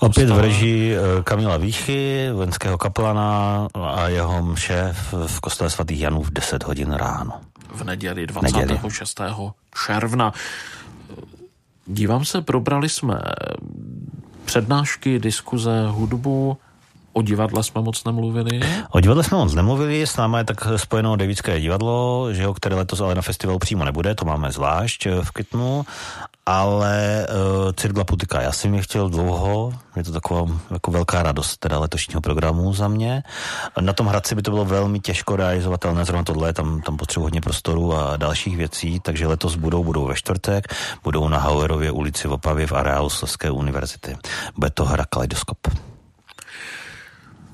Opět 0.00 0.30
v 0.30 0.38
režii 0.38 0.94
eh, 0.94 1.22
Kamila 1.22 1.56
Výchy, 1.56 2.30
vojenského 2.32 2.78
kaplana 2.78 3.68
a 3.74 4.08
jeho 4.12 4.42
mše 4.42 4.94
v, 5.12 5.40
kostele 5.40 5.70
svatých 5.70 6.00
Janů 6.00 6.22
v 6.22 6.30
10 6.30 6.64
hodin 6.64 6.92
ráno. 6.92 7.40
V 7.74 7.84
neděli 7.84 8.26
26. 8.26 9.20
Neděli. 9.20 9.52
června. 9.86 10.32
Dívám 11.86 12.24
se, 12.24 12.42
probrali 12.42 12.88
jsme 12.88 13.20
přednášky, 14.44 15.18
diskuze, 15.18 15.86
hudbu, 15.88 16.56
O 17.12 17.22
divadle 17.22 17.62
jsme 17.62 17.80
moc 17.80 18.04
nemluvili? 18.04 18.60
O 18.90 19.00
divadle 19.00 19.24
jsme 19.24 19.38
moc 19.38 19.54
nemluvili, 19.54 20.06
s 20.06 20.16
námi 20.16 20.36
je 20.38 20.44
tak 20.44 20.68
spojeno 20.76 21.16
Devické 21.16 21.60
divadlo, 21.60 22.28
že 22.32 22.42
jo, 22.42 22.54
které 22.54 22.76
letos 22.76 23.00
ale 23.00 23.14
na 23.14 23.22
festivalu 23.22 23.58
přímo 23.58 23.84
nebude, 23.84 24.14
to 24.14 24.24
máme 24.24 24.52
zvlášť 24.52 25.06
v 25.22 25.30
květnu, 25.30 25.84
ale 26.46 27.26
uh, 27.30 27.72
Cirkla 27.72 28.04
Putika, 28.04 28.40
já 28.40 28.52
jsem 28.52 28.74
je 28.74 28.82
chtěl 28.82 29.08
dlouho, 29.08 29.72
je 29.96 30.04
to 30.04 30.12
taková 30.12 30.46
jako 30.70 30.90
velká 30.90 31.22
radost 31.22 31.56
teda 31.56 31.78
letošního 31.78 32.20
programu 32.20 32.72
za 32.74 32.88
mě. 32.88 33.22
Na 33.80 33.92
tom 33.92 34.06
Hradci 34.06 34.34
by 34.34 34.42
to 34.42 34.50
bylo 34.50 34.64
velmi 34.64 35.00
těžko 35.00 35.36
realizovatelné, 35.36 36.04
zrovna 36.04 36.24
tohle, 36.24 36.52
tam, 36.52 36.80
tam 36.80 36.96
potřebuji 36.96 37.24
hodně 37.24 37.40
prostoru 37.40 37.94
a 37.94 38.16
dalších 38.16 38.56
věcí, 38.56 39.00
takže 39.00 39.26
letos 39.26 39.56
budou, 39.56 39.84
budou 39.84 40.06
ve 40.06 40.14
čtvrtek, 40.14 40.74
budou 41.04 41.28
na 41.28 41.38
Hauerově 41.38 41.90
ulici 41.90 42.28
v 42.28 42.32
Opavě 42.32 42.66
v 42.66 42.72
areálu 42.72 43.10
Slezské 43.10 43.50
univerzity. 43.50 44.16
Bude 44.56 44.70
to 44.70 44.84
hra 44.84 45.04
Kaleidoskop. 45.04 45.91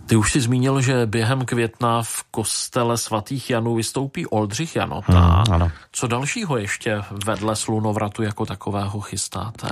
Ty 0.08 0.16
už 0.16 0.32
si 0.32 0.40
zmínil, 0.40 0.80
že 0.80 1.06
během 1.06 1.44
května 1.44 2.02
v 2.02 2.24
kostele 2.30 2.98
svatých 2.98 3.50
Janů 3.50 3.74
vystoupí 3.74 4.26
Oldřich 4.26 4.76
Janota. 4.76 5.20
Hmm, 5.20 5.54
ano. 5.54 5.70
Co 5.92 6.06
dalšího 6.06 6.56
ještě 6.56 7.02
vedle 7.26 7.56
slunovratu 7.56 8.22
jako 8.22 8.46
takového 8.46 9.00
chystáte? 9.00 9.68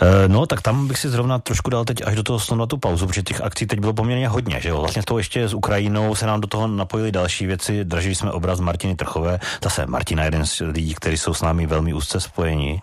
E, 0.00 0.28
no, 0.28 0.46
tak 0.46 0.62
tam 0.62 0.88
bych 0.88 0.98
si 0.98 1.08
zrovna 1.08 1.38
trošku 1.38 1.70
dal 1.70 1.84
teď 1.84 2.02
až 2.04 2.14
do 2.14 2.22
toho 2.22 2.38
slunovratu 2.38 2.76
pauzu, 2.76 3.06
protože 3.06 3.22
těch 3.22 3.40
akcí 3.40 3.66
teď 3.66 3.80
bylo 3.80 3.92
poměrně 3.92 4.28
hodně, 4.28 4.60
že 4.60 4.68
jo? 4.68 4.80
Vlastně 4.80 5.02
s 5.02 5.04
tou 5.04 5.18
ještě 5.18 5.48
s 5.48 5.54
Ukrajinou 5.54 6.14
se 6.14 6.26
nám 6.26 6.40
do 6.40 6.46
toho 6.46 6.66
napojili 6.66 7.12
další 7.12 7.46
věci. 7.46 7.84
Dražili 7.84 8.14
jsme 8.14 8.30
obraz 8.30 8.60
Martiny 8.60 8.94
Trchové. 8.94 9.38
Zase 9.64 9.86
Martina 9.86 10.24
jeden 10.24 10.46
z 10.46 10.60
lidí, 10.60 10.94
kteří 10.94 11.18
jsou 11.18 11.34
s 11.34 11.42
námi 11.42 11.66
velmi 11.66 11.94
úzce 11.94 12.20
spojeni. 12.20 12.82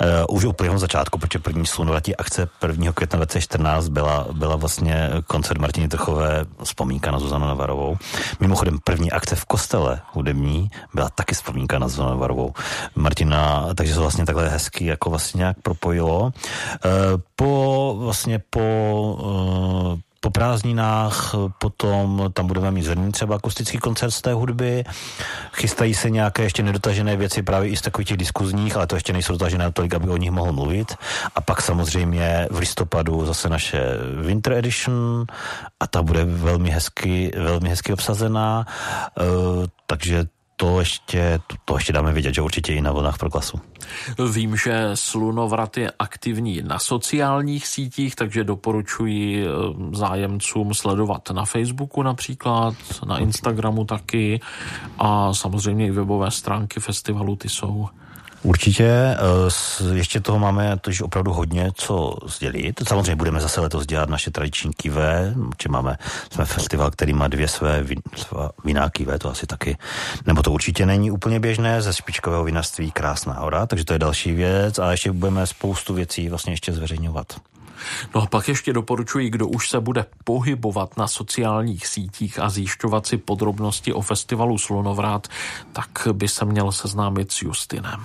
E, 0.00 0.24
už 0.28 0.44
úplně 0.44 0.70
od 0.70 0.78
začátku, 0.78 1.18
protože 1.18 1.38
první 1.38 1.66
slunovratí 1.66 2.16
akce 2.16 2.48
1. 2.68 2.92
května 2.92 3.16
2014 3.16 3.88
byla, 3.88 4.26
byla 4.32 4.56
vlastně 4.56 5.10
koncert 5.26 5.60
Martiny 5.60 5.88
Trchové 5.88 6.21
Navarovové, 6.22 6.64
vzpomínka 6.64 7.10
na 7.10 7.18
Zuzanu 7.18 7.46
Navarovou. 7.46 7.96
Mimochodem 8.40 8.78
první 8.84 9.12
akce 9.12 9.36
v 9.36 9.44
kostele 9.44 10.00
hudební 10.12 10.70
byla 10.94 11.10
taky 11.10 11.34
vzpomínka 11.34 11.78
na 11.78 11.88
Zuzanu 11.88 12.10
Navarovou. 12.10 12.52
Martina, 12.94 13.68
takže 13.74 13.94
se 13.94 14.00
vlastně 14.00 14.26
takhle 14.26 14.48
hezky 14.48 14.86
jako 14.86 15.10
vlastně 15.10 15.38
nějak 15.38 15.56
propojilo. 15.62 16.32
E, 16.32 16.88
po 17.36 17.94
vlastně 17.98 18.38
po 18.50 18.60
e, 19.98 20.11
po 20.22 20.30
prázdninách 20.30 21.34
potom 21.58 22.30
tam 22.32 22.46
budeme 22.46 22.70
mít 22.70 22.82
zrní 22.82 23.12
třeba 23.12 23.36
akustický 23.36 23.78
koncert 23.78 24.10
z 24.10 24.20
té 24.22 24.32
hudby. 24.32 24.84
Chystají 25.52 25.94
se 25.94 26.10
nějaké 26.10 26.42
ještě 26.42 26.62
nedotažené 26.62 27.16
věci 27.16 27.42
právě 27.42 27.68
i 27.68 27.76
z 27.76 27.82
takových 27.82 28.08
těch 28.08 28.16
diskuzních, 28.16 28.76
ale 28.76 28.86
to 28.86 28.96
ještě 28.96 29.12
nejsou 29.12 29.32
dotažené 29.32 29.72
tolik, 29.72 29.94
aby 29.94 30.10
o 30.10 30.16
nich 30.16 30.30
mohl 30.30 30.52
mluvit. 30.52 30.94
A 31.34 31.40
pak 31.40 31.62
samozřejmě 31.62 32.48
v 32.50 32.58
listopadu 32.58 33.26
zase 33.26 33.48
naše 33.48 33.82
Winter 34.22 34.52
Edition 34.52 35.26
a 35.80 35.86
ta 35.86 36.02
bude 36.02 36.24
velmi 36.24 36.70
hezky, 36.70 37.32
velmi 37.36 37.68
hezky 37.68 37.92
obsazená. 37.92 38.66
Uh, 39.18 39.66
takže 39.86 40.24
to 40.56 40.78
ještě, 40.78 41.40
to, 41.46 41.56
to 41.64 41.74
ještě 41.74 41.92
dáme 41.92 42.12
vidět, 42.12 42.34
že 42.34 42.42
určitě 42.42 42.72
i 42.74 42.80
na 42.80 42.92
vlnách 42.92 43.18
pro 43.18 43.30
klasu. 43.30 43.60
Vím, 44.32 44.56
že 44.56 44.90
Slunovrat 44.94 45.76
je 45.76 45.92
aktivní 45.98 46.62
na 46.62 46.78
sociálních 46.78 47.66
sítích, 47.66 48.16
takže 48.16 48.44
doporučuji 48.44 49.46
eh, 49.46 49.48
zájemcům 49.92 50.74
sledovat 50.74 51.30
na 51.30 51.44
Facebooku 51.44 52.02
například, 52.02 52.74
na 53.06 53.18
Instagramu 53.18 53.84
taky 53.84 54.40
a 54.98 55.34
samozřejmě 55.34 55.86
i 55.86 55.90
webové 55.90 56.30
stránky 56.30 56.80
festivalu 56.80 57.36
ty 57.36 57.48
jsou 57.48 57.88
Určitě, 58.42 58.88
eh, 58.88 59.94
ještě 59.94 60.20
toho 60.20 60.38
máme 60.38 60.76
tož 60.80 61.00
opravdu 61.00 61.32
hodně 61.32 61.70
co 61.74 62.16
sdělit. 62.26 62.82
Samozřejmě 62.88 63.16
budeme 63.16 63.40
zase 63.40 63.60
letos 63.60 63.86
dělat 63.86 64.08
naše 64.08 64.30
tradiční 64.30 64.72
kivé, 64.72 65.34
či 65.56 65.68
máme, 65.68 65.96
jsme 66.30 66.44
festival, 66.44 66.90
který 66.90 67.12
má 67.12 67.28
dvě 67.28 67.48
své, 67.48 67.82
vin, 67.82 67.98
své 68.16 68.48
viná 68.64 68.90
kivé, 68.90 69.18
to 69.18 69.30
asi 69.30 69.46
taky, 69.46 69.76
nebo 70.26 70.42
to 70.42 70.52
určitě 70.52 70.86
není 70.86 71.10
úplně 71.10 71.40
běžné, 71.40 71.82
ze 71.82 71.92
špičkového 71.92 72.44
vinařství 72.44 72.90
Krásná 72.90 73.32
hora, 73.32 73.66
takže 73.66 73.84
to 73.84 73.92
je 73.92 73.98
další 73.98 74.32
věc 74.32 74.78
a 74.78 74.90
ještě 74.90 75.12
budeme 75.12 75.46
spoustu 75.46 75.94
věcí 75.94 76.28
vlastně 76.28 76.52
ještě 76.52 76.72
zveřejňovat. 76.72 77.26
No 78.14 78.22
a 78.22 78.26
pak 78.26 78.48
ještě 78.48 78.72
doporučuji, 78.72 79.30
kdo 79.30 79.46
už 79.46 79.70
se 79.70 79.80
bude 79.80 80.06
pohybovat 80.24 80.96
na 80.96 81.08
sociálních 81.08 81.86
sítích 81.86 82.38
a 82.38 82.48
zjišťovat 82.48 83.06
si 83.06 83.16
podrobnosti 83.16 83.92
o 83.92 84.00
festivalu 84.00 84.58
Slunovrát, 84.58 85.28
tak 85.72 86.08
by 86.12 86.28
se 86.28 86.44
měl 86.44 86.72
seznámit 86.72 87.32
s 87.32 87.42
Justinem. 87.42 88.00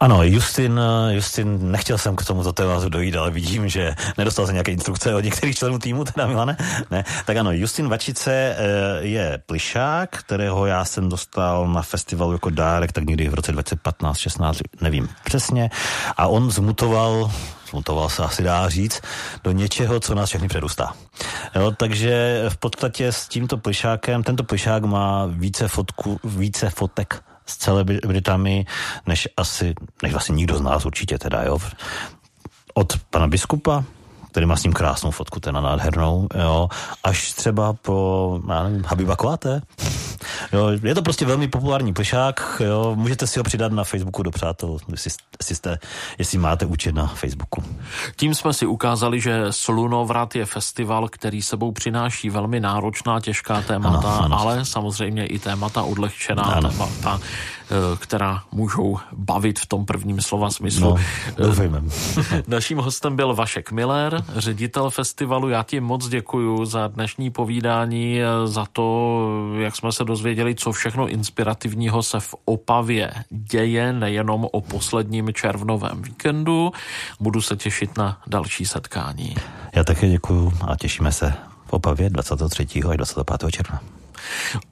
Ano, 0.00 0.22
Justin, 0.22 0.80
Justin, 1.10 1.70
nechtěl 1.70 1.98
jsem 1.98 2.16
k 2.16 2.24
tomuto 2.24 2.52
tématu 2.52 2.88
dojít, 2.88 3.16
ale 3.16 3.30
vidím, 3.30 3.68
že 3.68 3.94
nedostal 4.18 4.46
jsem 4.46 4.54
nějaké 4.54 4.72
instrukce 4.72 5.14
od 5.14 5.24
některých 5.24 5.56
členů 5.56 5.78
týmu, 5.78 6.04
teda 6.04 6.26
Milane. 6.26 6.56
Ne, 6.90 7.04
tak 7.26 7.36
ano, 7.36 7.52
Justin 7.52 7.88
Vačice 7.88 8.32
eh, 8.32 8.56
je 9.00 9.42
plišák, 9.46 10.10
kterého 10.10 10.66
já 10.66 10.84
jsem 10.84 11.08
dostal 11.08 11.68
na 11.68 11.82
festivalu 11.82 12.32
jako 12.32 12.50
dárek, 12.50 12.92
tak 12.92 13.04
někdy 13.04 13.28
v 13.28 13.34
roce 13.34 13.52
2015, 13.52 14.18
16, 14.18 14.58
nevím 14.80 15.08
přesně. 15.24 15.70
A 16.16 16.26
on 16.26 16.50
zmutoval 16.50 17.30
zmutoval 17.72 18.08
se 18.08 18.22
asi 18.22 18.42
dá 18.42 18.68
říct, 18.68 19.00
do 19.44 19.52
něčeho, 19.52 20.00
co 20.00 20.14
nás 20.14 20.28
všechny 20.28 20.48
předustá. 20.48 20.92
Jo, 21.54 21.72
takže 21.76 22.44
v 22.48 22.56
podstatě 22.56 23.12
s 23.12 23.28
tímto 23.28 23.58
plišákem, 23.58 24.22
tento 24.22 24.44
plišák 24.44 24.84
má 24.84 25.26
více, 25.26 25.68
fotku, 25.68 26.20
více 26.24 26.70
fotek 26.70 27.22
s 27.46 27.56
celebritami, 27.56 28.66
než 29.06 29.28
asi, 29.36 29.74
než 30.02 30.12
vlastně 30.12 30.34
nikdo 30.34 30.58
z 30.58 30.60
nás 30.60 30.86
určitě 30.86 31.18
teda, 31.18 31.42
jo. 31.42 31.58
Od 32.74 32.98
pana 33.10 33.26
biskupa, 33.26 33.84
který 34.30 34.46
má 34.46 34.56
s 34.56 34.62
ním 34.62 34.72
krásnou 34.72 35.10
fotku, 35.10 35.40
ten 35.40 35.54
nádhernou, 35.54 36.28
jo, 36.34 36.68
až 37.04 37.32
třeba 37.32 37.72
po, 37.72 38.40
já 38.48 38.62
nevím, 38.62 38.84
Habiba 38.84 39.16
Koate. 39.16 39.60
Jo, 40.52 40.68
je 40.82 40.94
to 40.94 41.02
prostě 41.02 41.26
velmi 41.26 41.48
populární 41.48 41.92
plišák, 41.92 42.62
jo, 42.64 42.92
můžete 42.96 43.26
si 43.26 43.38
ho 43.38 43.44
přidat 43.44 43.72
na 43.72 43.84
Facebooku 43.84 44.22
do 44.22 44.30
přátel, 44.30 44.78
jestli, 44.90 45.10
jestli, 45.40 45.54
jste, 45.54 45.78
jestli 46.18 46.38
máte 46.38 46.66
účet 46.66 46.94
na 46.94 47.06
Facebooku. 47.06 47.64
Tím 48.16 48.34
jsme 48.34 48.52
si 48.52 48.66
ukázali, 48.66 49.20
že 49.20 49.46
Slunovrat 49.50 50.34
je 50.34 50.46
festival, 50.46 51.08
který 51.08 51.42
sebou 51.42 51.72
přináší 51.72 52.30
velmi 52.30 52.60
náročná, 52.60 53.20
těžká 53.20 53.62
témata, 53.62 54.12
ano, 54.16 54.24
ano. 54.24 54.40
ale 54.40 54.64
samozřejmě 54.64 55.26
i 55.26 55.38
témata 55.38 55.82
odlehčená, 55.82 56.42
ano. 56.42 56.70
témata, 56.70 57.20
která 57.98 58.42
můžou 58.52 58.98
bavit 59.12 59.58
v 59.58 59.66
tom 59.66 59.86
prvním 59.86 60.20
slova 60.20 60.50
smyslu. 60.50 60.88
No, 60.88 60.96
Naším 62.46 62.78
hostem 62.78 63.16
byl 63.16 63.34
Vašek 63.34 63.72
Miller, 63.72 64.24
ředitel 64.36 64.90
festivalu. 64.90 65.48
Já 65.48 65.62
ti 65.62 65.80
moc 65.80 66.08
děkuji 66.08 66.64
za 66.64 66.88
dnešní 66.88 67.30
povídání, 67.30 68.20
eh, 68.20 68.46
za 68.46 68.66
to, 68.72 69.18
jak 69.58 69.76
jsme 69.76 69.92
se 69.92 70.04
dozvěděli, 70.04 70.54
co 70.54 70.72
všechno 70.72 71.08
inspirativního 71.08 72.02
se 72.02 72.20
v 72.20 72.34
Opavě 72.44 73.12
děje, 73.30 73.92
nejenom 73.92 74.46
o 74.52 74.60
posledním 74.60 75.32
červnovém 75.32 76.02
víkendu. 76.02 76.72
Budu 77.20 77.42
se 77.42 77.56
těšit 77.56 77.98
na 77.98 78.18
další 78.26 78.66
setkání. 78.66 79.34
Já 79.74 79.84
také 79.84 80.08
děkuji 80.08 80.52
a 80.68 80.76
těšíme 80.76 81.12
se 81.12 81.34
v 81.66 81.72
Opavě 81.72 82.10
23. 82.10 82.66
a 82.84 82.96
25. 82.96 83.50
června. 83.50 84.01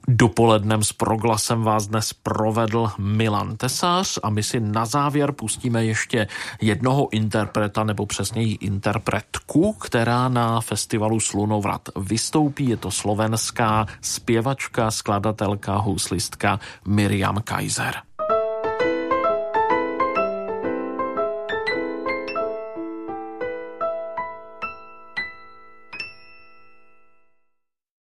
Dopolednem 0.07 0.83
s 0.83 0.93
proglasem 0.93 1.63
vás 1.63 1.87
dnes 1.87 2.13
provedl 2.13 2.91
Milan 2.97 3.57
Tesař 3.57 4.19
a 4.23 4.29
my 4.29 4.43
si 4.43 4.59
na 4.59 4.85
závěr 4.85 5.31
pustíme 5.31 5.85
ještě 5.85 6.27
jednoho 6.61 7.07
interpreta, 7.11 7.83
nebo 7.83 8.05
přesněji 8.05 8.53
interpretku, 8.53 9.73
která 9.73 10.29
na 10.29 10.61
festivalu 10.61 11.19
Slunovrat 11.19 11.89
vystoupí. 11.95 12.69
Je 12.69 12.77
to 12.77 12.91
slovenská 12.91 13.85
zpěvačka, 14.01 14.91
skladatelka, 14.91 15.75
houslistka 15.75 16.59
Miriam 16.85 17.41
Kaiser. 17.43 18.10